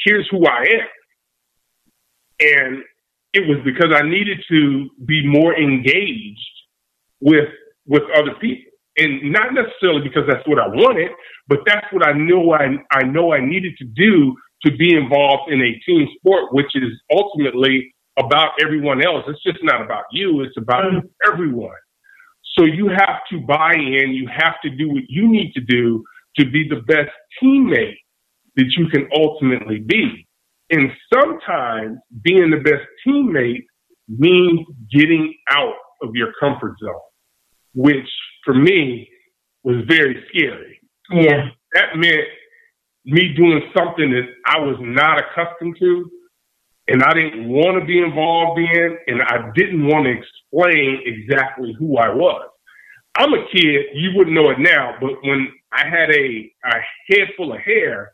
here's 0.06 0.28
who 0.30 0.46
I 0.46 0.62
am. 0.62 0.88
And 2.40 2.84
it 3.34 3.48
was 3.48 3.58
because 3.66 3.92
I 3.94 4.04
needed 4.04 4.44
to 4.50 4.90
be 5.06 5.26
more 5.28 5.56
engaged 5.58 6.40
with 7.20 7.50
with 7.86 8.04
other 8.16 8.36
people. 8.40 8.72
And 8.98 9.32
not 9.32 9.54
necessarily 9.54 10.02
because 10.02 10.24
that's 10.28 10.48
what 10.48 10.60
I 10.60 10.68
wanted, 10.68 11.12
but 11.48 11.60
that's 11.66 11.86
what 11.92 12.06
I 12.06 12.14
knew 12.14 12.52
I 12.52 12.78
I 12.92 13.04
know 13.04 13.34
I 13.34 13.40
needed 13.40 13.78
to 13.78 13.86
do 13.86 14.36
to 14.66 14.76
be 14.76 14.96
involved 14.96 15.52
in 15.52 15.62
a 15.62 15.74
team 15.86 16.08
sport, 16.18 16.52
which 16.52 16.76
is 16.76 16.92
ultimately 17.12 17.94
about 18.18 18.52
everyone 18.64 19.06
else. 19.06 19.24
It's 19.28 19.44
just 19.44 19.60
not 19.64 19.82
about 19.82 20.06
you, 20.12 20.42
it's 20.42 20.58
about 20.58 20.86
mm-hmm. 20.86 21.32
everyone. 21.32 21.76
So 22.58 22.66
you 22.66 22.90
have 22.90 23.20
to 23.32 23.40
buy 23.42 23.74
in, 23.74 24.12
you 24.14 24.28
have 24.36 24.56
to 24.64 24.70
do 24.70 24.90
what 24.90 25.04
you 25.08 25.30
need 25.30 25.54
to 25.54 25.62
do 25.62 26.04
to 26.38 26.50
be 26.50 26.68
the 26.68 26.82
best 26.88 27.12
teammate 27.42 27.98
that 28.56 28.66
you 28.76 28.88
can 28.90 29.08
ultimately 29.16 29.80
be. 29.80 30.28
And 30.72 30.92
sometimes 31.14 31.98
being 32.24 32.50
the 32.50 32.58
best 32.58 32.84
teammate 33.06 33.66
means 34.08 34.66
getting 34.92 35.36
out 35.52 35.76
of 36.02 36.10
your 36.14 36.34
comfort 36.40 36.74
zone, 36.84 37.00
which 37.74 38.10
for 38.44 38.54
me 38.54 39.10
was 39.64 39.84
very 39.88 40.24
scary. 40.30 40.80
Yeah. 41.12 41.50
That 41.74 41.98
meant 41.98 42.28
me 43.06 43.34
doing 43.36 43.62
something 43.78 44.12
that 44.12 44.28
I 44.46 44.60
was 44.60 44.78
not 44.82 45.20
accustomed 45.20 45.78
to 45.80 46.10
and 46.88 47.04
I 47.04 47.14
didn't 47.14 47.50
want 47.50 47.80
to 47.80 47.86
be 47.86 48.00
involved 48.00 48.60
in, 48.60 48.98
and 49.08 49.22
I 49.22 49.52
didn't 49.56 49.86
want 49.86 50.06
to 50.06 50.12
explain 50.12 51.02
exactly 51.06 51.76
who 51.78 51.98
I 51.98 52.10
was. 52.10 52.50
I'm 53.18 53.34
a 53.34 53.46
kid, 53.52 53.86
you 53.94 54.12
wouldn't 54.16 54.36
know 54.36 54.52
it 54.52 54.60
now, 54.60 54.96
but 55.02 55.12
when 55.24 55.48
I 55.74 55.88
had 55.88 56.10
a, 56.12 56.52
a 56.66 56.76
head 57.10 57.28
full 57.36 57.54
of 57.54 57.60
hair, 57.60 58.12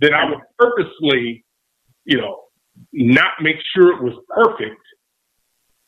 that 0.00 0.14
I 0.14 0.28
would 0.28 0.38
purposely, 0.58 1.44
you 2.04 2.18
know, 2.18 2.44
not 2.92 3.32
make 3.42 3.56
sure 3.74 3.94
it 3.94 4.02
was 4.02 4.14
perfect 4.28 4.80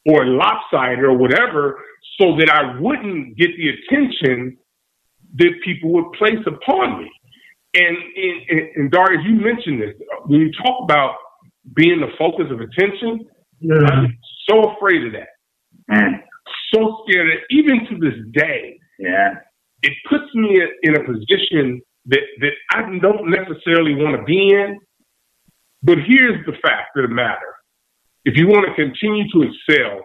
or 0.07 0.25
lopsided 0.27 1.01
or 1.01 1.17
whatever, 1.17 1.79
so 2.21 2.37
that 2.39 2.49
I 2.51 2.79
wouldn't 2.81 3.37
get 3.37 3.51
the 3.57 3.71
attention 3.71 4.57
that 5.35 5.53
people 5.65 5.93
would 5.93 6.13
place 6.13 6.45
upon 6.47 7.03
me. 7.03 7.11
And, 7.75 7.97
and, 7.97 8.69
and 8.77 8.91
Darius, 8.91 9.23
you 9.27 9.35
mentioned 9.35 9.83
this. 9.83 9.95
When 10.25 10.41
you 10.41 10.53
talk 10.53 10.83
about 10.83 11.17
being 11.75 12.01
the 12.01 12.13
focus 12.19 12.47
of 12.51 12.61
attention, 12.61 13.27
yeah. 13.61 13.75
I'm 13.91 14.17
so 14.49 14.73
afraid 14.73 15.05
of 15.07 15.13
that. 15.13 15.29
Mm. 15.91 16.23
So 16.73 17.05
scared 17.07 17.31
that 17.31 17.55
even 17.55 17.87
to 17.91 17.99
this 17.99 18.19
day, 18.33 18.79
yeah, 18.99 19.35
it 19.83 19.93
puts 20.09 20.25
me 20.35 20.61
in 20.83 20.97
a 20.97 21.05
position 21.05 21.83
that, 22.07 22.23
that 22.41 22.53
I 22.73 22.83
don't 22.99 23.31
necessarily 23.31 23.95
want 23.95 24.17
to 24.17 24.25
be 24.25 24.51
in. 24.51 24.79
But 25.83 25.99
here's 26.07 26.45
the 26.47 26.53
fact 26.63 26.97
of 26.97 27.09
the 27.09 27.15
matter. 27.15 27.56
If 28.27 28.37
you 28.37 28.49
want 28.49 28.67
to 28.67 28.75
continue 28.75 29.25
to 29.31 29.47
excel, 29.47 30.03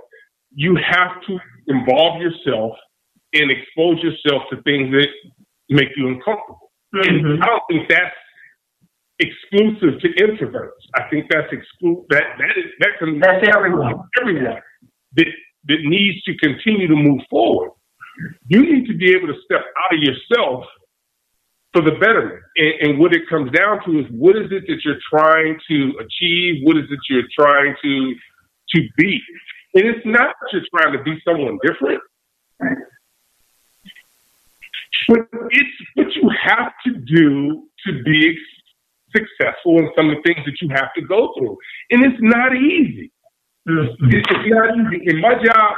you 0.53 0.77
have 0.77 1.19
to 1.27 1.39
involve 1.67 2.21
yourself 2.21 2.73
and 3.33 3.49
expose 3.49 3.97
yourself 4.03 4.43
to 4.51 4.61
things 4.61 4.93
that 4.93 5.07
make 5.69 5.89
you 5.97 6.07
uncomfortable. 6.07 6.71
Mm-hmm. 6.93 7.25
And 7.25 7.43
I 7.43 7.47
don't 7.47 7.63
think 7.67 7.89
that's 7.89 8.13
exclusive 9.17 9.99
to 10.01 10.07
introverts. 10.21 10.81
I 10.95 11.09
think 11.09 11.25
that's 11.31 11.49
exclu- 11.49 12.05
that 12.09 12.23
that 12.37 12.53
is 12.57 12.69
that 12.79 12.89
can 12.99 13.19
that's 13.19 13.47
everyone 13.55 13.95
everyone 14.21 14.61
that 15.15 15.27
that 15.65 15.79
needs 15.83 16.21
to 16.23 16.37
continue 16.37 16.87
to 16.87 16.95
move 16.95 17.21
forward. 17.29 17.71
You 18.47 18.61
need 18.61 18.85
to 18.85 18.97
be 18.97 19.11
able 19.15 19.33
to 19.33 19.39
step 19.45 19.61
out 19.81 19.95
of 19.95 19.99
yourself 19.99 20.65
for 21.73 21.81
the 21.81 21.91
betterment. 21.91 22.43
And, 22.57 22.73
and 22.81 22.99
what 22.99 23.13
it 23.13 23.21
comes 23.29 23.51
down 23.51 23.79
to 23.85 23.99
is 23.99 24.05
what 24.11 24.35
is 24.35 24.51
it 24.51 24.63
that 24.67 24.79
you're 24.83 24.99
trying 25.09 25.57
to 25.69 25.93
achieve? 25.99 26.63
What 26.63 26.77
is 26.77 26.85
it 26.89 26.99
you're 27.09 27.27
trying 27.37 27.75
to 27.83 28.15
to 28.75 28.81
be? 28.97 29.21
And 29.73 29.85
it's 29.85 30.05
not 30.05 30.35
just 30.51 30.67
trying 30.75 30.93
to 30.97 31.03
be 31.03 31.21
someone 31.25 31.57
different. 31.65 32.01
But 35.07 35.27
it's 35.49 35.69
what 35.95 36.07
you 36.15 36.29
have 36.43 36.71
to 36.85 36.93
do 36.93 37.67
to 37.85 38.03
be 38.03 38.37
successful 39.15 39.79
in 39.79 39.89
some 39.97 40.09
of 40.09 40.17
the 40.17 40.21
things 40.21 40.45
that 40.45 40.55
you 40.61 40.69
have 40.69 40.93
to 40.95 41.01
go 41.01 41.33
through. 41.37 41.57
And 41.89 42.05
it's 42.05 42.21
not 42.21 42.55
easy. 42.55 43.11
Mm-hmm. 43.67 44.09
It's 44.11 44.27
not 44.47 44.93
easy. 44.93 45.09
In 45.09 45.21
my 45.21 45.35
job, 45.43 45.75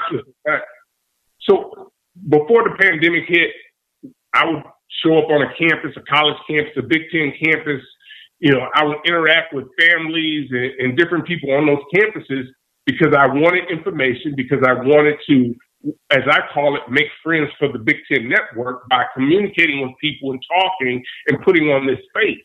so 1.42 1.92
before 2.30 2.64
the 2.64 2.76
pandemic 2.80 3.24
hit, 3.28 3.52
I 4.34 4.46
would 4.46 4.64
show 5.02 5.18
up 5.18 5.30
on 5.30 5.42
a 5.42 5.54
campus, 5.58 5.96
a 5.98 6.02
college 6.02 6.38
campus, 6.48 6.74
a 6.78 6.84
Big 6.84 7.04
Ten 7.12 7.34
campus. 7.42 7.82
You 8.40 8.52
know, 8.52 8.68
I 8.76 8.84
would 8.84 8.98
interact 9.06 9.54
with 9.54 9.66
families 9.80 10.50
and, 10.52 10.72
and 10.80 10.98
different 10.98 11.26
people 11.26 11.52
on 11.54 11.66
those 11.66 11.84
campuses 11.96 12.46
because 12.86 13.14
I 13.18 13.28
wanted 13.28 13.72
information, 13.72 14.34
because 14.36 14.60
I 14.68 14.74
wanted 14.74 15.16
to, 15.30 15.56
as 16.12 16.24
I 16.30 16.40
call 16.54 16.76
it, 16.76 16.82
make 16.90 17.08
friends 17.24 17.50
for 17.58 17.72
the 17.72 17.80
Big 17.80 17.98
Ten 18.12 18.28
network 18.28 18.88
by 18.90 19.06
communicating 19.16 19.82
with 19.82 19.92
people 20.02 20.32
and 20.32 20.44
talking 20.60 21.04
and 21.28 21.42
putting 21.42 21.70
on 21.70 21.88
this 21.88 22.00
space. 22.10 22.44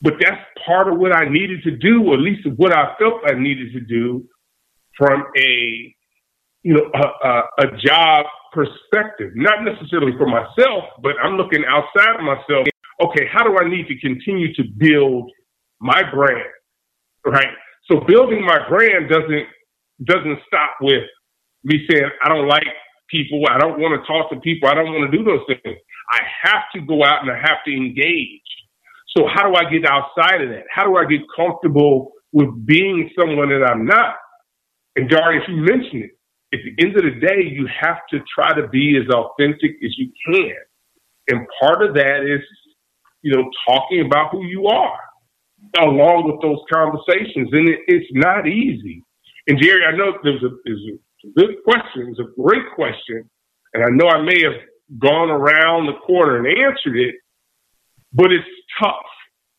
But 0.00 0.14
that's 0.20 0.40
part 0.64 0.92
of 0.92 0.98
what 0.98 1.16
I 1.16 1.28
needed 1.28 1.62
to 1.64 1.72
do, 1.72 2.04
or 2.04 2.14
at 2.14 2.20
least 2.20 2.46
what 2.56 2.72
I 2.72 2.94
felt 2.98 3.22
I 3.26 3.34
needed 3.34 3.72
to 3.72 3.80
do 3.80 4.24
from 4.96 5.24
a, 5.36 5.94
you 6.62 6.74
know, 6.74 6.90
a, 6.94 7.28
a, 7.28 7.42
a 7.68 7.76
job 7.78 8.26
perspective, 8.52 9.30
not 9.34 9.64
necessarily 9.64 10.12
for 10.16 10.26
myself, 10.26 10.84
but 11.02 11.12
I'm 11.22 11.36
looking 11.36 11.64
outside 11.68 12.16
of 12.16 12.22
myself. 12.22 12.66
Okay, 13.00 13.26
how 13.30 13.44
do 13.44 13.56
I 13.58 13.68
need 13.68 13.86
to 13.88 13.98
continue 14.00 14.52
to 14.54 14.62
build 14.76 15.30
my 15.80 16.02
brand? 16.12 16.50
Right. 17.24 17.54
So 17.90 18.00
building 18.06 18.44
my 18.44 18.68
brand 18.68 19.08
doesn't 19.08 19.46
doesn't 20.04 20.38
stop 20.46 20.76
with 20.80 21.02
me 21.64 21.86
saying 21.90 22.08
I 22.22 22.28
don't 22.28 22.48
like 22.48 22.66
people, 23.10 23.42
I 23.50 23.58
don't 23.58 23.80
want 23.80 24.00
to 24.00 24.06
talk 24.06 24.30
to 24.30 24.40
people, 24.40 24.68
I 24.68 24.74
don't 24.74 24.92
want 24.92 25.10
to 25.10 25.16
do 25.16 25.24
those 25.24 25.40
things. 25.46 25.76
I 26.12 26.20
have 26.42 26.62
to 26.74 26.80
go 26.80 27.04
out 27.04 27.22
and 27.22 27.30
I 27.30 27.36
have 27.36 27.58
to 27.66 27.72
engage. 27.74 28.42
So 29.16 29.26
how 29.26 29.48
do 29.48 29.56
I 29.56 29.68
get 29.70 29.84
outside 29.86 30.42
of 30.42 30.50
that? 30.50 30.64
How 30.72 30.84
do 30.84 30.96
I 30.96 31.04
get 31.04 31.20
comfortable 31.34 32.12
with 32.32 32.48
being 32.66 33.10
someone 33.18 33.48
that 33.48 33.64
I'm 33.64 33.84
not? 33.84 34.16
And 34.96 35.08
Darius, 35.08 35.44
you 35.48 35.56
mentioned 35.56 36.04
it 36.04 36.17
at 36.52 36.60
the 36.64 36.84
end 36.84 36.96
of 36.96 37.02
the 37.02 37.20
day, 37.20 37.44
you 37.44 37.68
have 37.80 37.98
to 38.10 38.20
try 38.34 38.54
to 38.54 38.68
be 38.68 38.96
as 38.96 39.08
authentic 39.14 39.72
as 39.84 39.94
you 39.98 40.10
can. 40.26 40.56
And 41.28 41.46
part 41.60 41.82
of 41.82 41.94
that 41.94 42.24
is, 42.24 42.40
you 43.22 43.34
know, 43.34 43.50
talking 43.66 44.04
about 44.06 44.30
who 44.30 44.44
you 44.44 44.66
are 44.66 44.98
along 45.80 46.24
with 46.26 46.40
those 46.40 46.62
conversations. 46.72 47.50
And 47.52 47.68
it, 47.68 47.80
it's 47.86 48.06
not 48.12 48.46
easy. 48.46 49.02
And 49.46 49.60
Jerry, 49.60 49.84
I 49.84 49.96
know 49.96 50.12
there's 50.22 50.42
a, 50.42 50.50
there's 50.64 50.86
a 51.24 51.28
good 51.36 51.56
question. 51.64 52.08
It's 52.10 52.20
a 52.20 52.40
great 52.40 52.64
question. 52.74 53.28
And 53.74 53.84
I 53.84 53.88
know 53.90 54.08
I 54.08 54.22
may 54.22 54.40
have 54.42 54.60
gone 54.98 55.30
around 55.30 55.86
the 55.86 55.98
corner 56.06 56.38
and 56.38 56.46
answered 56.46 56.96
it, 56.96 57.16
but 58.12 58.32
it's 58.32 58.46
tough. 58.82 59.04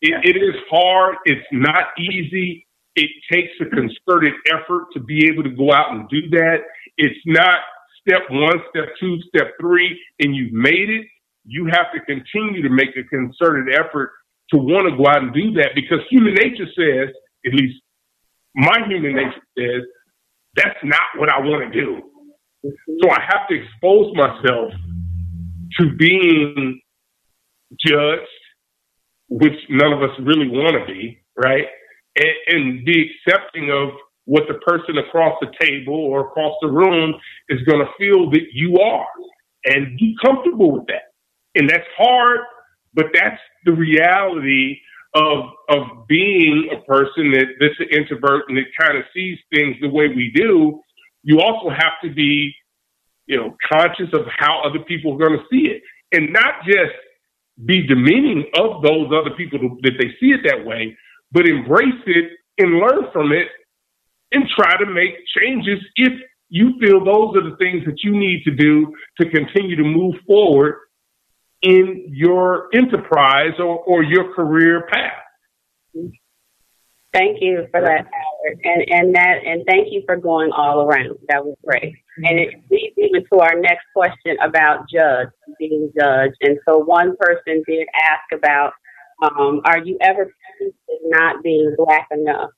It, 0.02 0.13
it 0.23 0.38
is 0.38 0.56
hard. 0.71 1.15
It's 1.25 1.45
not 1.52 1.86
easy. 1.99 2.65
It 2.95 3.10
takes 3.32 3.52
a 3.62 3.65
concerted 3.65 4.34
effort 4.52 4.88
to 4.93 4.99
be 4.99 5.28
able 5.28 5.43
to 5.43 5.52
go 5.52 5.71
out 5.71 5.91
and 5.91 6.10
do 6.10 6.30
that. 6.32 6.58
It's 7.00 7.20
not 7.26 7.60
step 8.02 8.24
one, 8.30 8.60
step 8.70 8.90
two, 9.00 9.18
step 9.30 9.54
three, 9.60 9.98
and 10.20 10.36
you've 10.36 10.52
made 10.52 10.90
it. 10.90 11.06
You 11.46 11.66
have 11.72 11.88
to 11.94 12.02
continue 12.02 12.62
to 12.62 12.70
make 12.70 12.90
a 12.98 13.04
concerted 13.08 13.74
effort 13.74 14.12
to 14.52 14.58
want 14.58 14.90
to 14.90 14.98
go 14.98 15.08
out 15.08 15.24
and 15.24 15.34
do 15.34 15.54
that 15.54 15.70
because 15.76 16.00
human 16.10 16.34
nature 16.34 16.68
says, 16.76 17.16
at 17.46 17.54
least 17.54 17.82
my 18.54 18.86
human 18.88 19.16
nature 19.16 19.42
says, 19.58 19.84
that's 20.56 20.80
not 20.84 21.08
what 21.16 21.30
I 21.30 21.40
want 21.40 21.72
to 21.72 21.80
do. 21.80 22.02
So 23.02 23.10
I 23.10 23.22
have 23.22 23.48
to 23.48 23.56
expose 23.56 24.14
myself 24.16 24.74
to 25.80 25.96
being 25.96 26.82
judged, 27.80 28.28
which 29.30 29.56
none 29.70 29.94
of 29.94 30.02
us 30.02 30.18
really 30.20 30.50
want 30.50 30.76
to 30.76 30.94
be, 30.94 31.24
right? 31.38 31.66
And, 32.18 32.36
and 32.48 32.86
be 32.86 33.10
accepting 33.26 33.72
of 33.72 33.90
what 34.30 34.44
the 34.48 34.54
person 34.60 35.00
across 35.00 35.34
the 35.42 35.52
table 35.60 35.96
or 35.96 36.28
across 36.28 36.54
the 36.62 36.68
room 36.68 37.15
is 37.50 37.60
going 37.63 37.80
to 37.80 37.92
feel 37.98 38.30
that 38.30 38.46
you 38.54 38.78
are 38.78 39.08
and 39.65 39.98
be 39.98 40.15
comfortable 40.24 40.72
with 40.72 40.86
that. 40.86 41.13
And 41.56 41.68
that's 41.68 41.88
hard, 41.98 42.42
but 42.94 43.06
that's 43.12 43.42
the 43.65 43.74
reality 43.74 44.78
of 45.15 45.46
of 45.70 46.08
being 46.08 46.70
a 46.72 46.80
person 46.86 47.32
that 47.32 47.48
that's 47.60 47.80
an 47.80 47.88
introvert 47.89 48.44
and 48.50 48.58
that 48.60 48.65
kind 48.80 49.00
of 49.00 49.04
sees 49.15 49.39
things 49.52 49.76
the 49.82 49.89
way 49.89 50.10
we 50.10 50.32
do. 50.36 50.80
You 51.24 51.39
also 51.39 51.72
have 51.72 51.94
to 52.04 52.13
be, 52.13 52.54
you 53.26 53.36
know, 53.36 53.58
conscious 53.68 54.13
of 54.13 54.28
how 54.38 54.62
other 54.62 54.84
people 54.88 55.15
are 55.15 55.28
going 55.28 55.39
to 55.39 55.46
see 55.52 55.72
it, 55.72 55.82
and 56.12 56.32
not 56.32 56.63
just 56.68 56.94
be 57.65 57.82
demeaning 57.88 58.46
of 58.54 58.84
those 58.84 59.08
other 59.12 59.36
people 59.36 59.58
that 59.82 59.94
they 60.00 60.10
see 60.20 60.34
it 60.34 60.42
that 60.46 60.63
way, 60.63 60.96
but 61.32 61.48
embrace 61.48 62.04
it 62.06 62.30
and 62.60 62.78
learn 62.78 63.12
from 63.12 63.32
it 63.32 63.48
and 64.32 64.46
try 64.56 64.78
to 64.78 64.86
make 64.86 65.15
changes 65.38 65.80
if 65.96 66.13
you 66.50 66.74
feel 66.80 67.04
those 67.04 67.36
are 67.38 67.50
the 67.50 67.56
things 67.58 67.86
that 67.86 68.04
you 68.04 68.12
need 68.12 68.44
to 68.44 68.52
do 68.52 68.94
to 69.20 69.30
continue 69.30 69.76
to 69.76 69.84
move 69.84 70.15
forward 70.26 70.76
in 71.62 72.06
your 72.08 72.70
enterprise 72.74 73.54
or, 73.60 73.80
or 73.80 74.04
your 74.04 74.34
career 74.34 74.88
path. 74.92 76.12
Thank 77.12 77.38
you 77.42 77.65
for 77.72 77.82
that, 77.82 78.06
Howard, 78.06 78.60
and 78.63 78.84
and 78.88 79.15
that 79.15 79.38
and 79.44 79.65
thank 79.68 79.88
you 79.89 80.04
for 80.06 80.15
going 80.15 80.52
all 80.52 80.82
around. 80.84 81.18
That 81.28 81.44
was 81.44 81.58
great, 81.65 81.96
and 82.18 82.39
it 82.39 82.54
leads 82.70 82.96
even 82.98 83.26
to 83.34 83.39
our 83.39 83.60
next 83.60 83.86
question 83.96 84.38
about 84.44 84.88
judge 84.94 85.30
being 85.58 85.92
judged. 86.00 86.36
And 86.42 86.60
so, 86.68 86.78
one 86.78 87.15
person 87.20 87.63
did 87.68 87.88
ask 87.96 88.32
about, 88.32 88.74
um, 89.24 89.62
are 89.65 89.80
you 89.80 89.98
ever 90.02 90.32
not 91.06 91.42
being 91.42 91.74
black 91.76 92.08
enough? 92.12 92.52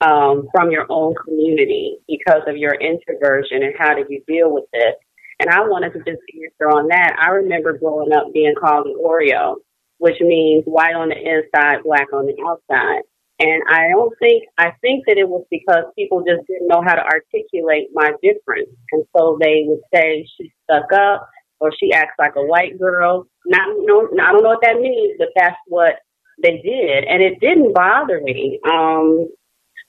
Um, 0.00 0.48
from 0.52 0.70
your 0.70 0.86
own 0.88 1.14
community 1.24 1.98
because 2.08 2.42
of 2.46 2.56
your 2.56 2.74
introversion 2.74 3.62
and 3.62 3.74
how 3.78 3.94
did 3.94 4.06
you 4.08 4.22
deal 4.26 4.52
with 4.52 4.64
this? 4.72 4.94
And 5.40 5.48
I 5.48 5.60
wanted 5.60 5.92
to 5.94 5.98
just 6.00 6.20
answer 6.34 6.70
on 6.70 6.88
that. 6.88 7.16
I 7.18 7.30
remember 7.30 7.78
growing 7.78 8.12
up 8.12 8.32
being 8.32 8.54
called 8.60 8.86
an 8.86 8.96
Oreo, 9.02 9.56
which 9.98 10.20
means 10.20 10.64
white 10.66 10.94
on 10.94 11.08
the 11.08 11.16
inside, 11.16 11.82
black 11.84 12.12
on 12.12 12.26
the 12.26 12.36
outside. 12.46 13.02
And 13.40 13.62
I 13.70 13.88
don't 13.88 14.12
think, 14.18 14.44
I 14.58 14.72
think 14.82 15.04
that 15.06 15.16
it 15.16 15.26
was 15.26 15.46
because 15.50 15.84
people 15.96 16.20
just 16.20 16.46
didn't 16.46 16.68
know 16.68 16.82
how 16.84 16.94
to 16.94 17.02
articulate 17.02 17.88
my 17.94 18.12
difference. 18.22 18.68
And 18.92 19.04
so 19.16 19.38
they 19.40 19.64
would 19.66 19.80
say, 19.94 20.26
she 20.36 20.52
stuck 20.64 20.92
up 20.92 21.26
or 21.58 21.72
she 21.78 21.92
acts 21.92 22.16
like 22.18 22.36
a 22.36 22.44
white 22.44 22.78
girl. 22.78 23.26
Not, 23.46 23.66
no, 23.80 24.08
I 24.22 24.32
don't 24.32 24.42
know 24.42 24.50
what 24.50 24.62
that 24.62 24.80
means, 24.80 25.16
but 25.18 25.28
that's 25.34 25.56
what 25.68 25.94
they 26.42 26.60
did. 26.62 27.04
And 27.04 27.22
it 27.22 27.40
didn't 27.40 27.72
bother 27.74 28.20
me. 28.22 28.60
Um, 28.70 29.28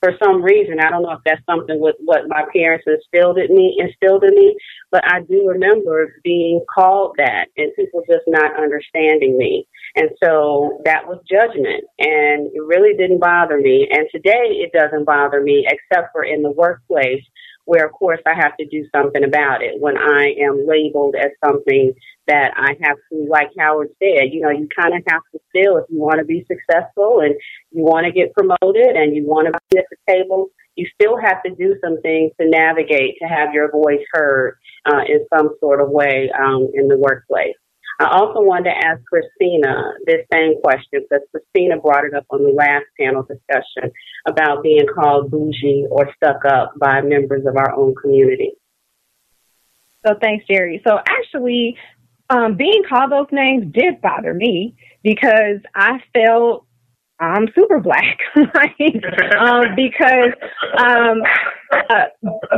for 0.02 0.14
some 0.22 0.42
reason. 0.42 0.80
I 0.80 0.90
don't 0.90 1.04
know 1.04 1.12
if 1.12 1.22
that's 1.26 1.46
something 1.46 1.80
with 1.80 1.96
what 2.00 2.28
my 2.28 2.44
parents 2.54 2.86
instilled 2.88 3.38
in 3.38 3.56
me, 3.56 3.78
instilled 3.80 4.24
in 4.24 4.34
me, 4.34 4.56
but 4.92 5.04
I 5.06 5.22
do 5.22 5.48
remember 5.48 6.16
being 6.24 6.66
called 6.74 7.16
that 7.18 7.46
and 7.56 7.72
people 7.76 8.02
just 8.10 8.24
not 8.28 8.60
understanding 8.60 9.38
me. 9.38 9.68
And 9.96 10.10
so 10.24 10.82
that 10.86 11.08
was 11.08 11.20
judgment 11.30 11.84
and 12.00 12.48
it 12.54 12.64
really 12.66 12.98
didn't 12.98 13.20
bother 13.20 13.60
me. 13.60 13.88
And 13.92 14.08
today 14.12 14.58
it 14.64 14.72
doesn't 14.74 15.06
bother 15.06 15.42
me 15.42 15.68
except 15.68 16.12
for 16.12 16.24
in 16.24 16.42
the 16.42 16.52
workplace 16.52 17.24
where 17.65 17.86
of 17.86 17.91
course 17.91 18.19
I 18.26 18.34
have 18.36 18.58
to 18.58 18.65
do 18.65 18.86
something 18.95 19.24
about 19.24 19.63
it 19.63 19.80
when 19.80 19.97
I 19.97 20.34
am 20.41 20.65
labeled 20.67 21.15
as 21.15 21.32
something 21.43 21.93
that 22.28 22.54
I 22.56 22.76
have 22.82 22.97
to, 23.12 23.28
like 23.30 23.50
Howard 23.58 23.89
said, 24.00 24.32
you 24.32 24.41
know, 24.41 24.50
you 24.50 24.67
kind 24.76 24.95
of 24.95 25.04
have 25.08 25.21
to 25.34 25.39
still, 25.50 25.78
if 25.78 25.86
you 25.89 26.00
want 26.00 26.19
to 26.19 26.26
be 26.26 26.45
successful 26.47 27.21
and 27.21 27.36
you 27.71 27.84
want 27.84 28.06
to 28.06 28.12
get 28.12 28.34
promoted 28.34 28.95
and 28.95 29.15
you 29.15 29.26
want 29.26 29.47
to 29.52 29.60
be 29.69 29.78
at 29.78 29.86
the 29.89 29.97
table, 30.08 30.47
you 30.76 30.88
still 30.93 31.17
have 31.17 31.43
to 31.43 31.54
do 31.56 31.76
some 31.84 32.02
things 32.02 32.32
to 32.39 32.50
navigate 32.50 33.15
to 33.21 33.28
have 33.28 33.54
your 33.54 33.71
voice 33.71 34.04
heard 34.13 34.58
uh, 34.86 35.02
in 35.08 35.26
some 35.36 35.50
sort 35.60 35.82
of 35.82 35.89
way 35.89 36.32
um, 36.38 36.69
in 36.74 36.88
the 36.88 36.97
workplace. 36.97 37.56
I 38.02 38.18
also 38.18 38.42
wanted 38.42 38.72
to 38.72 38.88
ask 38.88 39.00
Christina 39.06 39.94
this 40.08 40.26
same 40.34 40.60
question 40.62 41.04
because 41.04 41.22
Christina 41.30 41.80
brought 41.80 42.04
it 42.04 42.16
up 42.16 42.26
on 42.32 42.42
the 42.42 42.50
last 42.50 42.86
panel 43.00 43.22
discussion 43.22 43.92
about 44.28 44.64
being 44.64 44.88
called 44.95 45.30
bougie 45.30 45.86
or 45.91 46.10
stuck 46.16 46.43
up 46.45 46.74
by 46.80 47.02
members 47.02 47.45
of 47.45 47.56
our 47.58 47.76
own 47.76 47.93
community. 47.93 48.54
So 50.06 50.16
thanks, 50.20 50.45
Jerry. 50.49 50.82
So 50.88 50.97
actually, 50.97 51.78
um, 52.32 52.56
being 52.58 52.82
called 52.89 53.12
those 53.12 53.28
names 53.32 53.72
did 53.72 54.02
bother 54.02 54.34
me 54.34 54.76
because 55.04 55.60
I 55.76 55.99
felt 56.12 56.66
I'm 57.22 57.47
super 57.55 57.80
black, 57.80 58.19
right? 58.36 59.03
um, 59.39 59.65
because 59.76 60.34
um, 60.78 61.22
uh, 61.74 62.05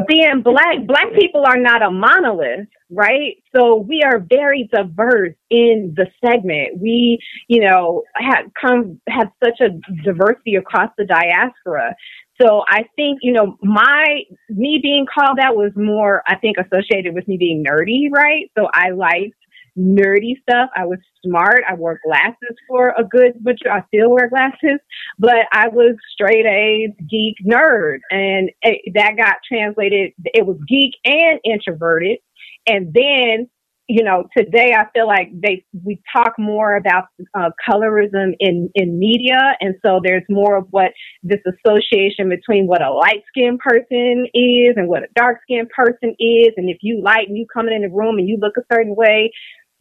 being 0.07 0.41
black, 0.43 0.87
black 0.87 1.07
people 1.19 1.43
are 1.47 1.57
not 1.57 1.83
a 1.83 1.91
monolith, 1.91 2.67
right? 2.91 3.35
So 3.55 3.77
we 3.77 4.03
are 4.03 4.19
very 4.19 4.69
diverse 4.73 5.35
in 5.51 5.95
the 5.97 6.07
segment. 6.25 6.79
We, 6.81 7.19
you 7.49 7.61
know, 7.61 8.03
have 8.15 8.45
come 8.59 9.01
have 9.09 9.29
such 9.43 9.61
a 9.61 9.69
diversity 10.03 10.55
across 10.55 10.91
the 10.97 11.05
diaspora 11.05 11.95
So 12.41 12.63
I 12.69 12.85
think, 12.95 13.19
you 13.23 13.33
know, 13.33 13.57
my, 13.63 14.21
me 14.49 14.79
being 14.81 15.05
called 15.13 15.39
out 15.41 15.55
was 15.57 15.71
more, 15.75 16.23
I 16.27 16.37
think, 16.37 16.57
associated 16.57 17.13
with 17.15 17.27
me 17.27 17.37
being 17.37 17.63
nerdy, 17.63 18.11
right? 18.11 18.51
So 18.57 18.67
I 18.73 18.91
liked 18.91 19.35
nerdy 19.77 20.41
stuff. 20.41 20.69
I 20.75 20.85
was 20.85 20.99
smart. 21.25 21.63
I 21.69 21.75
wore 21.75 21.99
glasses 22.05 22.57
for 22.67 22.89
a 22.97 23.03
good, 23.03 23.33
but 23.41 23.55
I 23.69 23.83
still 23.87 24.11
wear 24.11 24.29
glasses, 24.29 24.79
but 25.19 25.47
I 25.51 25.69
was 25.69 25.95
straight 26.11 26.45
A 26.45 26.93
geek 27.09 27.35
nerd. 27.45 27.99
And 28.11 28.51
it, 28.61 28.93
that 28.95 29.17
got 29.17 29.35
translated. 29.47 30.11
It 30.25 30.45
was 30.45 30.57
geek 30.67 30.93
and 31.05 31.39
introverted. 31.43 32.19
And 32.67 32.93
then 32.93 33.49
you 33.89 34.03
know, 34.03 34.23
today 34.35 34.71
I 34.77 34.85
feel 34.93 35.07
like 35.07 35.29
they 35.33 35.65
we 35.83 36.01
talk 36.15 36.33
more 36.39 36.75
about 36.75 37.05
uh, 37.37 37.49
colorism 37.69 38.31
in 38.39 38.69
in 38.75 38.97
media, 38.97 39.37
and 39.59 39.75
so 39.85 39.99
there's 40.01 40.23
more 40.29 40.57
of 40.57 40.67
what 40.71 40.91
this 41.21 41.41
association 41.45 42.29
between 42.29 42.65
what 42.65 42.81
a 42.81 42.91
light 42.91 43.23
skinned 43.27 43.59
person 43.59 44.25
is 44.33 44.75
and 44.77 44.87
what 44.87 45.03
a 45.03 45.07
dark 45.15 45.39
skinned 45.43 45.69
person 45.69 46.15
is, 46.17 46.53
and 46.55 46.69
if 46.69 46.77
you 46.81 47.01
light 47.03 47.27
and 47.27 47.37
you 47.37 47.45
come 47.53 47.67
in 47.67 47.81
the 47.81 47.89
room 47.89 48.17
and 48.17 48.27
you 48.27 48.37
look 48.39 48.53
a 48.57 48.73
certain 48.73 48.95
way, 48.95 49.31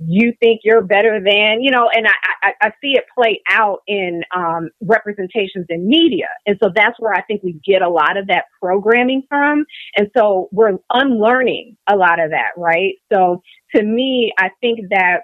you 0.07 0.33
think 0.41 0.61
you're 0.65 0.83
better 0.83 1.21
than, 1.25 1.63
you 1.63 1.71
know, 1.71 1.89
and 1.93 2.07
I, 2.07 2.13
I, 2.43 2.53
I 2.63 2.71
see 2.81 2.93
it 2.93 3.05
play 3.15 3.41
out 3.51 3.81
in 3.87 4.23
um, 4.37 4.71
representations 4.83 5.67
in 5.69 5.87
media. 5.89 6.29
And 6.47 6.59
so 6.63 6.71
that's 6.75 6.99
where 6.99 7.13
I 7.13 7.23
think 7.23 7.43
we 7.43 7.61
get 7.65 7.83
a 7.83 7.89
lot 7.89 8.17
of 8.17 8.27
that 8.29 8.45
programming 8.61 9.23
from. 9.29 9.65
And 9.97 10.09
so 10.17 10.49
we're 10.53 10.79
unlearning 10.91 11.77
a 11.89 11.97
lot 11.97 12.21
of 12.21 12.31
that, 12.31 12.51
right? 12.57 12.95
So 13.13 13.43
to 13.75 13.83
me, 13.83 14.33
I 14.39 14.51
think 14.61 14.81
that 14.91 15.23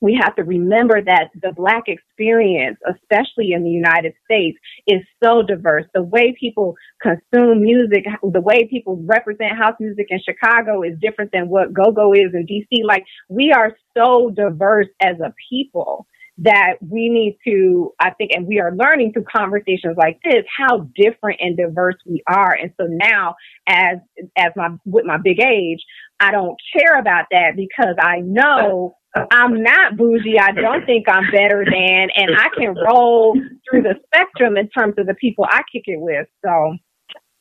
we 0.00 0.18
have 0.20 0.34
to 0.36 0.44
remember 0.44 1.02
that 1.02 1.30
the 1.40 1.52
black 1.52 1.84
experience, 1.86 2.78
especially 2.88 3.52
in 3.52 3.62
the 3.62 3.70
United 3.70 4.14
States, 4.24 4.58
is 4.86 5.00
so 5.22 5.42
diverse. 5.42 5.84
The 5.94 6.02
way 6.02 6.34
people 6.38 6.74
consume 7.02 7.62
music, 7.62 8.06
the 8.22 8.40
way 8.40 8.66
people 8.68 9.02
represent 9.04 9.56
house 9.56 9.76
music 9.78 10.06
in 10.10 10.20
Chicago 10.20 10.82
is 10.82 10.98
different 11.00 11.32
than 11.32 11.48
what 11.48 11.72
go-go 11.72 12.12
is 12.12 12.32
in 12.34 12.46
DC. 12.46 12.84
Like 12.84 13.04
we 13.28 13.52
are 13.52 13.76
so 13.96 14.30
diverse 14.30 14.88
as 15.00 15.20
a 15.20 15.34
people 15.50 16.06
that 16.42 16.76
we 16.80 17.10
need 17.10 17.38
to, 17.46 17.92
I 18.00 18.10
think, 18.10 18.30
and 18.34 18.46
we 18.46 18.60
are 18.60 18.74
learning 18.74 19.12
through 19.12 19.24
conversations 19.30 19.96
like 19.98 20.18
this, 20.24 20.44
how 20.56 20.88
different 20.96 21.38
and 21.40 21.54
diverse 21.54 21.96
we 22.06 22.22
are. 22.26 22.52
And 22.54 22.72
so 22.80 22.86
now 22.88 23.34
as, 23.68 23.98
as 24.38 24.52
my, 24.56 24.70
with 24.86 25.04
my 25.04 25.18
big 25.22 25.38
age, 25.38 25.84
I 26.20 26.30
don't 26.30 26.56
care 26.76 26.98
about 26.98 27.26
that 27.30 27.56
because 27.56 27.96
I 27.98 28.20
know 28.20 28.94
I'm 29.30 29.62
not 29.62 29.96
bougie. 29.96 30.38
I 30.38 30.52
don't 30.52 30.84
think 30.86 31.08
I'm 31.08 31.30
better 31.32 31.64
than, 31.64 32.08
and 32.14 32.36
I 32.36 32.48
can 32.56 32.74
roll 32.74 33.34
through 33.68 33.82
the 33.82 33.94
spectrum 34.06 34.56
in 34.56 34.68
terms 34.68 34.94
of 34.98 35.06
the 35.06 35.14
people 35.14 35.46
I 35.48 35.62
kick 35.72 35.84
it 35.86 35.98
with. 35.98 36.28
So, 36.44 36.76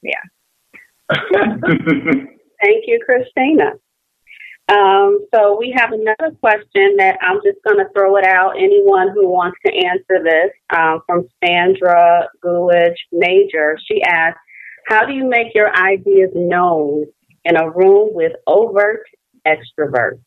yeah. 0.01 0.23
Thank 2.61 2.85
you, 2.87 2.99
Christina. 3.05 3.73
Um, 4.69 5.25
so 5.33 5.57
we 5.59 5.73
have 5.75 5.91
another 5.91 6.35
question 6.39 6.95
that 6.97 7.17
I'm 7.21 7.39
just 7.43 7.57
going 7.67 7.83
to 7.83 7.91
throw 7.93 8.17
it 8.17 8.25
out. 8.25 8.53
Anyone 8.55 9.09
who 9.13 9.27
wants 9.27 9.57
to 9.65 9.73
answer 9.73 10.23
this 10.23 10.51
um, 10.75 11.01
from 11.07 11.27
Sandra 11.43 12.29
Gulich 12.43 12.95
Major. 13.11 13.77
She 13.87 14.03
asks, 14.03 14.39
"How 14.87 15.05
do 15.05 15.13
you 15.13 15.27
make 15.27 15.55
your 15.55 15.75
ideas 15.75 16.29
known 16.35 17.07
in 17.45 17.55
a 17.57 17.69
room 17.69 18.09
with 18.13 18.33
overt 18.47 19.03
extroverts?" 19.45 20.19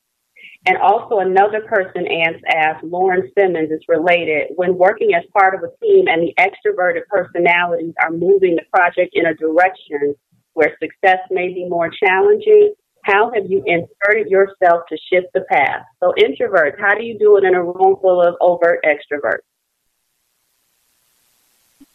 And 0.64 0.78
also 0.78 1.18
another 1.18 1.62
person 1.62 2.06
asked, 2.54 2.84
Lauren 2.84 3.28
Simmons 3.36 3.72
is 3.72 3.82
related. 3.88 4.52
When 4.54 4.78
working 4.78 5.12
as 5.12 5.24
part 5.36 5.56
of 5.56 5.62
a 5.64 5.84
team 5.84 6.06
and 6.06 6.22
the 6.22 6.34
extroverted 6.38 7.02
personalities 7.08 7.94
are 8.00 8.12
moving 8.12 8.54
the 8.54 8.62
project 8.72 9.10
in 9.14 9.26
a 9.26 9.34
direction 9.34 10.14
where 10.52 10.76
success 10.80 11.18
may 11.30 11.48
be 11.48 11.68
more 11.68 11.90
challenging, 11.90 12.74
how 13.04 13.32
have 13.34 13.46
you 13.50 13.64
inserted 13.66 14.30
yourself 14.30 14.82
to 14.88 14.96
shift 15.10 15.26
the 15.34 15.40
path? 15.50 15.82
So 15.98 16.14
introverts, 16.16 16.78
how 16.78 16.94
do 16.94 17.02
you 17.02 17.18
do 17.18 17.36
it 17.38 17.44
in 17.44 17.56
a 17.56 17.62
room 17.64 17.96
full 18.00 18.22
of 18.22 18.36
overt 18.40 18.84
extroverts? 18.84 19.42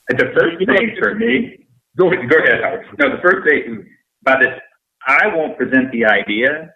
The 0.10 0.34
first 0.38 0.58
thing 0.58 0.96
for 1.00 1.16
me, 1.16 1.66
go 1.98 2.12
ahead, 2.12 2.30
go 2.30 2.38
ahead, 2.38 2.62
Howard. 2.64 2.86
No, 3.00 3.16
the 3.16 3.22
first 3.22 3.48
thing, 3.48 3.88
by 4.24 4.36
the, 4.42 4.58
I 5.08 5.28
won't 5.34 5.58
present 5.58 5.92
the 5.92 6.06
idea 6.06 6.74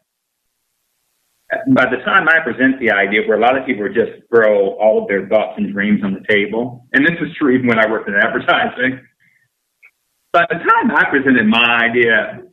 by 1.68 1.86
the 1.90 1.98
time 2.06 2.30
I 2.30 2.40
present 2.40 2.80
the 2.80 2.92
idea, 2.92 3.28
where 3.28 3.38
a 3.38 3.42
lot 3.42 3.58
of 3.58 3.66
people 3.66 3.88
just 3.90 4.24
throw 4.30 4.76
all 4.80 5.02
of 5.02 5.08
their 5.08 5.28
thoughts 5.28 5.56
and 5.58 5.74
dreams 5.74 6.02
on 6.04 6.14
the 6.14 6.26
table, 6.34 6.88
and 6.94 7.06
this 7.06 7.18
is 7.22 7.36
true 7.38 7.52
even 7.52 7.68
when 7.68 7.80
I 7.80 7.90
worked 7.90 8.08
in 8.08 8.16
advertising. 8.16 9.02
By 10.32 10.46
the 10.50 10.56
time 10.56 10.96
I 10.96 11.10
presented 11.10 11.46
my 11.46 11.90
idea, 11.90 12.44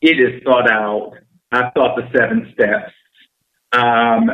it 0.00 0.18
is 0.18 0.42
thought 0.42 0.70
out. 0.70 1.12
I've 1.52 1.72
thought 1.74 1.96
the 1.96 2.08
seven 2.16 2.50
steps. 2.54 2.92
Um, 3.72 4.30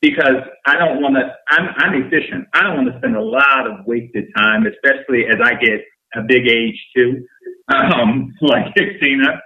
because 0.00 0.42
I 0.66 0.76
don't 0.76 1.00
want 1.00 1.14
to, 1.14 1.32
I'm, 1.48 1.68
I'm 1.76 2.02
efficient. 2.02 2.46
I 2.52 2.62
don't 2.62 2.76
want 2.76 2.92
to 2.92 2.98
spend 2.98 3.16
a 3.16 3.22
lot 3.22 3.66
of 3.66 3.86
wasted 3.86 4.26
time, 4.36 4.66
especially 4.66 5.24
as 5.26 5.36
I 5.42 5.54
get 5.54 5.80
a 6.14 6.22
big 6.22 6.48
age 6.48 6.76
too, 6.94 7.24
um, 7.74 8.34
like 8.40 8.74
Christina. 8.74 9.40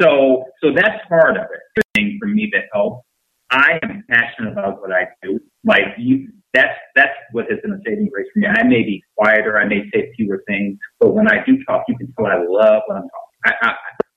So, 0.00 0.44
so 0.62 0.72
that's 0.74 1.06
part 1.08 1.36
of 1.36 1.44
it. 1.44 1.82
Thing 1.96 2.18
for 2.20 2.28
me 2.28 2.50
that 2.52 2.64
helps 2.74 3.04
I 3.50 3.78
am 3.82 4.04
passionate 4.10 4.52
about 4.52 4.80
what 4.80 4.92
I 4.92 5.08
do. 5.22 5.40
Like 5.64 5.84
you, 5.98 6.28
that's 6.54 6.74
that's 6.96 7.14
what 7.32 7.46
has 7.50 7.60
been 7.62 7.72
a 7.72 7.78
saving 7.86 8.08
grace 8.12 8.26
for 8.34 8.40
me. 8.40 8.46
I 8.48 8.62
may 8.64 8.82
be 8.82 9.02
quieter, 9.16 9.58
I 9.58 9.66
may 9.66 9.82
say 9.94 10.12
fewer 10.16 10.42
things, 10.48 10.78
but 11.00 11.14
when 11.14 11.28
I 11.28 11.44
do 11.46 11.62
talk, 11.64 11.84
you 11.88 11.96
can 11.96 12.12
tell 12.14 12.26
I 12.26 12.36
love 12.36 12.82
what 12.86 12.96
I'm 12.96 13.02
talking. 13.02 13.10
I, 13.46 13.52
I, 13.62 13.74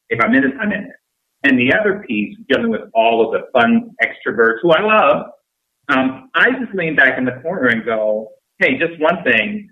if 0.09 0.19
I'm 0.23 0.33
in 0.35 0.45
it, 0.45 0.53
I'm 0.59 0.71
in 0.71 0.85
it. 0.85 0.91
And 1.43 1.59
the 1.59 1.73
other 1.73 2.03
piece, 2.07 2.37
dealing 2.49 2.69
with 2.71 2.81
all 2.93 3.25
of 3.25 3.31
the 3.31 3.47
fun 3.59 3.91
extroverts 4.03 4.57
who 4.61 4.71
I 4.71 4.81
love, 4.81 5.27
um, 5.89 6.29
I 6.35 6.51
just 6.51 6.75
lean 6.75 6.95
back 6.95 7.17
in 7.17 7.25
the 7.25 7.39
corner 7.43 7.67
and 7.69 7.85
go, 7.85 8.29
"Hey, 8.59 8.77
just 8.79 8.99
one 8.99 9.23
thing. 9.23 9.69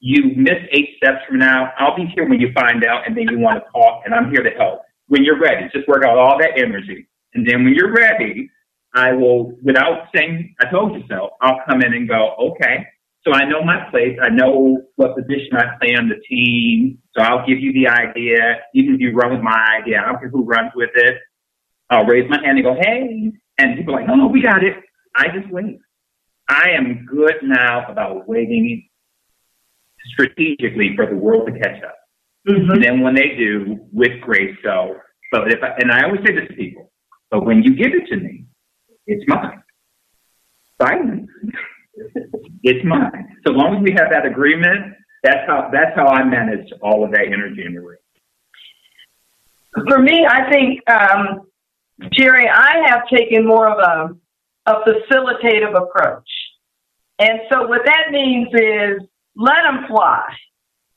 You 0.00 0.32
miss 0.36 0.58
eight 0.72 0.90
steps 0.96 1.18
from 1.28 1.38
now. 1.38 1.72
I'll 1.78 1.96
be 1.96 2.06
here 2.14 2.28
when 2.28 2.40
you 2.40 2.52
find 2.54 2.84
out, 2.86 3.06
and 3.06 3.16
then 3.16 3.28
you 3.30 3.38
want 3.38 3.56
to 3.62 3.70
talk, 3.72 4.02
and 4.06 4.14
I'm 4.14 4.30
here 4.30 4.42
to 4.42 4.50
help. 4.58 4.80
When 5.10 5.24
you're 5.24 5.40
ready, 5.40 5.68
just 5.74 5.88
work 5.88 6.04
out 6.04 6.16
all 6.16 6.38
that 6.38 6.52
energy, 6.56 7.08
and 7.34 7.46
then 7.46 7.64
when 7.64 7.74
you're 7.74 7.92
ready, 7.92 8.48
I 8.94 9.12
will, 9.12 9.56
without 9.62 10.06
saying 10.14 10.54
I 10.60 10.70
told 10.70 10.94
you 10.94 11.02
so, 11.08 11.30
I'll 11.40 11.60
come 11.68 11.82
in 11.82 11.92
and 11.92 12.08
go, 12.08 12.34
okay, 12.50 12.86
so 13.24 13.32
I 13.32 13.44
know 13.44 13.62
my 13.62 13.88
place. 13.90 14.16
I 14.22 14.30
know 14.30 14.82
what 14.96 15.14
position 15.14 15.52
I 15.52 15.76
play 15.78 15.94
on 15.94 16.08
the 16.08 16.20
team. 16.28 16.98
So 17.14 17.22
I'll 17.22 17.46
give 17.46 17.58
you 17.58 17.72
the 17.72 17.88
idea. 17.88 18.60
Even 18.74 18.94
if 18.94 19.00
you 19.00 19.12
run 19.12 19.32
with 19.32 19.42
my 19.42 19.78
idea, 19.80 20.00
I 20.00 20.06
don't 20.06 20.20
care 20.20 20.30
who 20.30 20.44
runs 20.44 20.72
with 20.74 20.90
it. 20.94 21.16
I'll 21.90 22.06
raise 22.06 22.28
my 22.30 22.38
hand 22.42 22.58
and 22.58 22.64
go, 22.64 22.76
hey. 22.80 23.30
And 23.58 23.76
people 23.76 23.94
are 23.94 24.00
like, 24.00 24.08
oh, 24.10 24.14
no, 24.14 24.28
we 24.28 24.40
got 24.40 24.64
it. 24.64 24.76
I 25.14 25.26
just 25.28 25.52
wait. 25.52 25.80
I 26.48 26.70
am 26.70 27.04
good 27.04 27.34
now 27.42 27.90
about 27.90 28.26
waiting 28.26 28.88
strategically 30.12 30.96
for 30.96 31.06
the 31.06 31.16
world 31.16 31.46
to 31.46 31.52
catch 31.60 31.82
up. 31.84 31.96
Mm-hmm. 32.48 32.70
And 32.70 32.84
then 32.84 33.00
when 33.00 33.14
they 33.14 33.36
do, 33.36 33.78
with 33.92 34.20
grace, 34.22 34.56
go. 34.62 34.96
But 35.30 35.52
if 35.52 35.62
I, 35.62 35.74
and 35.78 35.92
I 35.92 36.04
always 36.04 36.20
say 36.26 36.34
this 36.34 36.48
to 36.48 36.54
people, 36.54 36.90
but 37.30 37.44
when 37.44 37.62
you 37.62 37.76
give 37.76 37.92
it 37.92 38.06
to 38.08 38.16
me, 38.16 38.46
it's 39.06 39.24
mine. 39.28 39.62
Silence. 40.80 41.28
it's 42.62 42.84
mine. 42.84 43.36
So 43.46 43.52
long 43.52 43.76
as 43.76 43.82
we 43.82 43.92
have 43.92 44.10
that 44.10 44.26
agreement, 44.26 44.94
that's 45.22 45.46
how 45.46 45.70
that's 45.72 45.94
how 45.94 46.06
I 46.06 46.24
manage 46.24 46.68
all 46.82 47.04
of 47.04 47.10
that 47.12 47.26
energy 47.26 47.64
in 47.64 47.74
the 47.74 47.80
room. 47.80 47.98
For 49.88 49.98
me, 50.00 50.26
I 50.28 50.50
think 50.50 50.80
um, 50.90 51.42
Jerry, 52.12 52.48
I 52.48 52.88
have 52.88 53.02
taken 53.08 53.46
more 53.46 53.68
of 53.68 53.78
a 53.78 54.16
a 54.66 54.74
facilitative 54.84 55.74
approach, 55.76 56.28
and 57.18 57.40
so 57.52 57.66
what 57.66 57.82
that 57.84 58.10
means 58.10 58.48
is 58.52 59.08
let 59.36 59.62
them 59.62 59.86
fly, 59.88 60.22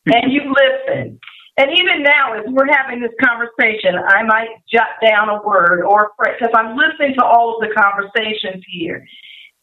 and 0.06 0.32
you 0.32 0.54
listen. 0.54 1.20
And 1.58 1.70
even 1.72 2.02
now, 2.02 2.34
as 2.34 2.46
we're 2.48 2.72
having 2.72 3.00
this 3.00 3.12
conversation, 3.24 3.96
I 4.08 4.24
might 4.24 4.50
jot 4.72 4.98
down 5.06 5.30
a 5.30 5.42
word 5.46 5.84
or 5.84 6.12
phrase 6.18 6.36
because 6.40 6.54
I'm 6.56 6.76
listening 6.76 7.14
to 7.20 7.24
all 7.24 7.56
of 7.56 7.68
the 7.68 7.74
conversations 7.76 8.64
here. 8.68 9.06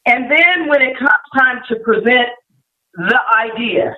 And 0.06 0.30
then 0.30 0.68
when 0.68 0.82
it 0.82 0.96
comes 0.98 1.10
time 1.36 1.62
to 1.68 1.76
present 1.80 2.28
the 2.94 3.18
idea, 3.36 3.96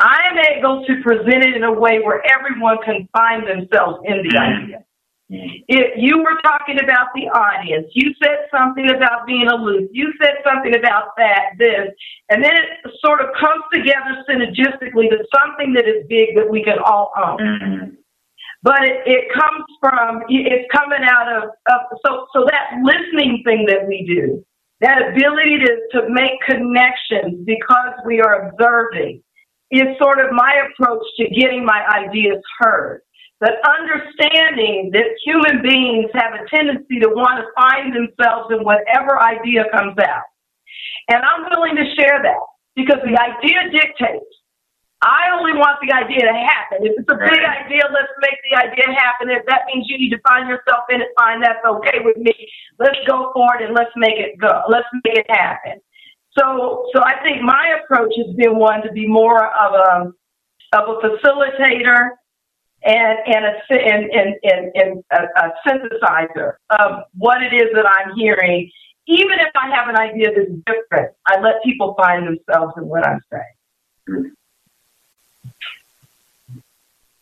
I'm 0.00 0.38
able 0.56 0.84
to 0.86 1.02
present 1.02 1.44
it 1.44 1.56
in 1.56 1.64
a 1.64 1.72
way 1.72 2.00
where 2.00 2.22
everyone 2.30 2.78
can 2.84 3.08
find 3.12 3.46
themselves 3.46 4.00
in 4.04 4.22
the 4.22 4.28
mm-hmm. 4.30 4.64
idea. 4.64 4.84
If 5.32 5.94
you 5.96 6.18
were 6.18 6.40
talking 6.42 6.82
about 6.82 7.14
the 7.14 7.30
audience, 7.30 7.86
you 7.94 8.12
said 8.22 8.50
something 8.50 8.90
about 8.90 9.26
being 9.28 9.46
aloof, 9.46 9.88
you 9.92 10.12
said 10.20 10.42
something 10.42 10.74
about 10.74 11.14
that, 11.18 11.54
this, 11.56 11.94
and 12.30 12.42
then 12.42 12.50
it 12.50 12.90
sort 13.04 13.20
of 13.20 13.28
comes 13.38 13.62
together 13.72 14.26
synergistically 14.28 15.08
to 15.08 15.22
something 15.30 15.72
that 15.74 15.86
is 15.86 16.04
big 16.08 16.34
that 16.34 16.50
we 16.50 16.64
can 16.64 16.78
all 16.84 17.12
own. 17.16 17.38
Mm-hmm. 17.38 17.94
But 18.62 18.82
it, 18.82 19.06
it 19.06 19.24
comes 19.32 19.64
from, 19.78 20.22
it's 20.28 20.66
coming 20.74 21.06
out 21.08 21.30
of, 21.30 21.50
of, 21.70 21.80
so, 22.04 22.26
so 22.34 22.44
that 22.50 22.82
listening 22.82 23.42
thing 23.46 23.66
that 23.68 23.86
we 23.86 24.04
do, 24.04 24.44
that 24.80 25.14
ability 25.14 25.58
to, 25.64 26.00
to 26.00 26.08
make 26.10 26.32
connections 26.44 27.46
because 27.46 27.94
we 28.04 28.20
are 28.20 28.50
observing, 28.50 29.22
is 29.70 29.86
sort 30.02 30.18
of 30.18 30.32
my 30.32 30.52
approach 30.66 31.06
to 31.18 31.28
getting 31.30 31.64
my 31.64 31.86
ideas 31.94 32.42
heard. 32.58 33.02
That 33.40 33.56
understanding 33.64 34.90
that 34.92 35.16
human 35.24 35.62
beings 35.62 36.10
have 36.12 36.36
a 36.36 36.44
tendency 36.52 37.00
to 37.00 37.08
want 37.08 37.40
to 37.40 37.48
find 37.56 37.88
themselves 37.88 38.52
in 38.52 38.64
whatever 38.64 39.16
idea 39.16 39.64
comes 39.72 39.96
out. 39.96 40.28
And 41.08 41.24
I'm 41.24 41.48
willing 41.48 41.76
to 41.76 41.86
share 41.96 42.20
that 42.20 42.44
because 42.76 43.00
the 43.00 43.16
idea 43.16 43.72
dictates. 43.72 44.28
I 45.00 45.32
only 45.32 45.56
want 45.56 45.80
the 45.80 45.96
idea 45.96 46.28
to 46.28 46.36
happen. 46.36 46.84
If 46.84 46.92
it's 47.00 47.08
a 47.08 47.16
big 47.16 47.40
idea, 47.40 47.88
let's 47.88 48.12
make 48.20 48.36
the 48.44 48.60
idea 48.60 48.84
happen. 49.00 49.32
If 49.32 49.48
that 49.48 49.64
means 49.72 49.88
you 49.88 49.96
need 49.96 50.12
to 50.12 50.20
find 50.28 50.44
yourself 50.44 50.84
in 50.92 51.00
it, 51.00 51.08
fine, 51.16 51.40
that's 51.40 51.64
okay 51.64 52.04
with 52.04 52.18
me. 52.18 52.36
Let's 52.78 53.00
go 53.08 53.32
for 53.32 53.56
it 53.56 53.64
and 53.64 53.72
let's 53.72 53.96
make 53.96 54.20
it 54.20 54.36
go. 54.36 54.52
Let's 54.68 54.86
make 54.92 55.16
it 55.16 55.26
happen. 55.30 55.80
So, 56.36 56.84
so 56.92 57.00
I 57.02 57.16
think 57.24 57.40
my 57.40 57.80
approach 57.80 58.12
has 58.20 58.36
been 58.36 58.60
one 58.60 58.82
to 58.82 58.92
be 58.92 59.06
more 59.08 59.40
of 59.40 59.72
a 59.72 60.12
of 60.72 60.84
a 60.86 60.96
facilitator 61.02 62.10
and 62.84 63.18
and 63.26 63.44
a 63.44 63.62
and 63.70 64.10
and, 64.10 64.34
and, 64.42 64.72
and 64.74 65.04
a, 65.12 65.22
a 65.40 65.52
synthesizer 65.66 66.54
of 66.70 67.04
what 67.16 67.42
it 67.42 67.54
is 67.54 67.68
that 67.74 67.86
I'm 67.86 68.16
hearing. 68.16 68.70
Even 69.06 69.38
if 69.40 69.50
I 69.56 69.74
have 69.74 69.88
an 69.88 69.96
idea 69.96 70.28
that's 70.34 70.50
different, 70.66 71.14
I 71.26 71.40
let 71.40 71.54
people 71.64 71.94
find 72.00 72.26
themselves 72.26 72.74
in 72.76 72.86
what 72.86 73.06
I'm 73.06 73.20
saying. 73.32 74.34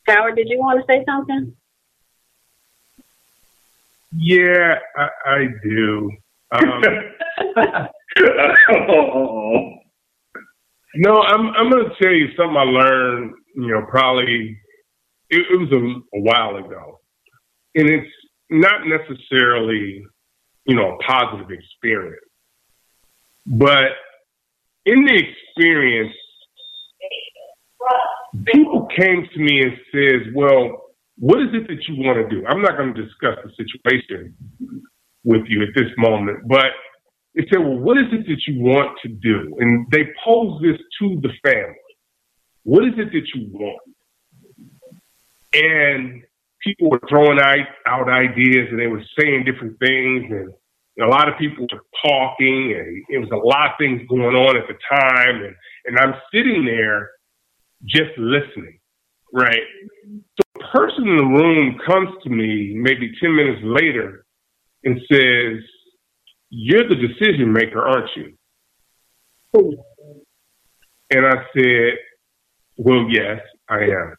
Howard, 0.06 0.36
did 0.36 0.48
you 0.48 0.58
want 0.58 0.80
to 0.80 0.86
say 0.92 1.04
something? 1.06 1.54
Yeah, 4.16 4.78
I, 4.96 5.08
I 5.24 5.46
do. 5.62 6.10
Um, 6.52 6.82
no, 10.94 11.22
I'm 11.22 11.48
I'm 11.54 11.70
going 11.70 11.84
to 11.84 11.94
tell 12.02 12.12
you 12.12 12.28
something 12.36 12.56
I 12.56 12.64
learned. 12.64 13.34
You 13.54 13.68
know, 13.68 13.86
probably 13.88 14.58
it, 15.30 15.46
it 15.50 15.56
was 15.56 15.70
a, 15.72 16.16
a 16.16 16.20
while 16.20 16.56
ago, 16.56 17.00
and 17.74 17.88
it's 17.88 18.12
not 18.50 18.82
necessarily 18.86 20.04
you 20.64 20.76
know 20.76 20.96
a 20.96 20.98
positive 21.04 21.50
experience, 21.50 22.24
but 23.46 23.92
in 24.86 25.04
the 25.04 25.14
experience, 25.14 26.14
people 28.46 28.86
came 28.96 29.26
to 29.32 29.38
me 29.38 29.62
and 29.62 29.72
says, 29.92 30.32
"Well, 30.34 30.84
what 31.18 31.40
is 31.40 31.48
it 31.52 31.68
that 31.68 31.88
you 31.88 32.04
want 32.04 32.18
to 32.18 32.34
do?" 32.34 32.46
I'm 32.46 32.62
not 32.62 32.76
going 32.76 32.94
to 32.94 33.02
discuss 33.02 33.36
the 33.44 33.50
situation 33.56 34.34
with 35.24 35.42
you 35.48 35.62
at 35.62 35.68
this 35.74 35.90
moment, 35.98 36.48
but 36.48 36.72
they 37.34 37.44
said, 37.52 37.60
"Well, 37.60 37.78
what 37.78 37.98
is 37.98 38.06
it 38.12 38.26
that 38.26 38.46
you 38.46 38.62
want 38.62 38.98
to 39.02 39.08
do?" 39.08 39.56
And 39.60 39.86
they 39.90 40.04
posed 40.24 40.64
this 40.64 40.78
to 41.00 41.20
the 41.20 41.32
family. 41.44 41.76
What 42.64 42.84
is 42.84 42.94
it 42.96 43.12
that 43.12 43.26
you 43.34 43.48
want? 43.52 43.80
And 45.54 46.22
people 46.62 46.90
were 46.90 47.00
throwing 47.08 47.38
out 47.40 48.08
ideas, 48.08 48.68
and 48.70 48.78
they 48.78 48.86
were 48.86 49.02
saying 49.18 49.44
different 49.44 49.78
things, 49.78 50.26
and 50.30 50.52
a 51.00 51.06
lot 51.06 51.28
of 51.28 51.38
people 51.38 51.66
were 51.72 51.84
talking, 52.04 52.74
and 52.76 53.04
it 53.08 53.18
was 53.18 53.30
a 53.32 53.36
lot 53.36 53.70
of 53.70 53.72
things 53.78 54.02
going 54.08 54.34
on 54.34 54.56
at 54.56 54.64
the 54.66 54.74
time, 54.90 55.44
and 55.44 55.54
and 55.86 55.98
I'm 55.98 56.14
sitting 56.32 56.64
there 56.64 57.10
just 57.84 58.10
listening, 58.18 58.78
right? 59.32 59.62
So 60.06 60.62
a 60.62 60.76
person 60.76 61.08
in 61.08 61.16
the 61.16 61.24
room 61.24 61.78
comes 61.86 62.10
to 62.24 62.30
me 62.30 62.74
maybe 62.74 63.12
10 63.20 63.34
minutes 63.34 63.60
later 63.64 64.26
and 64.84 65.00
says, 65.10 65.62
You're 66.50 66.88
the 66.88 66.96
decision 66.96 67.52
maker, 67.52 67.86
aren't 67.86 68.10
you? 68.16 68.34
And 71.10 71.26
I 71.26 71.44
said, 71.56 71.94
Well, 72.76 73.06
yes, 73.10 73.40
I 73.68 73.80
am. 73.84 74.14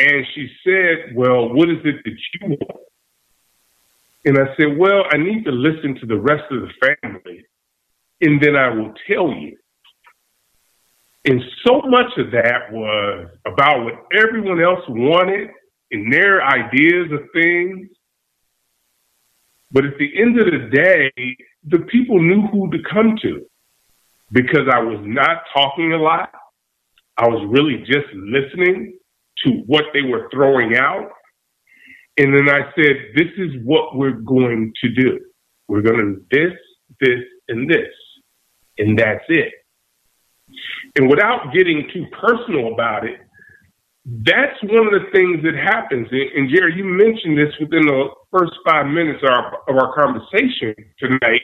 And 0.00 0.26
she 0.34 0.48
said, 0.64 1.14
Well, 1.14 1.52
what 1.52 1.68
is 1.68 1.78
it 1.84 1.96
that 2.04 2.16
you 2.34 2.48
want? 2.48 2.80
And 4.24 4.38
I 4.38 4.56
said, 4.56 4.78
Well, 4.78 5.04
I 5.12 5.18
need 5.18 5.44
to 5.44 5.52
listen 5.52 5.94
to 6.00 6.06
the 6.06 6.18
rest 6.18 6.44
of 6.50 6.62
the 6.62 6.96
family, 7.02 7.44
and 8.22 8.40
then 8.42 8.56
I 8.56 8.70
will 8.70 8.94
tell 9.06 9.30
you. 9.30 9.58
And 11.26 11.42
so 11.66 11.82
much 11.82 12.16
of 12.16 12.30
that 12.30 12.72
was 12.72 13.28
about 13.44 13.84
what 13.84 14.06
everyone 14.16 14.62
else 14.62 14.80
wanted 14.88 15.50
and 15.90 16.10
their 16.10 16.42
ideas 16.42 17.12
of 17.12 17.20
things. 17.34 17.88
But 19.70 19.84
at 19.84 19.98
the 19.98 20.18
end 20.18 20.40
of 20.40 20.46
the 20.46 20.70
day, 20.74 21.36
the 21.68 21.80
people 21.90 22.22
knew 22.22 22.46
who 22.46 22.70
to 22.70 22.78
come 22.90 23.18
to 23.20 23.44
because 24.32 24.66
I 24.72 24.78
was 24.78 24.98
not 25.02 25.42
talking 25.54 25.92
a 25.92 25.98
lot. 25.98 26.32
I 27.18 27.28
was 27.28 27.46
really 27.50 27.84
just 27.84 28.08
listening 28.14 28.94
to 29.44 29.50
what 29.66 29.84
they 29.92 30.02
were 30.02 30.28
throwing 30.32 30.76
out. 30.76 31.10
And 32.18 32.34
then 32.34 32.48
I 32.48 32.70
said, 32.74 32.96
this 33.14 33.28
is 33.38 33.52
what 33.64 33.96
we're 33.96 34.12
going 34.12 34.72
to 34.82 34.88
do. 34.90 35.18
We're 35.68 35.82
going 35.82 35.98
to 35.98 36.24
this, 36.30 36.52
this, 37.00 37.24
and 37.48 37.70
this. 37.70 37.88
And 38.78 38.98
that's 38.98 39.24
it. 39.28 39.52
And 40.96 41.08
without 41.08 41.52
getting 41.54 41.88
too 41.92 42.06
personal 42.20 42.72
about 42.72 43.04
it, 43.04 43.20
that's 44.04 44.60
one 44.64 44.86
of 44.86 44.92
the 44.92 45.06
things 45.12 45.42
that 45.44 45.54
happens. 45.54 46.08
And, 46.10 46.50
Jerry, 46.50 46.74
you 46.76 46.84
mentioned 46.84 47.38
this 47.38 47.54
within 47.60 47.86
the 47.86 48.08
first 48.32 48.52
five 48.66 48.86
minutes 48.86 49.22
of 49.22 49.30
our, 49.30 49.58
of 49.68 49.76
our 49.76 49.94
conversation 49.94 50.74
tonight 50.98 51.42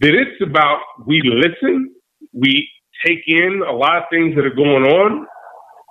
that 0.00 0.14
it's 0.14 0.40
about 0.42 0.80
we 1.06 1.20
listen, 1.22 1.94
we 2.32 2.68
take 3.04 3.20
in 3.26 3.62
a 3.68 3.72
lot 3.72 3.98
of 3.98 4.04
things 4.10 4.34
that 4.36 4.46
are 4.46 4.54
going 4.54 4.84
on, 4.84 5.26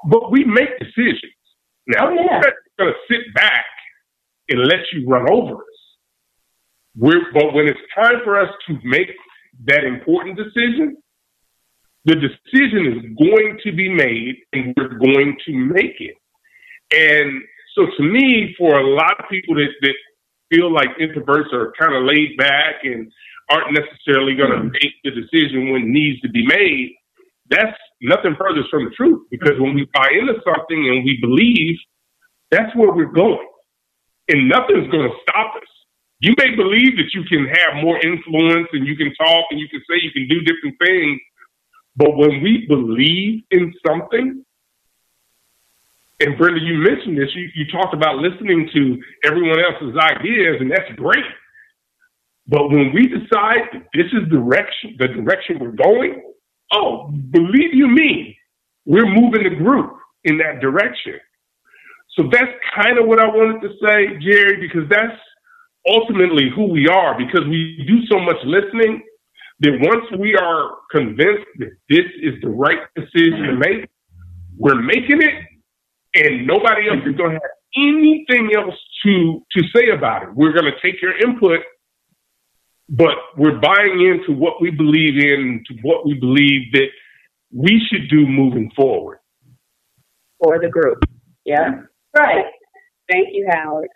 but 0.08 0.32
we 0.32 0.46
make 0.46 0.78
decisions. 0.80 1.34
Now, 1.88 2.10
oh, 2.10 2.14
yeah. 2.14 2.42
we're 2.44 2.86
going 2.86 2.94
to 2.94 3.14
sit 3.14 3.34
back 3.34 3.66
and 4.50 4.60
let 4.60 4.80
you 4.94 5.08
run 5.08 5.26
over 5.32 5.56
us. 5.56 5.80
We're, 6.96 7.32
but 7.34 7.54
when 7.54 7.68
it's 7.68 7.80
time 7.96 8.22
for 8.24 8.40
us 8.40 8.50
to 8.68 8.78
make 8.84 9.10
that 9.66 9.84
important 9.84 10.38
decision, 10.38 10.98
the 12.06 12.16
decision 12.16 12.86
is 12.88 13.18
going 13.18 13.60
to 13.64 13.72
be 13.72 13.90
made 13.90 14.36
and 14.54 14.74
we're 14.78 14.98
going 14.98 15.38
to 15.46 15.52
make 15.54 16.00
it. 16.00 16.16
And 16.92 17.42
so 17.76 17.86
to 17.98 18.04
me, 18.04 18.56
for 18.58 18.80
a 18.80 18.96
lot 18.96 19.20
of 19.20 19.30
people 19.30 19.56
that, 19.56 19.70
that 19.82 19.96
feel 20.52 20.74
like 20.74 20.90
introverts 21.00 21.54
are 21.54 21.74
kind 21.80 21.96
of 21.96 22.04
laid 22.04 22.38
back 22.38 22.84
and 22.84 23.12
aren't 23.52 23.74
necessarily 23.74 24.36
going 24.36 24.52
to 24.52 24.58
mm-hmm. 24.58 24.72
make 24.72 24.94
the 25.04 25.12
decision 25.12 25.72
when 25.72 25.84
it 25.84 25.88
needs 25.88 26.20
to 26.22 26.30
be 26.30 26.46
made, 26.46 26.96
that's 27.50 27.78
nothing 28.02 28.36
further 28.38 28.64
from 28.70 28.86
the 28.86 28.92
truth. 28.92 29.28
Because 29.32 29.60
when 29.60 29.74
we 29.76 29.88
buy 29.94 30.10
into 30.12 30.34
something 30.44 30.78
and 30.78 31.04
we 31.04 31.18
believe, 31.22 31.78
that's 32.52 32.76
where 32.76 32.92
we're 32.92 33.12
going. 33.12 33.48
And 34.30 34.50
nothing's 34.50 34.90
going 34.92 35.10
to 35.10 35.16
stop 35.28 35.56
us. 35.56 35.70
You 36.20 36.36
may 36.38 36.56
believe 36.56 36.98
that 36.98 37.14
you 37.14 37.24
can 37.24 37.48
have 37.48 37.82
more 37.82 37.98
influence 38.04 38.68
and 38.74 38.86
you 38.86 38.96
can 38.96 39.14
talk 39.16 39.46
and 39.52 39.60
you 39.60 39.70
can 39.70 39.80
say 39.90 39.96
you 40.02 40.12
can 40.12 40.28
do 40.28 40.42
different 40.42 40.76
things, 40.84 41.20
but 41.96 42.16
when 42.18 42.42
we 42.42 42.66
believe 42.68 43.44
in 43.52 43.74
something, 43.86 44.44
and 46.22 46.38
Brenda, 46.38 46.60
you 46.60 46.80
mentioned 46.80 47.18
this, 47.18 47.30
you, 47.34 47.50
you 47.56 47.66
talked 47.72 47.94
about 47.94 48.18
listening 48.18 48.70
to 48.74 49.02
everyone 49.24 49.60
else's 49.60 49.96
ideas, 49.98 50.58
and 50.60 50.70
that's 50.70 50.92
great. 50.98 51.24
But 52.48 52.70
when 52.70 52.92
we 52.94 53.08
decide 53.08 53.72
that 53.72 53.88
this 53.94 54.08
is 54.12 54.28
direction, 54.30 54.96
the 55.00 55.08
direction 55.08 55.60
we're 55.60 55.72
going, 55.72 56.22
oh, 56.72 57.12
believe 57.32 57.74
you 57.74 57.88
me, 57.88 58.38
we're 58.86 59.08
moving 59.08 59.44
the 59.44 59.56
group 59.56 59.94
in 60.24 60.38
that 60.38 60.60
direction. 60.62 61.20
So 62.16 62.24
that's 62.32 62.52
kind 62.76 62.98
of 62.98 63.08
what 63.08 63.20
I 63.22 63.28
wanted 63.28 63.62
to 63.62 63.70
say, 63.82 64.18
Jerry, 64.20 64.60
because 64.60 64.90
that's 64.90 65.18
ultimately 65.88 66.50
who 66.54 66.66
we 66.66 66.88
are, 66.88 67.18
because 67.18 67.48
we 67.48 67.84
do 67.88 68.06
so 68.08 68.20
much 68.20 68.38
listening 68.44 69.02
that 69.62 69.78
once 69.82 70.06
we 70.20 70.36
are 70.36 70.72
convinced 70.92 71.46
that 71.60 71.72
this 71.90 72.06
is 72.22 72.34
the 72.42 72.50
right 72.50 72.80
decision 72.96 73.44
to 73.44 73.56
make, 73.56 73.90
we're 74.58 74.82
making 74.82 75.22
it, 75.22 75.34
and 76.16 76.48
nobody 76.48 76.90
else 76.90 77.00
is 77.06 77.16
going 77.16 77.32
to 77.32 77.40
have 77.40 77.56
anything 77.78 78.52
else 78.56 78.76
to 79.04 79.44
to 79.52 79.64
say 79.76 79.90
about 79.90 80.24
it. 80.24 80.30
We're 80.34 80.54
going 80.54 80.66
to 80.66 80.80
take 80.82 81.02
your 81.02 81.18
input, 81.20 81.60
but 82.90 83.16
we're 83.38 83.60
buying 83.60 84.02
into 84.02 84.38
what 84.38 84.62
we 84.62 84.72
believe 84.72 85.18
in, 85.18 85.64
to 85.68 85.76
what 85.82 86.06
we 86.06 86.16
believe 86.16 86.72
that 86.74 86.88
we 87.52 87.82
should 87.90 88.10
do 88.10 88.28
moving 88.28 88.72
forward. 88.76 89.20
For 90.44 90.60
the 90.60 90.70
group, 90.70 91.04
yeah, 91.46 91.82
right. 92.18 92.46
Thank 93.12 93.30
you, 93.32 93.48
Howard. 93.52 93.90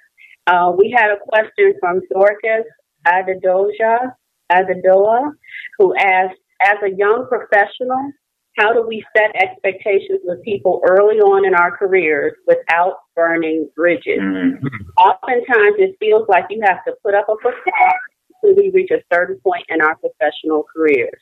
Uh, 0.48 0.74
we 0.78 0.94
had 0.96 1.10
a 1.12 1.18
question 1.30 1.74
from 1.80 2.02
Dorcas 2.12 2.66
Adedoja 3.08 4.14
Azadoa, 4.52 5.32
who 5.78 5.96
asked, 5.98 6.39
as 6.62 6.78
a 6.84 6.96
young 6.96 7.28
professional, 7.28 8.12
how 8.58 8.72
do 8.72 8.86
we 8.88 9.04
set 9.16 9.36
expectations 9.36 10.20
with 10.24 10.44
people 10.44 10.82
early 10.88 11.18
on 11.18 11.46
in 11.46 11.56
our 11.56 11.76
careers 11.76 12.34
without 12.46 12.98
burning 13.16 13.70
bridges? 13.76 14.20
Mm-hmm. 14.20 14.68
Oftentimes, 14.98 15.76
it 15.80 15.96
feels 16.00 16.28
like 16.30 16.46
you 16.50 16.62
have 16.64 16.84
to 16.86 16.94
put 17.04 17.16
up 17.16 17.28
a 17.30 17.36
facade 17.41 18.00
we 18.44 18.72
reach 18.74 18.91
a 18.91 19.02
certain 19.14 19.39
point 19.39 19.66
in 19.70 19.82
our 19.82 19.96
professional 19.96 20.66
careers. 20.76 21.22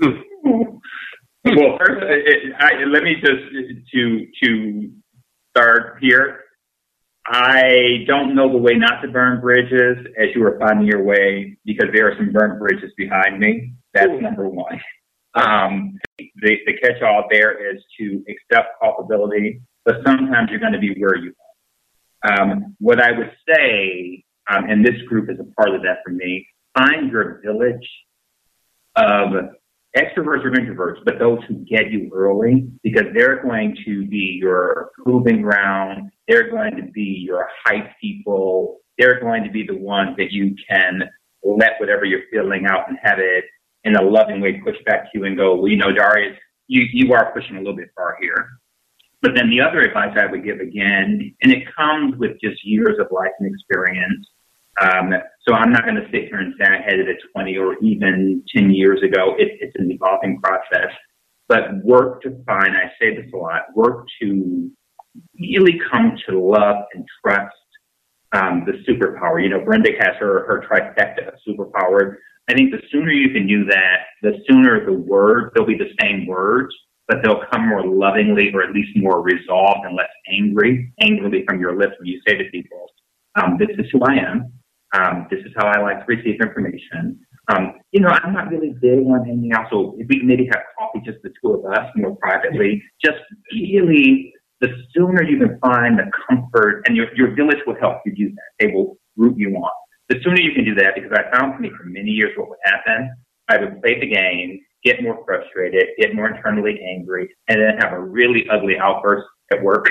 Hmm. 0.00 0.20
well, 1.44 1.78
first, 1.78 2.02
it, 2.02 2.52
I, 2.58 2.84
let 2.84 3.02
me 3.02 3.16
just 3.16 3.30
uh, 3.30 3.74
to 3.92 4.26
to 4.42 4.90
start 5.50 5.98
here. 6.00 6.40
I 7.26 8.04
don't 8.06 8.34
know 8.34 8.52
the 8.52 8.58
way 8.58 8.74
not 8.74 9.00
to 9.00 9.08
burn 9.08 9.40
bridges 9.40 10.06
as 10.18 10.28
you 10.34 10.44
are 10.44 10.58
finding 10.58 10.86
your 10.86 11.02
way 11.02 11.56
because 11.64 11.88
there 11.94 12.10
are 12.10 12.16
some 12.16 12.32
burnt 12.32 12.58
bridges 12.58 12.92
behind 12.96 13.38
me. 13.38 13.74
That's 13.94 14.10
hmm. 14.10 14.22
number 14.22 14.48
one. 14.48 14.80
Um, 15.34 15.98
the, 16.18 16.58
the 16.66 16.78
catch 16.80 17.02
all 17.02 17.24
there 17.30 17.74
is 17.74 17.82
to 17.98 18.24
accept 18.28 18.78
culpability, 18.80 19.62
but 19.84 19.96
sometimes 20.06 20.50
you're 20.50 20.60
going 20.60 20.72
to 20.72 20.78
be 20.78 20.94
where 20.98 21.16
you 21.16 21.32
are. 22.24 22.40
Um, 22.40 22.76
what 22.78 23.02
I 23.02 23.12
would 23.12 23.32
say, 23.48 24.23
um, 24.48 24.64
and 24.68 24.84
this 24.84 25.00
group 25.08 25.30
is 25.30 25.38
a 25.40 25.54
part 25.54 25.74
of 25.74 25.82
that 25.82 25.98
for 26.04 26.12
me, 26.12 26.46
find 26.76 27.10
your 27.10 27.40
village 27.44 27.88
of 28.96 29.32
extroverts 29.96 30.44
or 30.44 30.50
introverts, 30.50 31.04
but 31.04 31.18
those 31.18 31.38
who 31.48 31.54
get 31.64 31.90
you 31.90 32.10
early 32.12 32.68
because 32.82 33.06
they're 33.14 33.42
going 33.42 33.76
to 33.84 34.06
be 34.06 34.38
your 34.40 34.90
proving 35.02 35.42
ground. 35.42 36.10
They're 36.28 36.50
going 36.50 36.76
to 36.76 36.90
be 36.92 37.24
your 37.24 37.48
hype 37.64 37.90
people. 38.00 38.80
They're 38.98 39.20
going 39.20 39.44
to 39.44 39.50
be 39.50 39.64
the 39.66 39.76
ones 39.76 40.16
that 40.16 40.32
you 40.32 40.56
can 40.68 41.02
let 41.42 41.78
whatever 41.78 42.04
you're 42.04 42.22
feeling 42.32 42.66
out 42.66 42.88
and 42.88 42.98
have 43.02 43.18
it 43.18 43.44
in 43.84 43.96
a 43.96 44.02
loving 44.02 44.40
way 44.40 44.60
push 44.64 44.76
back 44.86 45.12
to 45.12 45.18
you 45.18 45.24
and 45.24 45.36
go, 45.36 45.56
well, 45.56 45.68
you 45.68 45.76
know, 45.76 45.92
Darius, 45.92 46.36
you, 46.66 46.86
you 46.92 47.12
are 47.12 47.32
pushing 47.32 47.56
a 47.56 47.58
little 47.58 47.76
bit 47.76 47.90
far 47.94 48.16
here. 48.20 48.48
But 49.20 49.32
then 49.36 49.48
the 49.48 49.60
other 49.60 49.80
advice 49.80 50.16
I 50.20 50.30
would 50.30 50.44
give 50.44 50.60
again, 50.60 51.34
and 51.42 51.52
it 51.52 51.64
comes 51.74 52.16
with 52.18 52.32
just 52.42 52.64
years 52.64 52.98
of 52.98 53.06
life 53.10 53.32
and 53.38 53.54
experience, 53.54 54.26
um, 54.80 55.12
so 55.46 55.54
I'm 55.54 55.70
not 55.70 55.84
going 55.84 55.96
to 55.96 56.08
sit 56.10 56.28
here 56.28 56.40
and 56.40 56.54
say 56.58 56.66
I 56.66 56.82
had 56.82 56.98
it 56.98 57.08
at 57.08 57.16
20 57.32 57.56
or 57.58 57.76
even 57.82 58.42
10 58.54 58.70
years 58.70 59.02
ago. 59.02 59.34
It, 59.38 59.58
it's 59.60 59.74
an 59.78 59.90
evolving 59.90 60.40
process. 60.40 60.92
But 61.48 61.84
work 61.84 62.22
to 62.22 62.30
find, 62.46 62.76
I 62.76 62.90
say 63.00 63.14
this 63.14 63.30
a 63.32 63.36
lot, 63.36 63.62
work 63.74 64.06
to 64.22 64.70
really 65.38 65.78
come 65.90 66.16
to 66.28 66.40
love 66.40 66.84
and 66.94 67.04
trust 67.22 67.54
um, 68.32 68.64
the 68.66 68.82
superpower. 68.90 69.42
You 69.42 69.50
know, 69.50 69.60
Brenda 69.60 69.90
has 70.00 70.16
her, 70.18 70.46
her 70.46 70.64
trifecta 70.68 71.28
of 71.28 71.34
superpower. 71.46 72.16
I 72.48 72.54
think 72.54 72.72
the 72.72 72.80
sooner 72.90 73.10
you 73.10 73.30
can 73.30 73.46
do 73.46 73.64
that, 73.66 73.98
the 74.22 74.42
sooner 74.48 74.84
the 74.84 74.92
words, 74.92 75.52
they'll 75.54 75.66
be 75.66 75.78
the 75.78 75.92
same 76.00 76.26
words, 76.26 76.74
but 77.06 77.18
they'll 77.22 77.44
come 77.52 77.68
more 77.68 77.86
lovingly 77.86 78.50
or 78.52 78.62
at 78.62 78.72
least 78.72 78.90
more 78.96 79.22
resolved 79.22 79.84
and 79.84 79.94
less 79.94 80.10
angry, 80.28 80.92
angrily 81.00 81.44
from 81.46 81.60
your 81.60 81.76
lips 81.76 81.92
when 81.98 82.08
you 82.08 82.20
say 82.26 82.36
to 82.36 82.44
people, 82.50 82.86
um, 83.36 83.56
this 83.58 83.68
is 83.78 83.86
who 83.92 84.00
I 84.02 84.14
am. 84.14 84.52
Um, 84.94 85.26
this 85.30 85.40
is 85.40 85.52
how 85.56 85.66
I 85.66 85.80
like 85.82 86.06
to 86.06 86.16
receive 86.16 86.40
information. 86.40 87.18
Um, 87.52 87.74
you 87.90 88.00
know, 88.00 88.08
I'm 88.08 88.32
not 88.32 88.48
really 88.48 88.74
big 88.80 89.00
on 89.00 89.26
hanging 89.26 89.52
out, 89.52 89.66
so 89.70 89.96
we 90.08 90.22
maybe 90.22 90.48
have 90.52 90.62
coffee, 90.78 91.02
just 91.04 91.18
the 91.22 91.30
two 91.42 91.52
of 91.52 91.64
us, 91.66 91.90
more 91.96 92.16
privately, 92.16 92.82
just 93.04 93.18
really, 93.52 94.32
the 94.60 94.68
sooner 94.94 95.22
you 95.22 95.38
can 95.38 95.58
find 95.58 95.98
the 95.98 96.10
comfort, 96.28 96.84
and 96.86 96.96
your, 96.96 97.14
your 97.16 97.34
village 97.34 97.58
will 97.66 97.76
help 97.80 97.98
you 98.06 98.14
do 98.14 98.30
that. 98.30 98.50
They 98.58 98.72
will 98.72 98.96
root 99.16 99.36
you 99.36 99.50
on. 99.56 99.70
The 100.08 100.20
sooner 100.22 100.40
you 100.40 100.52
can 100.54 100.64
do 100.64 100.74
that, 100.76 100.94
because 100.94 101.12
I 101.12 101.36
found 101.36 101.56
for 101.56 101.60
me 101.60 101.70
for 101.76 101.84
many 101.84 102.10
years 102.10 102.32
what 102.36 102.48
would 102.48 102.58
happen, 102.64 103.14
I 103.48 103.58
would 103.58 103.82
play 103.82 104.00
the 104.00 104.06
game, 104.06 104.60
get 104.84 105.02
more 105.02 105.22
frustrated, 105.26 105.88
get 105.98 106.14
more 106.14 106.28
internally 106.28 106.80
angry, 106.96 107.34
and 107.48 107.60
then 107.60 107.76
have 107.78 107.92
a 107.92 108.00
really 108.00 108.44
ugly 108.50 108.78
outburst 108.78 109.26
at 109.52 109.62
work 109.62 109.86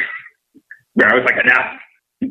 where 0.94 1.10
I 1.10 1.16
was 1.16 1.26
like, 1.26 1.44
enough, 1.44 1.78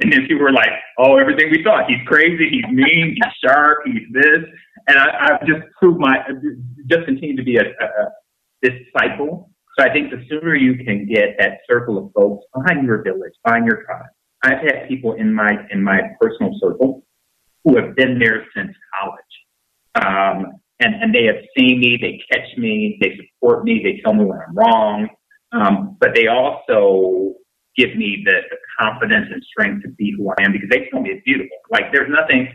and 0.00 0.12
then 0.12 0.26
people 0.26 0.42
were 0.42 0.52
like, 0.52 0.70
"Oh, 0.98 1.16
everything 1.16 1.50
we 1.50 1.62
thought. 1.62 1.88
He's 1.88 2.04
crazy. 2.06 2.48
He's 2.50 2.72
mean. 2.72 3.16
He's 3.16 3.32
sharp. 3.44 3.78
He's 3.84 4.06
this." 4.12 4.44
And 4.88 4.98
I, 4.98 5.28
I've 5.28 5.46
just 5.46 5.62
proved 5.78 6.00
my, 6.00 6.18
just 6.88 7.04
continue 7.04 7.36
to 7.36 7.42
be 7.42 7.56
a, 7.56 7.62
a, 7.62 7.84
a 7.84 8.08
this 8.62 8.72
cycle. 8.96 9.50
So 9.78 9.84
I 9.84 9.92
think 9.92 10.10
the 10.10 10.24
sooner 10.28 10.54
you 10.54 10.84
can 10.84 11.06
get 11.06 11.36
that 11.38 11.58
circle 11.68 11.98
of 11.98 12.12
folks, 12.14 12.44
find 12.66 12.84
your 12.84 13.02
village, 13.02 13.32
find 13.46 13.66
your 13.66 13.82
tribe. 13.84 14.10
I've 14.42 14.58
had 14.58 14.88
people 14.88 15.14
in 15.14 15.32
my 15.32 15.50
in 15.70 15.82
my 15.82 16.00
personal 16.20 16.52
circle 16.60 17.02
who 17.64 17.76
have 17.76 17.94
been 17.94 18.18
there 18.18 18.44
since 18.56 18.72
college, 19.00 20.06
um, 20.06 20.52
and 20.80 20.94
and 21.02 21.14
they 21.14 21.24
have 21.24 21.42
seen 21.56 21.80
me, 21.80 21.98
they 22.00 22.20
catch 22.30 22.56
me, 22.58 22.98
they 23.00 23.16
support 23.16 23.64
me, 23.64 23.80
they 23.82 24.00
tell 24.02 24.14
me 24.14 24.24
when 24.24 24.38
I'm 24.46 24.54
wrong, 24.54 25.08
um, 25.52 25.96
but 26.00 26.14
they 26.14 26.26
also 26.26 27.34
give 27.76 27.96
me 27.96 28.22
the, 28.24 28.40
the 28.50 28.56
confidence 28.78 29.28
and 29.32 29.42
strength 29.44 29.82
to 29.82 29.88
be 29.90 30.14
who 30.16 30.30
I 30.30 30.44
am 30.44 30.52
because 30.52 30.68
they 30.70 30.88
tell 30.90 31.00
me 31.00 31.10
it's 31.10 31.24
beautiful. 31.24 31.56
Like 31.70 31.92
there's 31.92 32.10
nothing. 32.10 32.48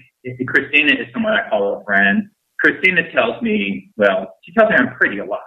Christina 0.48 0.94
is 0.94 1.08
someone 1.14 1.34
I 1.34 1.50
call 1.50 1.82
a 1.82 1.84
friend. 1.84 2.30
Christina 2.60 3.12
tells 3.12 3.42
me, 3.42 3.92
well, 3.98 4.34
she 4.44 4.52
tells 4.54 4.70
me 4.70 4.76
I'm 4.78 4.96
pretty 4.96 5.20
a 5.20 5.26
lot. 5.26 5.42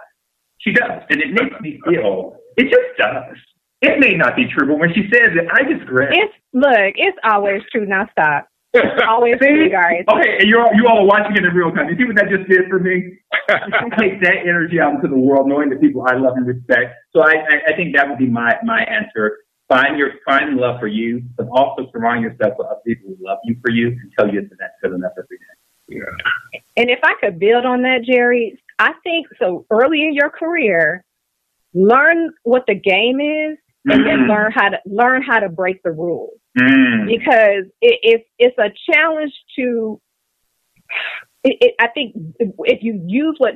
She 0.59 0.71
does, 0.71 1.01
and 1.09 1.21
it 1.21 1.33
makes 1.33 1.59
me 1.59 1.79
feel. 1.87 2.37
It 2.55 2.65
just 2.65 2.97
does. 2.97 3.37
It 3.81 3.99
may 3.99 4.13
not 4.15 4.35
be 4.35 4.45
true, 4.45 4.67
but 4.67 4.77
when 4.79 4.93
she 4.93 5.09
says 5.11 5.33
it, 5.33 5.47
I 5.51 5.63
just 5.63 5.85
grin. 5.87 6.09
It's 6.11 6.33
look, 6.53 6.93
it's 6.95 7.17
always 7.23 7.61
true. 7.71 7.85
Now 7.85 8.07
stop. 8.11 8.47
always 9.07 9.37
true, 9.39 9.69
guys. 9.69 10.05
Okay, 10.07 10.37
and 10.39 10.47
you 10.47 10.59
all 10.59 10.69
you 10.73 10.87
all 10.87 10.99
are 10.99 11.05
watching 11.05 11.35
it 11.35 11.43
in 11.43 11.53
real 11.53 11.71
time. 11.71 11.89
You 11.89 11.97
see 11.97 12.05
what 12.05 12.15
that 12.15 12.29
just 12.29 12.47
did 12.47 12.69
for 12.69 12.79
me? 12.79 13.17
I 13.49 13.89
take 13.99 14.21
that 14.21 14.45
energy 14.47 14.79
out 14.79 14.95
into 14.95 15.07
the 15.09 15.17
world, 15.17 15.47
knowing 15.47 15.69
the 15.69 15.75
people 15.75 16.05
I 16.07 16.15
love 16.15 16.37
and 16.37 16.47
respect. 16.47 16.93
So 17.11 17.21
I, 17.21 17.33
I, 17.33 17.73
I 17.73 17.75
think 17.75 17.95
that 17.95 18.07
would 18.07 18.19
be 18.19 18.27
my 18.27 18.55
my 18.63 18.83
answer 18.83 19.39
find 19.71 19.97
your 19.97 20.09
find 20.25 20.57
love 20.57 20.79
for 20.79 20.87
you, 20.87 21.23
but 21.37 21.47
also 21.51 21.89
surround 21.91 22.21
yourself 22.21 22.53
with 22.57 22.67
other 22.67 22.81
people 22.85 23.09
who 23.09 23.25
love 23.25 23.39
you 23.45 23.55
for 23.61 23.71
you 23.71 23.87
and 23.87 24.11
tell 24.17 24.27
you 24.27 24.41
that 24.41 24.71
good 24.83 24.93
enough 24.93 25.13
every 25.17 25.37
day. 25.37 25.45
Yeah. 25.87 26.61
And 26.77 26.89
if 26.89 26.99
I 27.03 27.13
could 27.19 27.39
build 27.39 27.65
on 27.65 27.81
that, 27.83 28.03
Jerry, 28.03 28.61
I 28.79 28.93
think 29.03 29.27
so. 29.39 29.65
Early 29.69 30.01
in 30.01 30.13
your 30.13 30.29
career, 30.29 31.03
learn 31.73 32.31
what 32.43 32.63
the 32.67 32.75
game 32.75 33.19
is, 33.19 33.57
and 33.85 34.01
mm-hmm. 34.01 34.03
then 34.03 34.27
learn 34.27 34.51
how 34.51 34.69
to 34.69 34.77
learn 34.85 35.23
how 35.23 35.39
to 35.39 35.49
break 35.49 35.81
the 35.83 35.91
rules. 35.91 36.37
Mm. 36.59 37.07
Because 37.07 37.71
it, 37.81 37.99
it, 38.03 38.27
it's 38.37 38.57
a 38.57 38.71
challenge 38.91 39.33
to. 39.57 40.01
It, 41.43 41.57
it, 41.59 41.75
I 41.79 41.87
think 41.87 42.13
if 42.65 42.83
you 42.83 43.01
use 43.07 43.35
what 43.39 43.53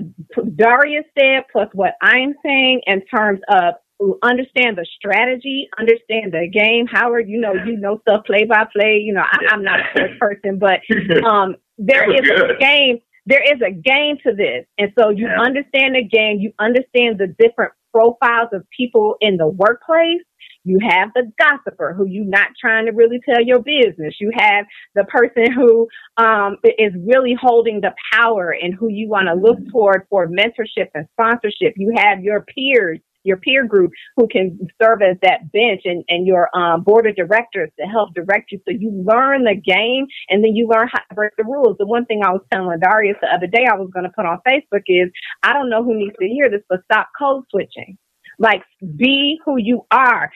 Darius 0.56 1.06
said 1.20 1.44
plus 1.52 1.70
what 1.74 1.94
I'm 2.02 2.34
saying 2.44 2.82
in 2.88 3.06
terms 3.06 3.42
of 3.50 3.76
understand 4.24 4.78
the 4.78 4.86
strategy, 4.98 5.70
understand 5.80 6.34
the 6.34 6.50
game. 6.52 6.86
Howard, 6.88 7.30
you 7.30 7.40
know, 7.40 7.54
you 7.54 7.78
know 7.78 8.00
stuff 8.02 8.26
play 8.26 8.46
by 8.46 8.66
play. 8.76 8.98
You 8.98 9.14
know, 9.14 9.24
I, 9.24 9.54
am 9.54 9.64
not 9.64 9.80
a 9.80 9.84
sports 9.92 10.14
person, 10.20 10.60
but 10.60 10.80
um, 11.26 11.56
there 11.78 12.12
is 12.14 12.22
good. 12.22 12.52
a 12.52 12.58
game. 12.60 13.00
There 13.26 13.44
is 13.44 13.60
a 13.62 13.72
game 13.72 14.18
to 14.24 14.36
this, 14.36 14.66
and 14.78 14.92
so 14.98 15.10
you 15.10 15.28
yeah. 15.28 15.42
understand 15.42 15.96
the 15.96 16.04
game. 16.04 16.38
You 16.40 16.54
understand 16.60 17.18
the 17.18 17.34
different 17.40 17.74
profiles 17.92 18.50
of 18.54 18.66
people 18.76 19.16
in 19.22 19.38
the 19.38 19.48
workplace. 19.48 20.22
You 20.64 20.80
have 20.88 21.10
the 21.14 21.32
gossiper 21.40 21.94
who 21.94 22.08
you're 22.08 22.26
not 22.26 22.50
trying 22.60 22.88
to 22.88 22.92
really 22.92 23.20
tell 23.28 23.42
your 23.42 23.60
business. 23.60 24.16
You 24.20 24.32
have 24.36 24.66
the 24.96 25.04
person 25.06 25.52
who 25.52 25.88
um, 26.18 26.58
is 26.64 26.92
really 27.06 27.36
holding 27.40 27.82
the 27.82 27.94
power 28.12 28.56
and 28.60 28.74
who 28.74 28.90
you 28.90 29.08
want 29.08 29.28
to 29.28 29.36
look 29.36 29.60
toward 29.72 30.08
for 30.10 30.28
mentorship 30.28 30.90
and 30.96 31.08
sponsorship. 31.14 31.74
You 31.78 31.94
have 31.98 32.24
your 32.24 32.42
peers 32.42 33.00
your 33.26 33.38
peer 33.38 33.66
group 33.66 33.92
who 34.16 34.28
can 34.28 34.58
serve 34.82 35.02
as 35.02 35.18
that 35.22 35.52
bench 35.52 35.82
and, 35.86 36.04
and 36.08 36.26
your 36.26 36.56
um, 36.58 36.84
board 36.84 37.08
of 37.08 37.16
directors 37.16 37.70
to 37.80 37.86
help 37.86 38.14
direct 38.14 38.52
you 38.52 38.60
so 38.66 38.72
you 38.72 38.92
learn 39.06 39.44
the 39.44 39.56
game 39.56 40.06
and 40.30 40.44
then 40.44 40.56
you 40.56 40.68
learn 40.68 40.88
how 40.92 41.00
to 41.10 41.16
break 41.16 41.32
the 41.38 41.44
rules. 41.44 41.76
The 41.78 41.86
one 41.86 42.06
thing 42.06 42.22
I 42.24 42.32
was 42.32 42.42
telling 42.52 42.80
Darius 42.80 43.18
the 43.22 43.28
other 43.28 43.48
day 43.48 43.66
I 43.70 43.76
was 43.76 43.90
going 43.94 44.06
to 44.06 44.12
put 44.16 44.26
on 44.26 44.40
Facebook 44.48 44.84
is 44.88 45.10
I 45.44 45.54
don't 45.54 45.70
know 45.70 45.84
who 45.84 45.98
needs 45.98 46.16
to 46.20 46.28
hear 46.28 46.50
this, 46.50 46.62
but 46.70 46.84
stop 46.86 47.10
code 47.18 47.44
switching. 47.52 47.98
Like 48.38 48.64
be 48.98 49.40
who 49.46 49.58
you 49.58 49.86
are 49.92 50.32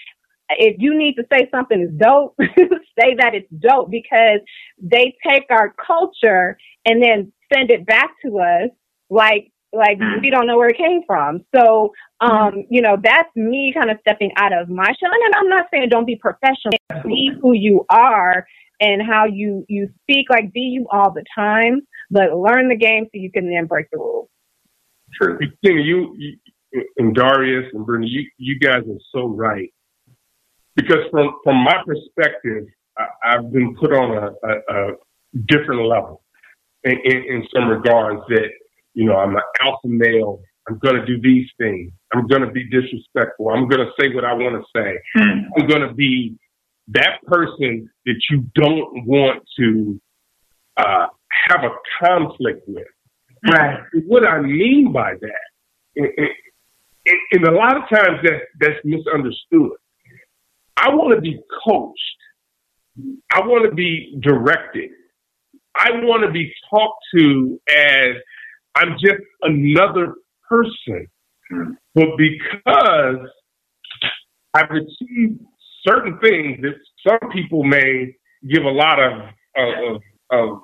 if 0.51 0.77
you 0.79 0.97
need 0.97 1.15
to 1.15 1.23
say 1.31 1.47
something 1.53 1.79
is 1.79 1.91
dope, 1.97 2.35
say 2.39 3.15
that 3.19 3.35
it's 3.35 3.51
dope 3.59 3.91
because 3.91 4.39
they 4.81 5.15
take 5.27 5.45
our 5.51 5.75
culture 5.85 6.57
and 6.85 7.03
then 7.03 7.31
send 7.53 7.69
it 7.69 7.85
back 7.85 8.11
to 8.25 8.39
us 8.39 8.69
like 9.09 9.51
like 9.71 9.99
we 10.21 10.29
don't 10.29 10.47
know 10.47 10.57
where 10.57 10.69
it 10.69 10.77
came 10.77 11.01
from. 11.05 11.41
So, 11.55 11.91
um, 12.21 12.65
you 12.69 12.81
know, 12.81 12.97
that's 13.01 13.33
me 13.35 13.73
kind 13.73 13.89
of 13.89 13.97
stepping 14.01 14.31
out 14.37 14.53
of 14.53 14.69
my 14.69 14.85
shell. 14.85 15.11
And 15.11 15.35
I'm 15.35 15.49
not 15.49 15.67
saying 15.71 15.89
don't 15.89 16.05
be 16.05 16.15
professional. 16.15 16.73
Be 17.05 17.31
who 17.41 17.53
you 17.53 17.85
are 17.89 18.45
and 18.81 19.01
how 19.01 19.25
you 19.25 19.65
you 19.69 19.89
speak. 20.03 20.29
Like 20.29 20.51
be 20.51 20.61
you 20.61 20.87
all 20.91 21.11
the 21.11 21.23
time, 21.33 21.81
but 22.11 22.35
learn 22.35 22.67
the 22.67 22.75
game 22.75 23.05
so 23.05 23.11
you 23.13 23.31
can 23.31 23.49
then 23.49 23.65
break 23.65 23.87
the 23.91 23.97
rules. 23.97 24.29
True. 25.13 25.37
Christina, 25.37 25.81
you, 25.81 26.15
you 26.17 26.37
and 26.97 27.15
Darius 27.15 27.65
and 27.73 27.85
Brenda, 27.85 28.07
you 28.07 28.29
you 28.37 28.59
guys 28.59 28.83
are 28.83 28.99
so 29.13 29.27
right. 29.27 29.73
Because 30.75 31.09
from 31.11 31.35
from 31.43 31.57
my 31.57 31.77
perspective, 31.85 32.65
I, 32.97 33.31
have 33.31 33.51
been 33.51 33.75
put 33.75 33.93
on 33.93 34.17
a, 34.17 34.47
a, 34.47 34.91
a 34.91 34.91
different 35.47 35.85
level 35.87 36.21
in, 36.83 36.97
in, 37.05 37.17
in 37.23 37.47
some 37.53 37.69
regards 37.69 38.21
that 38.29 38.49
you 38.93 39.05
know, 39.05 39.15
I'm 39.17 39.35
an 39.35 39.41
alpha 39.61 39.87
male. 39.87 40.41
I'm 40.69 40.77
going 40.79 40.95
to 40.95 41.05
do 41.05 41.19
these 41.21 41.47
things. 41.57 41.91
I'm 42.13 42.27
going 42.27 42.41
to 42.41 42.51
be 42.51 42.69
disrespectful. 42.69 43.49
I'm 43.49 43.67
going 43.67 43.85
to 43.85 43.91
say 43.99 44.13
what 44.13 44.23
I 44.23 44.33
want 44.33 44.55
to 44.55 44.79
say. 44.79 44.99
Mm. 45.17 45.41
I'm 45.57 45.67
going 45.67 45.87
to 45.87 45.93
be 45.93 46.37
that 46.89 47.21
person 47.25 47.89
that 48.05 48.21
you 48.29 48.45
don't 48.55 49.05
want 49.05 49.43
to 49.59 50.01
uh, 50.77 51.07
have 51.49 51.63
a 51.63 51.71
conflict 52.05 52.63
with. 52.67 52.87
Right. 53.47 53.79
What 54.05 54.27
I 54.27 54.41
mean 54.41 54.91
by 54.91 55.13
that 55.19 55.49
and, 55.95 56.07
and, 56.17 57.19
and 57.31 57.47
a 57.47 57.51
lot 57.51 57.77
of 57.77 57.83
times 57.89 58.19
that 58.23 58.41
that's 58.59 58.79
misunderstood. 58.83 59.71
I 60.77 60.89
want 60.89 61.15
to 61.15 61.21
be 61.21 61.39
coached. 61.65 61.99
I 63.31 63.41
want 63.41 63.69
to 63.69 63.75
be 63.75 64.17
directed. 64.21 64.91
I 65.75 65.91
want 66.01 66.23
to 66.25 66.31
be 66.31 66.51
talked 66.69 67.03
to 67.15 67.59
as 67.69 68.15
I'm 68.75 68.93
just 68.93 69.21
another 69.41 70.15
person. 70.49 71.07
Mm. 71.51 71.75
But 71.95 72.07
because 72.17 73.27
I've 74.53 74.71
achieved 74.71 75.41
certain 75.87 76.19
things 76.19 76.59
that 76.61 76.75
some 77.07 77.29
people 77.31 77.63
may 77.63 78.15
give 78.47 78.63
a 78.63 78.69
lot 78.69 78.99
of, 78.99 79.13
of, 79.57 80.01
of 80.31 80.61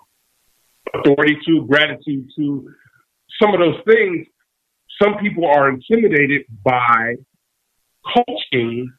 authority 0.94 1.38
to, 1.48 1.66
gratitude 1.68 2.28
to, 2.38 2.70
some 3.42 3.54
of 3.54 3.60
those 3.60 3.82
things, 3.86 4.28
some 5.02 5.18
people 5.20 5.46
are 5.46 5.70
intimidated 5.70 6.44
by 6.64 7.16
coaching 8.16 8.90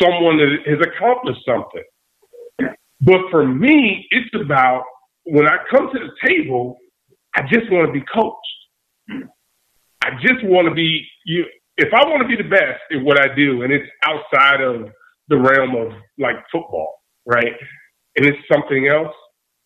someone 0.00 0.36
that 0.38 0.56
has 0.66 0.78
accomplished 0.80 1.40
something. 1.46 2.74
But 3.00 3.20
for 3.30 3.46
me, 3.46 4.06
it's 4.10 4.30
about 4.40 4.84
when 5.24 5.46
I 5.46 5.56
come 5.70 5.88
to 5.92 5.98
the 5.98 6.28
table, 6.28 6.78
I 7.36 7.42
just 7.42 7.70
want 7.70 7.88
to 7.88 7.92
be 7.92 8.04
coached. 8.14 9.31
I 10.02 10.10
just 10.20 10.44
want 10.44 10.68
to 10.68 10.74
be 10.74 11.06
you. 11.24 11.44
If 11.76 11.88
I 11.94 12.04
want 12.08 12.22
to 12.22 12.28
be 12.28 12.42
the 12.42 12.48
best 12.48 12.80
in 12.90 13.04
what 13.04 13.18
I 13.18 13.34
do, 13.34 13.62
and 13.62 13.72
it's 13.72 13.88
outside 14.04 14.60
of 14.60 14.90
the 15.28 15.36
realm 15.36 15.74
of 15.76 15.92
like 16.18 16.36
football, 16.50 17.00
right? 17.24 17.54
And 18.16 18.26
it's 18.26 18.38
something 18.52 18.88
else, 18.88 19.14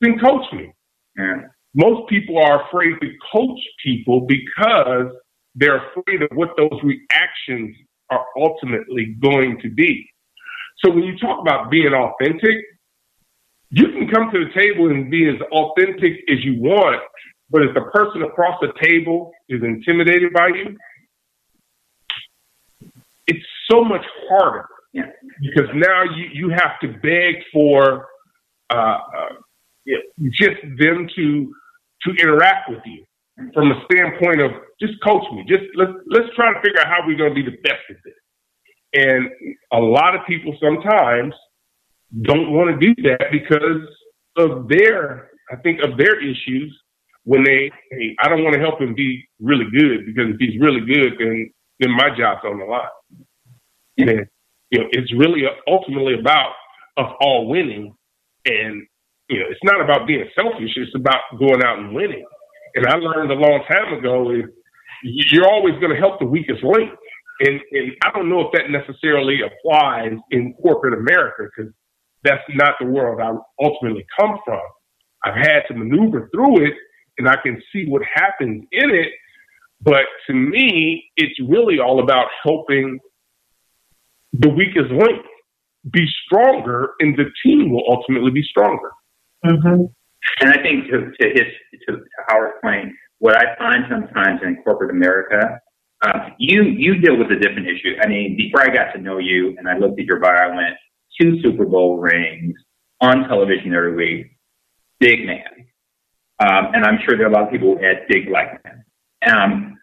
then 0.01 0.19
coach 0.19 0.45
me. 0.53 0.73
Yeah. 1.19 1.43
Most 1.75 2.09
people 2.09 2.39
are 2.39 2.67
afraid 2.69 2.95
to 3.01 3.09
coach 3.33 3.59
people 3.85 4.27
because 4.27 5.13
they're 5.55 5.89
afraid 5.89 6.23
of 6.23 6.29
what 6.35 6.51
those 6.57 6.79
reactions 6.83 7.75
are 8.11 8.25
ultimately 8.37 9.17
going 9.21 9.59
to 9.63 9.71
be. 9.71 10.09
So 10.85 10.91
when 10.91 11.05
you 11.05 11.19
talk 11.19 11.41
about 11.41 11.71
being 11.71 11.93
authentic, 11.93 12.57
you 13.71 13.87
can 13.89 14.09
come 14.09 14.31
to 14.33 14.45
the 14.45 14.59
table 14.59 14.91
and 14.91 15.11
be 15.11 15.29
as 15.29 15.41
authentic 15.51 16.13
as 16.31 16.45
you 16.45 16.61
want, 16.61 17.03
but 17.51 17.63
if 17.63 17.75
the 17.75 17.83
person 17.93 18.23
across 18.23 18.59
the 18.61 18.73
table 18.83 19.33
is 19.49 19.63
intimidated 19.63 20.33
by 20.33 20.49
you, 20.49 20.77
it's 23.27 23.45
so 23.71 23.85
much 23.85 24.05
harder 24.29 24.67
yeah. 24.93 25.05
because 25.41 25.69
now 25.75 26.03
you, 26.05 26.27
you 26.33 26.49
have 26.51 26.79
to 26.81 26.89
beg 27.03 27.43
for 27.53 28.07
uh, 28.71 28.99
uh, 29.17 29.35
just 30.31 30.61
them 30.79 31.09
to 31.17 31.55
to 32.03 32.11
interact 32.21 32.69
with 32.69 32.81
you 32.85 33.05
from 33.53 33.71
a 33.71 33.85
standpoint 33.91 34.41
of 34.41 34.51
just 34.81 34.95
coach 35.07 35.25
me. 35.33 35.45
Just 35.49 35.65
let's 35.75 35.93
let's 36.09 36.35
try 36.35 36.53
to 36.53 36.61
figure 36.61 36.81
out 36.81 36.87
how 36.87 37.07
we're 37.07 37.17
going 37.17 37.35
to 37.35 37.35
be 37.35 37.49
the 37.49 37.57
best 37.63 37.83
at 37.91 37.97
this. 38.05 38.15
And 38.95 39.29
a 39.73 39.79
lot 39.79 40.15
of 40.15 40.23
people 40.27 40.57
sometimes 40.61 41.35
don't 42.23 42.53
want 42.53 42.81
to 42.81 42.95
do 42.95 43.03
that 43.03 43.27
because 43.31 43.83
of 44.37 44.69
their, 44.69 45.31
I 45.51 45.57
think, 45.57 45.81
of 45.83 45.99
their 45.99 46.21
issues 46.21 46.77
when 47.27 47.43
they, 47.43 47.71
hey, 47.91 48.15
I 48.23 48.29
don't 48.29 48.45
want 48.45 48.55
to 48.55 48.61
help 48.61 48.81
him 48.81 48.95
be 48.95 49.29
really 49.41 49.67
good 49.71 50.07
because 50.07 50.31
if 50.31 50.37
he's 50.39 50.61
really 50.61 50.81
good, 50.81 51.19
then 51.19 51.51
then 51.81 51.91
my 51.91 52.09
job's 52.17 52.41
on 52.45 52.59
the 52.59 52.65
line. 52.65 52.89
And 53.99 54.27
you 54.71 54.79
know, 54.79 54.87
it's 54.93 55.13
really 55.13 55.43
ultimately 55.69 56.15
about 56.19 56.53
us 56.97 57.13
all 57.21 57.49
winning, 57.49 57.93
and 58.47 58.87
you 59.29 59.41
know, 59.41 59.47
it's 59.51 59.61
not 59.65 59.83
about 59.83 60.07
being 60.07 60.25
selfish. 60.39 60.71
It's 60.77 60.95
about 60.95 61.21
going 61.37 61.65
out 61.65 61.81
and 61.81 61.95
winning. 61.95 62.25
And 62.77 62.87
I 62.87 62.95
learned 62.95 63.33
a 63.33 63.35
long 63.35 63.65
time 63.69 63.99
ago 63.99 64.31
is 64.31 64.45
you're 65.03 65.49
always 65.49 65.75
going 65.81 65.93
to 65.93 65.99
help 65.99 66.21
the 66.21 66.27
weakest 66.27 66.63
link. 66.63 66.91
And, 67.41 67.61
and 67.73 67.93
I 68.05 68.11
don't 68.15 68.31
know 68.31 68.41
if 68.41 68.53
that 68.53 68.71
necessarily 68.71 69.41
applies 69.43 70.13
in 70.31 70.55
corporate 70.63 70.95
America 70.95 71.49
because 71.55 71.73
that's 72.23 72.43
not 72.51 72.75
the 72.81 72.87
world 72.87 73.21
I 73.21 73.33
ultimately 73.65 74.07
come 74.19 74.39
from. 74.45 74.61
I've 75.25 75.35
had 75.35 75.63
to 75.69 75.75
maneuver 75.75 76.31
through 76.33 76.67
it 76.67 76.75
and 77.19 77.29
I 77.29 77.37
can 77.43 77.61
see 77.73 77.87
what 77.89 78.03
happens 78.15 78.65
in 78.73 78.91
it. 78.91 79.13
But 79.81 80.05
to 80.27 80.33
me, 80.33 81.11
it's 81.17 81.39
really 81.49 81.79
all 81.79 82.03
about 82.03 82.27
helping 82.43 82.99
the 84.33 84.49
weakest 84.49 84.91
link 84.91 85.25
be 85.93 86.07
stronger 86.25 86.95
and 87.01 87.17
the 87.17 87.27
team 87.45 87.71
will 87.71 87.85
ultimately 87.89 88.31
be 88.31 88.43
stronger. 88.43 88.91
Mm-hmm. 89.45 89.85
And 90.41 90.51
I 90.51 90.63
think 90.63 90.87
to, 90.91 91.13
to 91.21 91.29
his, 91.29 91.81
to, 91.87 91.97
to 91.97 92.05
Howard's 92.29 92.55
point, 92.63 92.93
what 93.19 93.37
I 93.37 93.57
find 93.57 93.85
sometimes 93.89 94.41
in 94.43 94.57
corporate 94.65 94.91
America 94.91 95.61
um, 96.05 96.35
you 96.39 96.63
you 96.63 96.99
deal 96.99 97.17
with 97.17 97.31
a 97.31 97.37
different 97.37 97.69
issue. 97.69 97.95
I 98.03 98.07
mean, 98.07 98.37
before 98.37 98.63
I 98.63 98.75
got 98.75 98.93
to 98.93 99.01
know 99.01 99.19
you 99.19 99.55
and 99.59 99.69
I 99.69 99.79
looked 99.79 99.99
at 99.99 100.07
your 100.07 100.21
bio, 100.21 100.33
I 100.33 100.55
went 100.55 100.75
two 101.21 101.41
Super 101.43 101.65
Bowl 101.65 101.99
rings 101.99 102.55
on 103.01 103.29
television 103.29 103.75
every 103.75 103.95
week, 103.95 104.39
big 105.01 105.25
man. 105.27 105.66
Um, 106.39 106.75
and 106.75 106.85
I'm 106.85 106.99
sure 107.05 107.17
there 107.17 107.27
are 107.27 107.31
a 107.31 107.33
lot 107.33 107.45
of 107.45 107.51
people 107.51 107.77
who 107.77 107.85
had 107.85 108.07
big 108.09 108.29
black 108.29 108.63
men. 108.65 108.85
Um, 109.27 109.79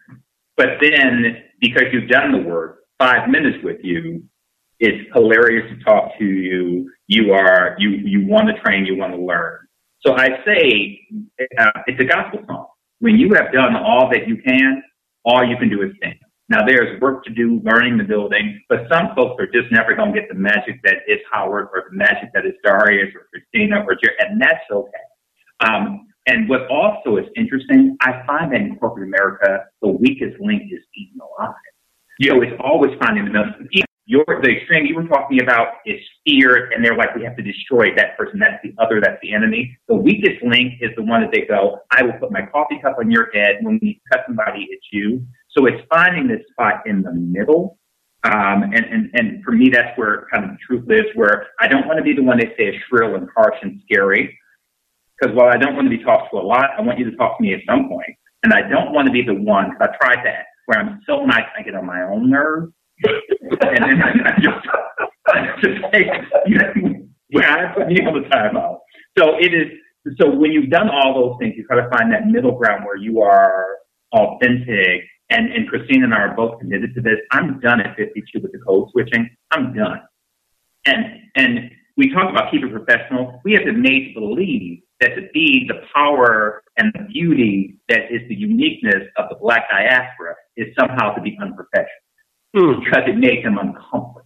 but 0.56 0.78
then 0.80 1.42
because 1.60 1.84
you've 1.92 2.08
done 2.08 2.32
the 2.32 2.38
work, 2.38 2.80
five 2.98 3.28
minutes 3.28 3.58
with 3.64 3.78
you, 3.82 4.22
it's 4.78 5.12
hilarious 5.12 5.66
to 5.70 5.84
talk 5.84 6.16
to 6.18 6.24
you. 6.24 6.90
You 7.06 7.32
are 7.32 7.76
you 7.78 7.90
you 7.90 8.26
want 8.26 8.48
to 8.48 8.60
train, 8.62 8.86
you 8.86 8.96
want 8.96 9.12
to 9.14 9.20
learn. 9.20 9.58
So 10.06 10.14
I 10.14 10.28
say 10.44 11.00
uh, 11.58 11.80
it's 11.86 12.00
a 12.00 12.04
gospel 12.04 12.40
song. 12.46 12.66
When 13.00 13.16
you 13.16 13.34
have 13.34 13.52
done 13.52 13.76
all 13.76 14.08
that 14.10 14.28
you 14.28 14.36
can, 14.42 14.82
all 15.24 15.44
you 15.44 15.56
can 15.56 15.68
do 15.68 15.82
is 15.82 15.92
stand. 15.96 16.18
Now 16.48 16.64
there's 16.66 17.00
work 17.00 17.24
to 17.24 17.30
do 17.30 17.60
learning 17.64 17.96
the 17.96 18.04
building, 18.04 18.60
but 18.68 18.80
some 18.92 19.14
folks 19.16 19.42
are 19.42 19.46
just 19.46 19.72
never 19.72 19.94
going 19.94 20.12
to 20.12 20.20
get 20.20 20.28
the 20.28 20.34
magic 20.34 20.80
that 20.84 20.96
is 21.08 21.18
Howard 21.32 21.68
or 21.72 21.84
the 21.90 21.96
magic 21.96 22.30
that 22.34 22.44
is 22.44 22.52
Darius 22.62 23.14
or 23.14 23.26
Christina 23.32 23.82
or 23.86 23.94
Jerry, 23.94 24.16
and 24.18 24.40
that's 24.40 24.64
okay. 24.70 24.90
Um, 25.60 26.06
and 26.26 26.48
what 26.48 26.66
also 26.68 27.16
is 27.16 27.26
interesting, 27.36 27.96
I 28.00 28.22
find 28.26 28.52
that 28.52 28.60
in 28.60 28.76
corporate 28.76 29.08
America, 29.08 29.64
the 29.82 29.88
weakest 29.88 30.40
link 30.40 30.62
is 30.70 30.80
eaten 30.96 31.20
alive. 31.20 31.54
Yeah. 32.18 32.32
So 32.32 32.42
it's 32.42 32.60
always 32.62 32.92
finding 33.00 33.24
the 33.24 33.32
most 33.32 33.84
your 34.06 34.24
the 34.42 34.50
extreme 34.50 34.84
you 34.84 34.94
were 34.94 35.08
talking 35.08 35.42
about 35.42 35.68
is 35.86 35.98
fear, 36.26 36.70
and 36.72 36.84
they're 36.84 36.96
like, 36.96 37.14
we 37.14 37.24
have 37.24 37.36
to 37.36 37.42
destroy 37.42 37.94
that 37.96 38.18
person. 38.18 38.38
That's 38.38 38.62
the 38.62 38.74
other. 38.82 39.00
That's 39.00 39.18
the 39.22 39.32
enemy. 39.32 39.76
The 39.88 39.94
weakest 39.94 40.42
link 40.42 40.74
is 40.80 40.90
the 40.96 41.02
one 41.02 41.22
that 41.22 41.30
they 41.32 41.46
go, 41.48 41.78
I 41.90 42.02
will 42.02 42.12
put 42.12 42.30
my 42.30 42.42
coffee 42.42 42.78
cup 42.82 42.96
on 42.98 43.10
your 43.10 43.30
head. 43.32 43.56
When 43.62 43.78
we 43.80 44.02
cut 44.12 44.24
somebody, 44.26 44.66
it's 44.70 44.86
you. 44.92 45.26
So 45.56 45.66
it's 45.66 45.82
finding 45.88 46.28
this 46.28 46.42
spot 46.50 46.82
in 46.86 47.02
the 47.02 47.12
middle. 47.12 47.78
Um, 48.24 48.62
and, 48.62 48.84
and, 48.84 49.10
and 49.14 49.44
for 49.44 49.52
me, 49.52 49.68
that's 49.70 49.96
where 49.98 50.26
kind 50.32 50.44
of 50.44 50.50
the 50.50 50.58
truth 50.66 50.90
is, 50.90 51.04
where 51.14 51.48
I 51.60 51.68
don't 51.68 51.86
want 51.86 51.98
to 51.98 52.04
be 52.04 52.14
the 52.14 52.22
one 52.22 52.38
they 52.38 52.52
say 52.58 52.68
is 52.68 52.82
shrill 52.88 53.16
and 53.16 53.28
harsh 53.34 53.56
and 53.62 53.80
scary. 53.84 54.38
Because 55.24 55.38
while 55.38 55.48
I 55.48 55.56
don't 55.56 55.74
want 55.74 55.86
to 55.90 55.96
be 55.96 56.04
talked 56.04 56.30
to 56.32 56.36
a 56.36 56.44
lot, 56.44 56.68
I 56.76 56.82
want 56.82 56.98
you 56.98 57.10
to 57.10 57.16
talk 57.16 57.38
to 57.38 57.42
me 57.42 57.54
at 57.54 57.60
some 57.66 57.88
point. 57.88 58.10
And 58.42 58.52
I 58.52 58.60
don't 58.60 58.92
want 58.92 59.06
to 59.06 59.12
be 59.12 59.22
the 59.22 59.32
one, 59.32 59.70
because 59.70 59.88
I 59.88 60.04
tried 60.04 60.26
that, 60.26 60.44
where 60.66 60.78
I'm 60.78 61.00
so 61.06 61.24
nice 61.24 61.46
I 61.58 61.62
get 61.62 61.74
on 61.74 61.86
my 61.86 62.02
own 62.02 62.28
nerves 62.28 62.72
and 63.02 63.58
then 63.62 64.02
I 64.26 64.38
just, 64.38 64.66
I 65.28 65.46
just 65.62 65.80
take, 65.92 66.08
you 66.46 66.58
know, 66.58 66.72
where 67.30 67.50
I 67.50 67.74
put 67.74 67.88
me 67.88 68.00
on 68.04 68.20
the 68.22 68.28
timeout. 68.28 68.80
So 69.18 69.36
it 69.40 69.54
is, 69.54 69.72
so 70.20 70.28
when 70.28 70.52
you've 70.52 70.68
done 70.68 70.90
all 70.90 71.14
those 71.14 71.38
things, 71.40 71.54
you 71.56 71.66
try 71.66 71.76
to 71.76 71.88
find 71.88 72.12
that 72.12 72.26
middle 72.26 72.58
ground 72.58 72.84
where 72.84 72.98
you 72.98 73.22
are 73.22 73.78
authentic. 74.12 75.04
And, 75.30 75.50
and 75.52 75.66
Christine 75.70 76.04
and 76.04 76.12
I 76.12 76.18
are 76.18 76.36
both 76.36 76.60
committed 76.60 76.94
to 76.96 77.00
this. 77.00 77.16
I'm 77.32 77.60
done 77.60 77.80
at 77.80 77.96
52 77.96 78.40
with 78.42 78.52
the 78.52 78.58
code 78.58 78.90
switching. 78.90 79.30
I'm 79.52 79.74
done. 79.74 80.02
And, 80.84 81.06
and 81.34 81.70
we 81.96 82.12
talk 82.12 82.30
about 82.30 82.50
keep 82.50 82.62
it 82.62 82.70
professional. 82.70 83.40
We 83.42 83.52
have 83.52 83.64
to 83.64 83.72
believe 83.72 84.83
that 85.00 85.14
to 85.16 85.22
be 85.32 85.66
the 85.68 85.80
power 85.94 86.62
and 86.76 86.92
the 86.94 87.04
beauty 87.12 87.76
that 87.88 88.10
is 88.10 88.20
the 88.28 88.34
uniqueness 88.34 89.08
of 89.16 89.28
the 89.28 89.36
black 89.36 89.68
diaspora 89.70 90.34
is 90.56 90.68
somehow 90.78 91.14
to 91.14 91.20
be 91.20 91.36
unprofessional 91.40 91.88
mm. 92.56 92.84
because 92.84 93.02
it 93.06 93.16
makes 93.16 93.42
them 93.42 93.58
uncomfortable. 93.58 94.22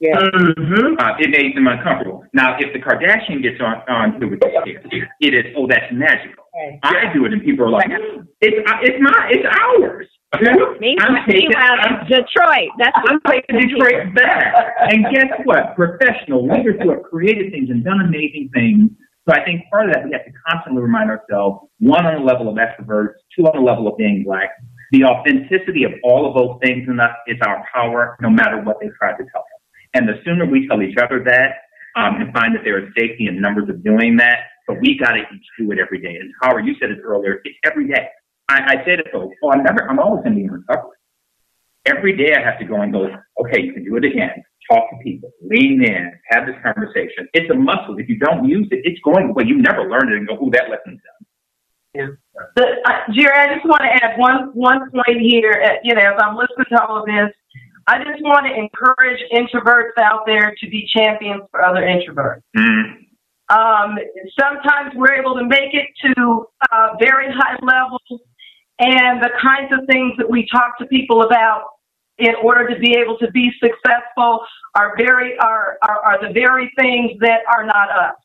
Yeah. 0.00 0.14
Mm-hmm. 0.14 0.94
Uh, 0.94 1.18
it 1.18 1.30
made 1.30 1.56
them 1.56 1.66
uncomfortable. 1.66 2.24
Now, 2.32 2.56
if 2.58 2.72
the 2.72 2.78
Kardashian 2.78 3.42
gets 3.42 3.60
on, 3.60 3.82
on 3.90 4.20
to 4.20 4.32
it, 4.32 4.42
it 5.20 5.34
is, 5.34 5.52
oh, 5.56 5.66
that's 5.66 5.90
magical. 5.90 6.44
Okay. 6.54 6.78
I 6.84 7.12
do 7.12 7.26
it, 7.26 7.32
and 7.32 7.42
people 7.42 7.66
are 7.66 7.70
like, 7.70 7.90
it's 8.40 8.70
uh, 8.70 8.78
it's 8.82 8.98
my, 9.00 9.28
it's 9.30 9.46
ours. 9.58 10.06
I'm 10.32 11.24
taking 11.26 11.50
I'm, 11.56 12.06
Detroit. 12.06 12.68
That's 12.78 12.96
I'm 13.08 13.20
taking 13.26 13.58
Detroit 13.58 14.14
back. 14.14 14.54
and 14.80 15.06
guess 15.12 15.32
what? 15.44 15.74
Professional 15.74 16.46
leaders 16.46 16.76
who 16.82 16.90
have 16.90 17.02
created 17.02 17.50
things 17.50 17.70
and 17.70 17.82
done 17.82 18.00
amazing 18.00 18.50
things. 18.54 18.90
So 19.28 19.34
I 19.34 19.44
think 19.44 19.68
part 19.70 19.88
of 19.88 19.94
that 19.94 20.04
we 20.04 20.12
have 20.12 20.24
to 20.24 20.32
constantly 20.48 20.80
remind 20.80 21.10
ourselves: 21.10 21.68
one 21.78 22.06
on 22.06 22.14
the 22.14 22.24
level 22.24 22.48
of 22.48 22.56
extroverts, 22.56 23.20
two 23.36 23.44
on 23.44 23.52
the 23.54 23.60
level 23.60 23.86
of 23.86 23.98
being 23.98 24.24
black, 24.24 24.50
the 24.92 25.04
authenticity 25.04 25.84
of 25.84 25.92
all 26.02 26.26
of 26.26 26.34
those 26.34 26.58
things 26.64 26.88
in 26.88 26.98
us 26.98 27.12
is 27.26 27.36
our 27.46 27.62
power, 27.74 28.16
no 28.20 28.30
matter 28.30 28.62
what 28.62 28.80
they 28.80 28.88
try 28.98 29.12
to 29.12 29.24
tell 29.32 29.42
us. 29.42 29.60
And 29.94 30.08
the 30.08 30.20
sooner 30.24 30.46
we 30.46 30.66
tell 30.66 30.80
each 30.80 30.96
other 30.96 31.22
that 31.24 31.68
um, 31.96 32.20
and 32.20 32.32
find 32.32 32.54
that 32.54 32.64
there 32.64 32.78
is 32.78 32.88
safety 32.96 33.26
in 33.26 33.40
numbers 33.40 33.68
of 33.68 33.84
doing 33.84 34.16
that, 34.16 34.48
but 34.66 34.80
we 34.80 34.98
got 34.98 35.12
to 35.12 35.20
each 35.20 35.46
do 35.58 35.72
it 35.72 35.78
every 35.78 36.00
day. 36.00 36.16
And 36.16 36.32
Howard, 36.42 36.66
you 36.66 36.74
said 36.80 36.90
it 36.90 37.00
earlier, 37.04 37.40
it's 37.44 37.56
every 37.66 37.88
day. 37.88 38.08
I, 38.48 38.60
I 38.60 38.74
said 38.84 39.00
it 39.00 39.08
though, 39.12 39.30
oh, 39.42 39.50
I'm 39.50 39.62
never, 39.62 39.88
I'm 39.90 39.98
always 39.98 40.22
going 40.22 40.36
to 40.36 40.40
be 40.40 40.44
in 40.44 40.52
recovery. 40.52 40.96
every 41.86 42.16
day 42.16 42.32
I 42.34 42.44
have 42.44 42.58
to 42.60 42.64
go 42.64 42.80
and 42.80 42.92
go, 42.92 43.08
okay, 43.40 43.60
you 43.60 43.72
can 43.72 43.84
do 43.84 43.96
it 43.96 44.04
again. 44.04 44.42
Talk 44.70 44.90
to 44.90 44.96
people, 45.02 45.30
lean 45.40 45.82
in, 45.82 46.12
have 46.30 46.44
this 46.44 46.56
conversation. 46.62 47.26
It's 47.32 47.50
a 47.50 47.54
muscle. 47.54 47.96
If 47.98 48.08
you 48.08 48.18
don't 48.18 48.44
use 48.46 48.68
it, 48.70 48.80
it's 48.84 49.00
going 49.00 49.30
away. 49.30 49.44
You 49.46 49.62
never 49.62 49.88
learn 49.88 50.12
it 50.12 50.18
and 50.18 50.28
go, 50.28 50.36
oh, 50.38 50.50
that 50.52 50.68
lesson's 50.68 51.00
done. 51.00 51.26
Yeah. 51.94 52.08
The, 52.54 52.66
uh, 52.84 53.12
Jerry, 53.16 53.32
I 53.34 53.54
just 53.54 53.64
want 53.66 53.80
to 53.80 54.04
add 54.04 54.18
one 54.18 54.50
one 54.52 54.90
point 54.90 55.20
here. 55.20 55.62
Uh, 55.64 55.80
you 55.82 55.94
know, 55.94 56.02
as 56.02 56.20
I'm 56.22 56.36
listening 56.36 56.66
to 56.70 56.84
all 56.84 57.00
of 57.00 57.06
this, 57.06 57.32
I 57.86 57.96
just 58.04 58.20
want 58.20 58.44
to 58.44 58.52
encourage 58.52 59.20
introverts 59.32 59.96
out 59.98 60.26
there 60.26 60.54
to 60.60 60.68
be 60.68 60.86
champions 60.94 61.44
for 61.50 61.64
other 61.64 61.80
introverts. 61.80 62.42
Mm. 62.54 63.08
Um, 63.48 63.96
sometimes 64.38 64.92
we're 64.94 65.14
able 65.14 65.34
to 65.36 65.46
make 65.46 65.72
it 65.72 65.88
to 66.04 66.44
uh, 66.70 66.88
very 67.00 67.32
high 67.32 67.56
levels, 67.62 68.20
and 68.78 69.22
the 69.22 69.30
kinds 69.40 69.72
of 69.72 69.86
things 69.90 70.12
that 70.18 70.28
we 70.28 70.46
talk 70.52 70.76
to 70.78 70.86
people 70.86 71.22
about 71.22 71.77
in 72.18 72.34
order 72.42 72.68
to 72.68 72.78
be 72.80 72.96
able 72.96 73.16
to 73.18 73.30
be 73.30 73.50
successful 73.62 74.40
are 74.74 74.94
very 74.96 75.38
are, 75.38 75.78
are, 75.82 76.00
are 76.04 76.26
the 76.26 76.32
very 76.32 76.70
things 76.78 77.12
that 77.20 77.40
are 77.56 77.64
not 77.64 77.90
us. 77.90 78.16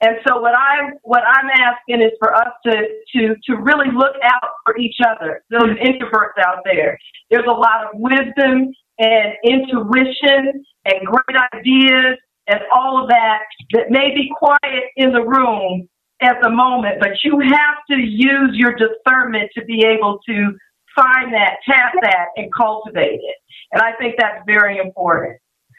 And 0.00 0.16
so 0.26 0.40
what 0.40 0.56
I'm 0.56 0.94
what 1.02 1.22
I'm 1.26 1.50
asking 1.50 2.02
is 2.02 2.12
for 2.20 2.34
us 2.34 2.48
to 2.66 2.72
to 3.14 3.34
to 3.44 3.56
really 3.56 3.90
look 3.92 4.14
out 4.22 4.50
for 4.64 4.76
each 4.76 4.96
other. 5.06 5.42
Those 5.50 5.76
introverts 5.78 6.38
out 6.44 6.58
there. 6.64 6.98
There's 7.30 7.46
a 7.48 7.50
lot 7.50 7.84
of 7.84 7.90
wisdom 7.94 8.72
and 8.98 9.32
intuition 9.44 10.64
and 10.84 11.06
great 11.06 11.38
ideas 11.54 12.18
and 12.48 12.60
all 12.72 13.02
of 13.02 13.08
that 13.08 13.40
that 13.72 13.90
may 13.90 14.14
be 14.14 14.30
quiet 14.36 14.84
in 14.96 15.12
the 15.12 15.22
room 15.22 15.88
at 16.20 16.36
the 16.42 16.50
moment, 16.50 16.98
but 17.00 17.10
you 17.22 17.38
have 17.40 17.76
to 17.90 17.96
use 17.96 18.50
your 18.54 18.74
discernment 18.74 19.50
to 19.54 19.64
be 19.64 19.84
able 19.84 20.18
to 20.26 20.56
find 20.98 21.32
that, 21.32 21.56
tap 21.64 21.92
that, 22.02 22.26
and 22.36 22.52
cultivate 22.52 23.20
it. 23.22 23.36
And 23.72 23.82
I 23.82 23.92
think 23.98 24.16
that's 24.18 24.42
very 24.46 24.78
important. 24.78 25.38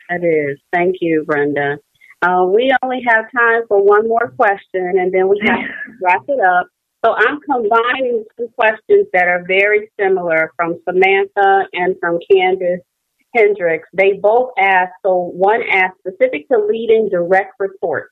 It 0.10 0.26
is. 0.26 0.60
Thank 0.74 0.98
you, 1.02 1.24
Brenda. 1.28 1.78
Uh, 2.22 2.46
we 2.54 2.72
only 2.84 3.02
have 3.08 3.26
time 3.32 3.62
for 3.68 3.84
one 3.84 4.08
more 4.08 4.34
question, 4.36 4.94
and 5.00 5.14
then 5.14 5.28
we 5.28 5.40
have 5.46 5.60
to 5.60 5.68
wrap 6.04 6.24
it 6.28 6.40
up. 6.40 6.68
So 7.06 7.14
I'm 7.16 7.40
combining 7.42 8.26
two 8.38 8.50
questions 8.58 9.08
that 9.14 9.28
are 9.28 9.44
very 9.48 9.90
similar 10.00 10.52
from 10.58 10.80
Samantha 10.84 11.68
and 11.72 11.96
from 12.02 12.20
Candace 12.30 12.82
Hendricks. 13.34 13.88
They 13.94 14.14
both 14.22 14.52
asked, 14.58 14.96
so 15.06 15.32
one 15.34 15.62
asked 15.72 15.96
specific 16.00 16.50
to 16.50 16.58
leading 16.58 17.08
direct 17.10 17.54
reports. 17.60 18.10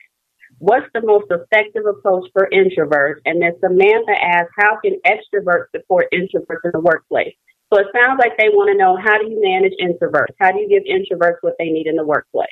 What's 0.59 0.87
the 0.93 1.01
most 1.01 1.27
effective 1.29 1.85
approach 1.85 2.29
for 2.33 2.49
introverts? 2.51 3.21
And 3.25 3.41
then 3.41 3.53
Samantha 3.59 4.15
asked, 4.19 4.51
how 4.57 4.79
can 4.83 4.99
extroverts 5.05 5.69
support 5.75 6.07
introverts 6.11 6.65
in 6.65 6.71
the 6.73 6.79
workplace? 6.79 7.35
So 7.71 7.79
it 7.79 7.87
sounds 7.93 8.19
like 8.19 8.37
they 8.37 8.49
want 8.49 8.71
to 8.71 8.77
know 8.77 8.97
how 8.97 9.17
do 9.19 9.29
you 9.29 9.41
manage 9.41 9.73
introverts? 9.81 10.33
How 10.39 10.51
do 10.51 10.59
you 10.59 10.69
give 10.69 10.83
introverts 10.83 11.37
what 11.41 11.55
they 11.59 11.69
need 11.69 11.85
in 11.85 11.95
the 11.95 12.05
workplace? 12.05 12.47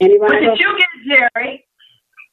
Anyone? 0.00 0.32
What 0.32 0.40
did 0.40 0.58
you 0.58 0.78
get, 0.78 1.30
Jerry? 1.34 1.64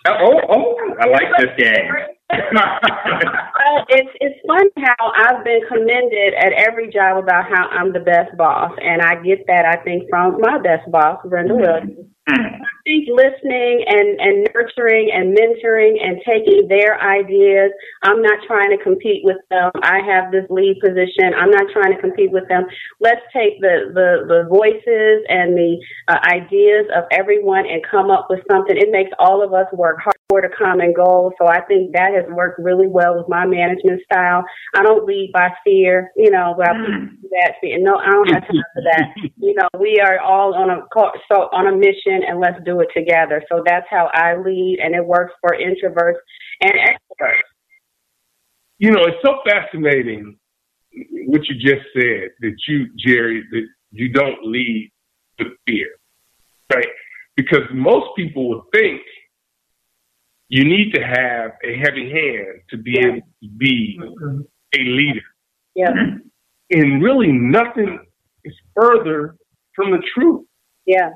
Oh, 0.08 0.16
oh, 0.22 0.40
oh, 0.50 0.96
I 1.00 1.08
like 1.08 1.28
this 1.38 1.52
game. 1.58 1.92
well, 2.32 3.86
it's 3.90 4.10
it's 4.22 4.40
fun 4.48 4.70
how 4.78 5.12
I've 5.12 5.44
been 5.44 5.62
commended 5.68 6.36
at 6.36 6.54
every 6.54 6.90
job 6.90 7.22
about 7.22 7.46
how 7.46 7.68
I'm 7.68 7.92
the 7.92 8.00
best 8.00 8.36
boss, 8.38 8.72
and 8.82 9.02
I 9.02 9.16
get 9.22 9.46
that 9.48 9.66
I 9.66 9.84
think 9.84 10.10
from 10.10 10.40
my 10.40 10.58
best 10.60 10.90
boss, 10.92 11.20
Brenda 11.26 11.54
mm-hmm. 11.54 11.62
Williams. 11.62 12.10
I 12.30 12.82
think 12.86 13.08
listening 13.10 13.86
and, 13.88 14.20
and 14.20 14.48
nurturing 14.54 15.12
and 15.14 15.36
mentoring 15.36 15.98
and 16.02 16.22
taking 16.26 16.68
their 16.68 17.00
ideas. 17.02 17.72
I'm 18.04 18.22
not 18.22 18.40
trying 18.48 18.70
to 18.76 18.84
compete 18.84 19.24
with 19.24 19.38
them. 19.50 19.72
I 19.84 20.00
have 20.06 20.32
this 20.32 20.46
lead 20.50 20.80
position. 20.80 21.34
I'm 21.38 21.52
not 21.52 21.72
trying 21.72 21.94
to 21.96 22.02
compete 22.02 22.32
with 22.32 22.48
them. 22.48 22.66
Let's 23.00 23.22
take 23.34 23.60
the, 23.62 23.92
the, 23.94 24.26
the 24.28 24.50
voices 24.50 25.26
and 25.30 25.56
the 25.56 25.78
uh, 26.08 26.20
ideas 26.32 26.86
of 26.96 27.06
everyone 27.12 27.66
and 27.66 27.82
come 27.90 28.12
up 28.12 28.28
with 28.30 28.40
something. 28.50 28.76
It 28.76 28.92
makes 28.92 29.12
all 29.20 29.44
of 29.44 29.54
us 29.54 29.68
work 29.74 30.00
hard 30.04 30.19
toward 30.30 30.46
a 30.46 30.50
common 30.56 30.94
goal. 30.94 31.34
So 31.40 31.48
I 31.48 31.62
think 31.62 31.94
that 31.94 32.14
has 32.14 32.26
worked 32.30 32.60
really 32.60 32.88
well 32.88 33.18
with 33.18 33.28
my 33.28 33.46
management 33.46 34.02
style. 34.04 34.44
I 34.76 34.84
don't 34.84 35.06
lead 35.06 35.32
by 35.34 35.50
fear, 35.64 36.12
you 36.16 36.30
know, 36.30 36.54
but 36.58 36.70
I 36.70 36.74
mm. 36.74 37.10
that 37.32 37.56
fear. 37.62 37.80
No, 37.80 37.96
I 37.96 38.12
don't 38.12 38.30
have 38.34 38.44
time 38.44 38.64
for 38.74 38.84
that. 38.84 39.08
you 39.38 39.56
know, 39.56 39.68
we 39.80 40.00
are 40.00 40.20
all 40.20 40.54
on 40.54 40.70
a 40.70 40.82
so 41.32 41.50
on 41.52 41.68
a 41.68 41.76
mission 41.76 42.22
and 42.28 42.40
let's 42.40 42.60
do 42.64 42.80
it 42.82 42.90
together. 42.96 43.44
So 43.52 43.64
that's 43.66 43.88
how 43.90 44.10
I 44.14 44.36
lead 44.38 44.80
and 44.84 44.96
it 44.96 45.06
works 45.06 45.34
for 45.42 45.52
introverts 45.52 46.20
and 46.62 46.74
extroverts. 46.74 47.42
You 48.78 48.92
know, 48.92 49.04
it's 49.06 49.18
so 49.26 49.40
fascinating 49.46 50.38
what 51.26 51.42
you 51.48 51.56
just 51.56 51.86
said 51.94 52.30
that 52.40 52.56
you, 52.68 52.88
Jerry, 52.98 53.44
that 53.52 53.68
you 53.92 54.10
don't 54.10 54.44
lead 54.44 54.92
with 55.38 55.50
fear, 55.68 55.88
right? 56.74 56.88
Because 57.36 57.64
most 57.74 58.08
people 58.16 58.50
would 58.50 58.62
think 58.74 59.02
you 60.50 60.66
need 60.66 60.92
to 60.94 61.02
have 61.02 61.52
a 61.64 61.78
heavy 61.78 62.10
hand 62.12 62.62
to 62.72 62.78
be 62.78 62.96
yeah. 63.00 63.08
able 63.08 63.22
to 63.44 63.50
be 63.58 64.00
mm-hmm. 64.02 64.42
a 64.76 64.80
leader. 64.80 65.22
Yeah. 65.76 65.92
And 66.72 67.02
really 67.02 67.32
nothing 67.32 67.98
is 68.44 68.54
further 68.76 69.38
from 69.76 69.90
the 69.90 70.04
truth. 70.14 70.46
Yeah. 70.86 71.10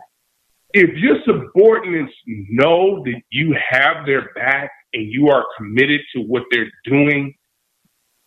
If 0.71 0.97
your 0.97 1.17
subordinates 1.27 2.11
know 2.25 3.03
that 3.03 3.21
you 3.29 3.55
have 3.69 4.07
their 4.07 4.33
back 4.33 4.71
and 4.93 5.05
you 5.13 5.27
are 5.27 5.45
committed 5.55 6.01
to 6.15 6.23
what 6.23 6.41
they're 6.49 6.71
doing 6.85 7.35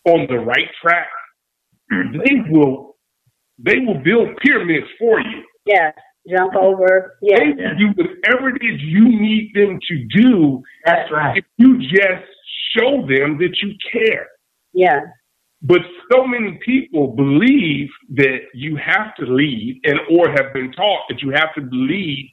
on 0.05 0.25
the 0.29 0.37
right 0.37 0.69
track, 0.81 1.09
mm-hmm. 1.91 2.17
they 2.17 2.49
will 2.49 2.95
they 3.59 3.79
will 3.79 4.01
build 4.01 4.37
pyramids 4.37 4.87
for 4.97 5.19
you. 5.19 5.43
Yes 5.65 5.93
jump 6.29 6.55
over. 6.55 7.17
Yeah. 7.21 7.37
They 7.39 7.63
will 7.63 7.77
do 7.77 7.87
whatever 7.95 8.49
it 8.49 8.61
is 8.61 8.81
you 8.81 9.05
need 9.05 9.51
them 9.53 9.79
to 9.87 10.21
do. 10.21 10.61
That's 10.85 11.11
right. 11.11 11.37
If 11.37 11.45
you 11.57 11.79
just 11.79 12.25
show 12.77 13.01
them 13.07 13.37
that 13.39 13.55
you 13.61 13.73
care. 13.91 14.27
Yeah. 14.73 15.01
But 15.61 15.79
so 16.11 16.25
many 16.25 16.59
people 16.63 17.07
believe 17.15 17.89
that 18.15 18.39
you 18.53 18.77
have 18.77 19.15
to 19.15 19.25
lead 19.25 19.81
and 19.83 19.99
or 20.11 20.29
have 20.29 20.53
been 20.53 20.71
taught 20.71 21.01
that 21.09 21.21
you 21.21 21.31
have 21.31 21.53
to 21.55 21.67
lead 21.71 22.31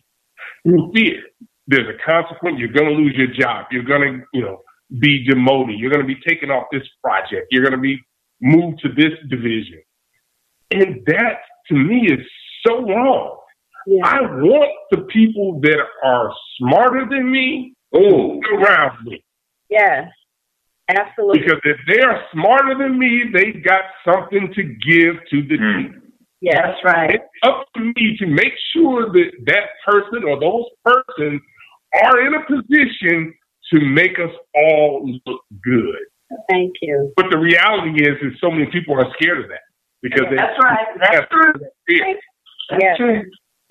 through 0.63 0.93
fear. 0.95 1.23
There's 1.67 1.89
a 1.89 2.11
consequence. 2.11 2.59
You're 2.59 2.73
going 2.73 2.91
to 2.91 3.03
lose 3.03 3.15
your 3.17 3.29
job. 3.29 3.67
You're 3.71 3.85
going 3.85 4.03
to, 4.03 4.27
you 4.35 4.43
know, 4.43 4.61
be 5.01 5.25
demoted. 5.25 5.79
You're 5.79 5.91
going 5.91 6.07
to 6.07 6.15
be 6.15 6.21
taken 6.29 6.51
off 6.51 6.67
this 6.71 6.83
project. 7.03 7.47
You're 7.51 7.63
going 7.63 7.73
to 7.73 7.81
be 7.81 7.99
moved 8.43 8.81
to 8.81 8.89
this 8.91 9.13
division. 9.31 9.81
And 10.71 11.03
that 11.07 11.39
to 11.69 11.75
me 11.75 12.09
is 12.13 12.27
so 12.67 12.83
wrong. 12.83 13.39
Yeah. 13.87 14.03
I 14.05 14.21
want 14.23 14.71
the 14.91 15.03
people 15.13 15.61
that 15.63 15.79
are 16.03 16.33
smarter 16.59 17.07
than 17.09 17.31
me 17.31 17.75
oh. 17.95 18.41
around 18.57 19.05
me. 19.05 19.23
Yes, 19.69 20.09
absolutely. 20.89 21.41
Because 21.41 21.61
if 21.65 21.77
they 21.89 22.03
are 22.03 22.23
smarter 22.33 22.77
than 22.79 22.99
me, 22.99 23.25
they've 23.33 23.63
got 23.65 23.83
something 24.05 24.53
to 24.55 24.63
give 24.63 25.17
to 25.31 25.43
the 25.49 25.59
mm. 25.59 25.83
team. 25.83 26.03
Yeah, 26.41 26.61
that's 26.67 26.85
right. 26.85 27.15
It's 27.15 27.25
up 27.43 27.67
to 27.77 27.81
me 27.81 28.17
to 28.19 28.27
make 28.27 28.53
sure 28.75 29.11
that 29.13 29.31
that 29.47 29.67
person 29.87 30.25
or 30.29 30.39
those 30.39 30.65
persons 30.85 31.41
are 32.05 32.27
in 32.27 32.35
a 32.35 32.45
position 32.45 33.35
to 33.73 33.81
make 33.81 34.19
us 34.19 34.35
all 34.55 35.09
look 35.27 35.41
good. 35.63 36.05
Thank 36.51 36.75
you. 36.83 37.13
But 37.17 37.27
the 37.31 37.39
reality 37.39 38.05
is, 38.05 38.17
is 38.21 38.39
so 38.41 38.51
many 38.51 38.67
people 38.71 38.95
are 38.95 39.11
scared 39.19 39.45
of 39.45 39.49
that 39.49 39.65
because 40.03 40.27
yeah, 40.31 40.37
that's 40.37 40.59
right. 40.63 40.87
That's 41.01 41.27
true. 41.31 41.53
That's 42.71 42.83
yes. 42.83 42.97
true 42.99 43.23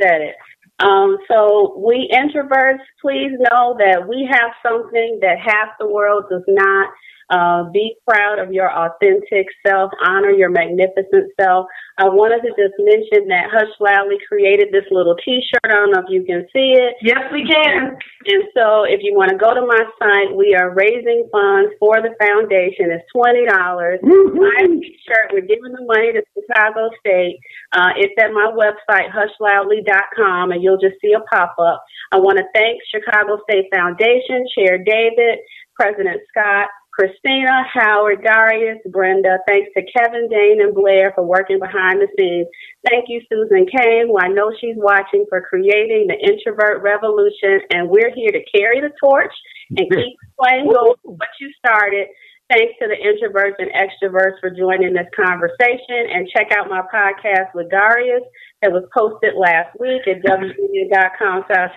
said 0.01 0.21
it. 0.21 0.35
Um, 0.79 1.17
so 1.29 1.77
we 1.77 2.09
introverts, 2.13 2.79
please 3.01 3.31
know 3.39 3.75
that 3.77 4.07
we 4.07 4.27
have 4.31 4.51
something 4.65 5.19
that 5.21 5.37
half 5.39 5.69
the 5.79 5.87
world 5.87 6.25
does 6.29 6.43
not. 6.47 6.89
Uh, 7.29 7.69
be 7.71 7.95
proud 8.07 8.39
of 8.39 8.51
your 8.51 8.71
authentic 8.71 9.47
self. 9.65 9.91
Honor 10.05 10.31
your 10.31 10.49
magnificent 10.49 11.31
self. 11.39 11.67
I 11.97 12.09
wanted 12.09 12.41
to 12.41 12.51
just 12.57 12.73
mention 12.81 13.29
that 13.29 13.53
Hush 13.53 13.69
Loudly 13.79 14.17
created 14.27 14.73
this 14.73 14.85
little 14.89 15.15
T-shirt. 15.23 15.61
I 15.63 15.77
don't 15.77 15.91
know 15.91 16.01
if 16.01 16.09
you 16.09 16.25
can 16.25 16.47
see 16.49 16.73
it. 16.73 16.97
Yes, 17.01 17.21
we 17.31 17.45
can. 17.45 17.93
And 18.25 18.43
so, 18.57 18.83
if 18.83 19.01
you 19.03 19.13
want 19.13 19.29
to 19.29 19.37
go 19.37 19.53
to 19.53 19.61
my 19.61 19.83
site, 20.01 20.33
we 20.33 20.55
are 20.55 20.73
raising 20.73 21.29
funds 21.31 21.71
for 21.79 22.01
the 22.01 22.17
foundation. 22.17 22.89
It's 22.89 23.05
twenty 23.13 23.45
dollars. 23.45 23.99
My 24.01 24.65
T-shirt. 24.65 25.31
We're 25.31 25.45
giving 25.45 25.71
the 25.71 25.85
money 25.85 26.13
to 26.13 26.21
Chicago 26.33 26.89
State. 26.99 27.37
Uh, 27.71 27.93
it's 27.97 28.13
at 28.17 28.33
my 28.33 28.49
website, 28.51 29.13
hushloudly.com, 29.13 30.51
and 30.51 30.63
you'll 30.63 30.81
just 30.81 30.97
see 31.01 31.13
a 31.13 31.21
pop 31.29 31.55
up. 31.59 31.83
I 32.11 32.17
want 32.17 32.37
to 32.37 32.45
thank 32.53 32.81
Chicago 32.89 33.37
State 33.49 33.69
Foundation 33.73 34.45
Chair 34.57 34.77
David, 34.77 35.39
President 35.75 36.21
Scott. 36.29 36.69
Christina, 36.93 37.65
Howard, 37.73 38.23
Darius, 38.23 38.77
Brenda. 38.91 39.39
Thanks 39.47 39.69
to 39.75 39.81
Kevin, 39.81 40.29
Dane, 40.29 40.61
and 40.61 40.75
Blair 40.75 41.11
for 41.15 41.25
working 41.25 41.57
behind 41.57 41.99
the 41.99 42.07
scenes. 42.17 42.45
Thank 42.87 43.05
you, 43.09 43.19
Susan 43.27 43.65
Cain, 43.65 44.07
who 44.07 44.19
I 44.19 44.27
know 44.27 44.53
she's 44.61 44.77
watching, 44.77 45.25
for 45.27 45.41
creating 45.41 46.05
the 46.07 46.19
introvert 46.21 46.83
revolution. 46.83 47.61
And 47.71 47.89
we're 47.89 48.13
here 48.13 48.29
to 48.29 48.45
carry 48.55 48.79
the 48.79 48.93
torch 49.01 49.33
and 49.75 49.89
keep 49.89 50.17
playing 50.39 50.65
what 50.67 51.33
you 51.41 51.49
started. 51.57 52.07
Thanks 52.51 52.73
to 52.77 52.87
the 52.87 52.99
introverts 53.01 53.57
and 53.57 53.71
extroverts 53.73 54.39
for 54.39 54.51
joining 54.51 54.93
this 54.93 55.07
conversation. 55.15 56.13
And 56.13 56.29
check 56.29 56.51
out 56.55 56.69
my 56.69 56.83
podcast 56.93 57.55
with 57.55 57.71
Darius. 57.71 58.21
It 58.63 58.71
was 58.71 58.87
posted 58.95 59.35
last 59.35 59.75
week 59.77 60.07
at 60.07 60.23
wmedia.com 60.23 61.43
slash 61.51 61.75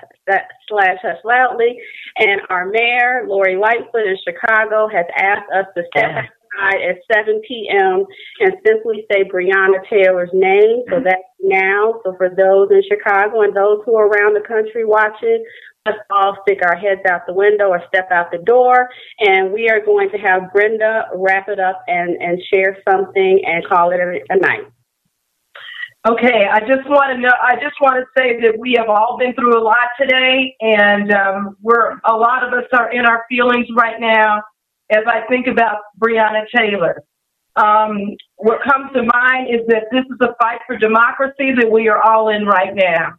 hush 1.03 1.19
loudly. 1.25 1.75
And 2.19 2.41
our 2.49 2.71
mayor, 2.71 3.27
Lori 3.27 3.57
Lightfoot 3.57 4.07
in 4.07 4.17
Chicago, 4.23 4.87
has 4.87 5.07
asked 5.19 5.51
us 5.51 5.67
to 5.75 5.83
step 5.91 6.11
outside 6.15 6.79
at 6.87 7.03
7 7.13 7.43
p.m. 7.43 8.05
and 8.39 8.55
simply 8.65 9.05
say 9.11 9.25
Breonna 9.25 9.83
Taylor's 9.91 10.31
name. 10.33 10.87
So 10.87 10.95
mm-hmm. 10.95 11.05
that's 11.05 11.27
now. 11.43 12.01
So 12.05 12.15
for 12.17 12.31
those 12.31 12.71
in 12.71 12.83
Chicago 12.87 13.43
and 13.43 13.51
those 13.51 13.83
who 13.85 13.97
are 13.97 14.07
around 14.07 14.35
the 14.35 14.47
country 14.47 14.85
watching, 14.85 15.45
let's 15.87 15.99
all 16.11 16.39
stick 16.43 16.61
our 16.63 16.77
heads 16.77 17.03
out 17.11 17.27
the 17.27 17.35
window 17.35 17.67
or 17.67 17.83
step 17.89 18.13
out 18.13 18.31
the 18.31 18.39
door. 18.39 18.89
And 19.19 19.53
we 19.53 19.69
are 19.71 19.85
going 19.85 20.11
to 20.11 20.19
have 20.19 20.53
Brenda 20.53 21.11
wrap 21.17 21.49
it 21.49 21.59
up 21.59 21.83
and, 21.89 22.15
and 22.23 22.41
share 22.55 22.79
something 22.89 23.43
and 23.45 23.67
call 23.67 23.91
it 23.91 23.99
a, 23.99 24.21
a 24.31 24.39
night. 24.39 24.71
Okay, 26.07 26.47
I 26.47 26.61
just 26.61 26.89
want 26.89 27.11
to 27.11 27.19
know. 27.19 27.35
I 27.43 27.55
just 27.57 27.75
want 27.81 27.97
to 27.97 28.07
say 28.17 28.41
that 28.43 28.57
we 28.61 28.77
have 28.79 28.89
all 28.89 29.19
been 29.19 29.35
through 29.35 29.59
a 29.59 29.65
lot 29.65 29.91
today, 30.01 30.55
and 30.61 31.13
um, 31.13 31.57
we're 31.61 31.99
a 32.05 32.15
lot 32.15 32.47
of 32.47 32.53
us 32.53 32.65
are 32.73 32.93
in 32.93 33.05
our 33.05 33.25
feelings 33.29 33.67
right 33.77 33.99
now. 33.99 34.41
As 34.89 35.03
I 35.09 35.27
think 35.29 35.49
about 35.49 35.79
Breonna 35.99 36.45
Taylor, 36.55 37.03
um, 37.57 38.15
what 38.37 38.61
comes 38.63 38.93
to 38.95 39.03
mind 39.03 39.49
is 39.53 39.67
that 39.67 39.87
this 39.91 40.05
is 40.05 40.19
a 40.21 40.37
fight 40.41 40.61
for 40.69 40.79
democracy 40.79 41.51
that 41.59 41.69
we 41.69 41.89
are 41.89 42.01
all 42.01 42.29
in 42.29 42.47
right 42.47 42.75
now. 42.75 43.15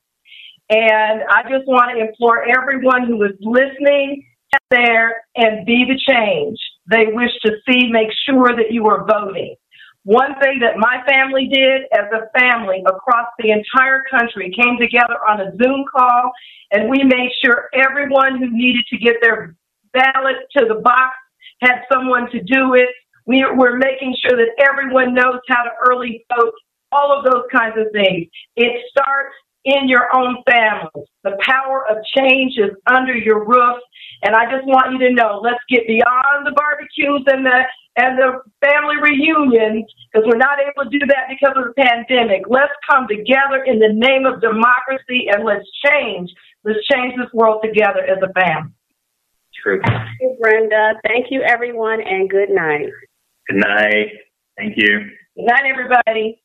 And 0.70 1.24
I 1.30 1.44
just 1.44 1.68
want 1.68 1.92
to 1.92 2.08
implore 2.08 2.46
everyone 2.48 3.06
who 3.06 3.22
is 3.24 3.34
listening 3.42 4.24
there 4.70 5.24
and 5.36 5.66
be 5.66 5.84
the 5.86 6.00
change 6.10 6.58
they 6.90 7.08
wish 7.12 7.32
to 7.44 7.52
see. 7.68 7.90
Make 7.92 8.10
sure 8.26 8.56
that 8.56 8.72
you 8.72 8.88
are 8.88 9.06
voting. 9.06 9.56
One 10.08 10.40
thing 10.40 10.60
that 10.60 10.78
my 10.78 11.04
family 11.06 11.50
did 11.52 11.82
as 11.92 12.08
a 12.16 12.32
family 12.40 12.82
across 12.88 13.28
the 13.40 13.52
entire 13.52 14.04
country 14.10 14.56
came 14.56 14.78
together 14.80 15.20
on 15.28 15.42
a 15.42 15.52
Zoom 15.62 15.84
call 15.94 16.32
and 16.72 16.90
we 16.90 17.04
made 17.04 17.30
sure 17.44 17.68
everyone 17.74 18.38
who 18.40 18.50
needed 18.50 18.86
to 18.88 18.98
get 18.98 19.18
their 19.22 19.54
ballot 19.92 20.38
to 20.56 20.66
the 20.66 20.76
box 20.76 21.12
had 21.62 21.82
someone 21.92 22.32
to 22.32 22.42
do 22.42 22.76
it. 22.76 22.88
We, 23.26 23.46
we're 23.58 23.78
making 23.78 24.16
sure 24.24 24.38
that 24.38 24.56
everyone 24.64 25.14
knows 25.14 25.42
how 25.50 25.64
to 25.64 25.72
early 25.90 26.26
vote, 26.34 26.54
all 26.94 27.12
of 27.12 27.26
those 27.26 27.44
kinds 27.52 27.76
of 27.78 27.92
things. 27.92 28.28
It 28.56 28.84
starts 28.90 29.36
in 29.66 29.90
your 29.90 30.08
own 30.16 30.38
family. 30.50 31.04
The 31.26 31.36
power 31.42 31.86
of 31.92 31.98
change 32.16 32.54
is 32.58 32.72
under 32.90 33.14
your 33.14 33.44
roof. 33.44 33.78
And 34.24 34.36
I 34.36 34.50
just 34.50 34.66
want 34.66 34.94
you 34.94 35.00
to 35.10 35.14
know, 35.14 35.42
let's 35.44 35.60
get 35.70 35.86
beyond 35.86 36.48
the 36.48 36.54
barbecues 36.56 37.26
and 37.28 37.46
the 37.46 37.64
and 37.98 38.18
the 38.18 38.42
family 38.62 38.96
reunion 39.02 39.86
because 40.12 40.26
we're 40.30 40.38
not 40.38 40.60
able 40.60 40.90
to 40.90 40.98
do 40.98 41.06
that 41.08 41.28
because 41.30 41.58
of 41.58 41.66
the 41.66 41.74
pandemic. 41.74 42.44
Let's 42.48 42.74
come 42.90 43.08
together 43.08 43.64
in 43.66 43.80
the 43.80 43.92
name 43.92 44.26
of 44.26 44.40
democracy 44.40 45.28
and 45.34 45.44
let's 45.44 45.66
change. 45.86 46.32
Let's 46.64 46.86
change 46.92 47.16
this 47.18 47.32
world 47.34 47.62
together 47.64 48.06
as 48.06 48.18
a 48.22 48.32
family. 48.34 48.72
True. 49.62 49.82
Thank 49.84 50.10
you, 50.22 50.38
Brenda. 50.40 50.94
Thank 51.08 51.28
you, 51.32 51.42
everyone, 51.42 52.00
and 52.02 52.30
good 52.30 52.50
night. 52.50 52.90
Good 53.50 53.58
night. 53.58 54.08
Thank 54.58 54.78
you. 54.78 55.00
Good 55.36 55.46
night, 55.46 55.64
everybody. 55.66 56.42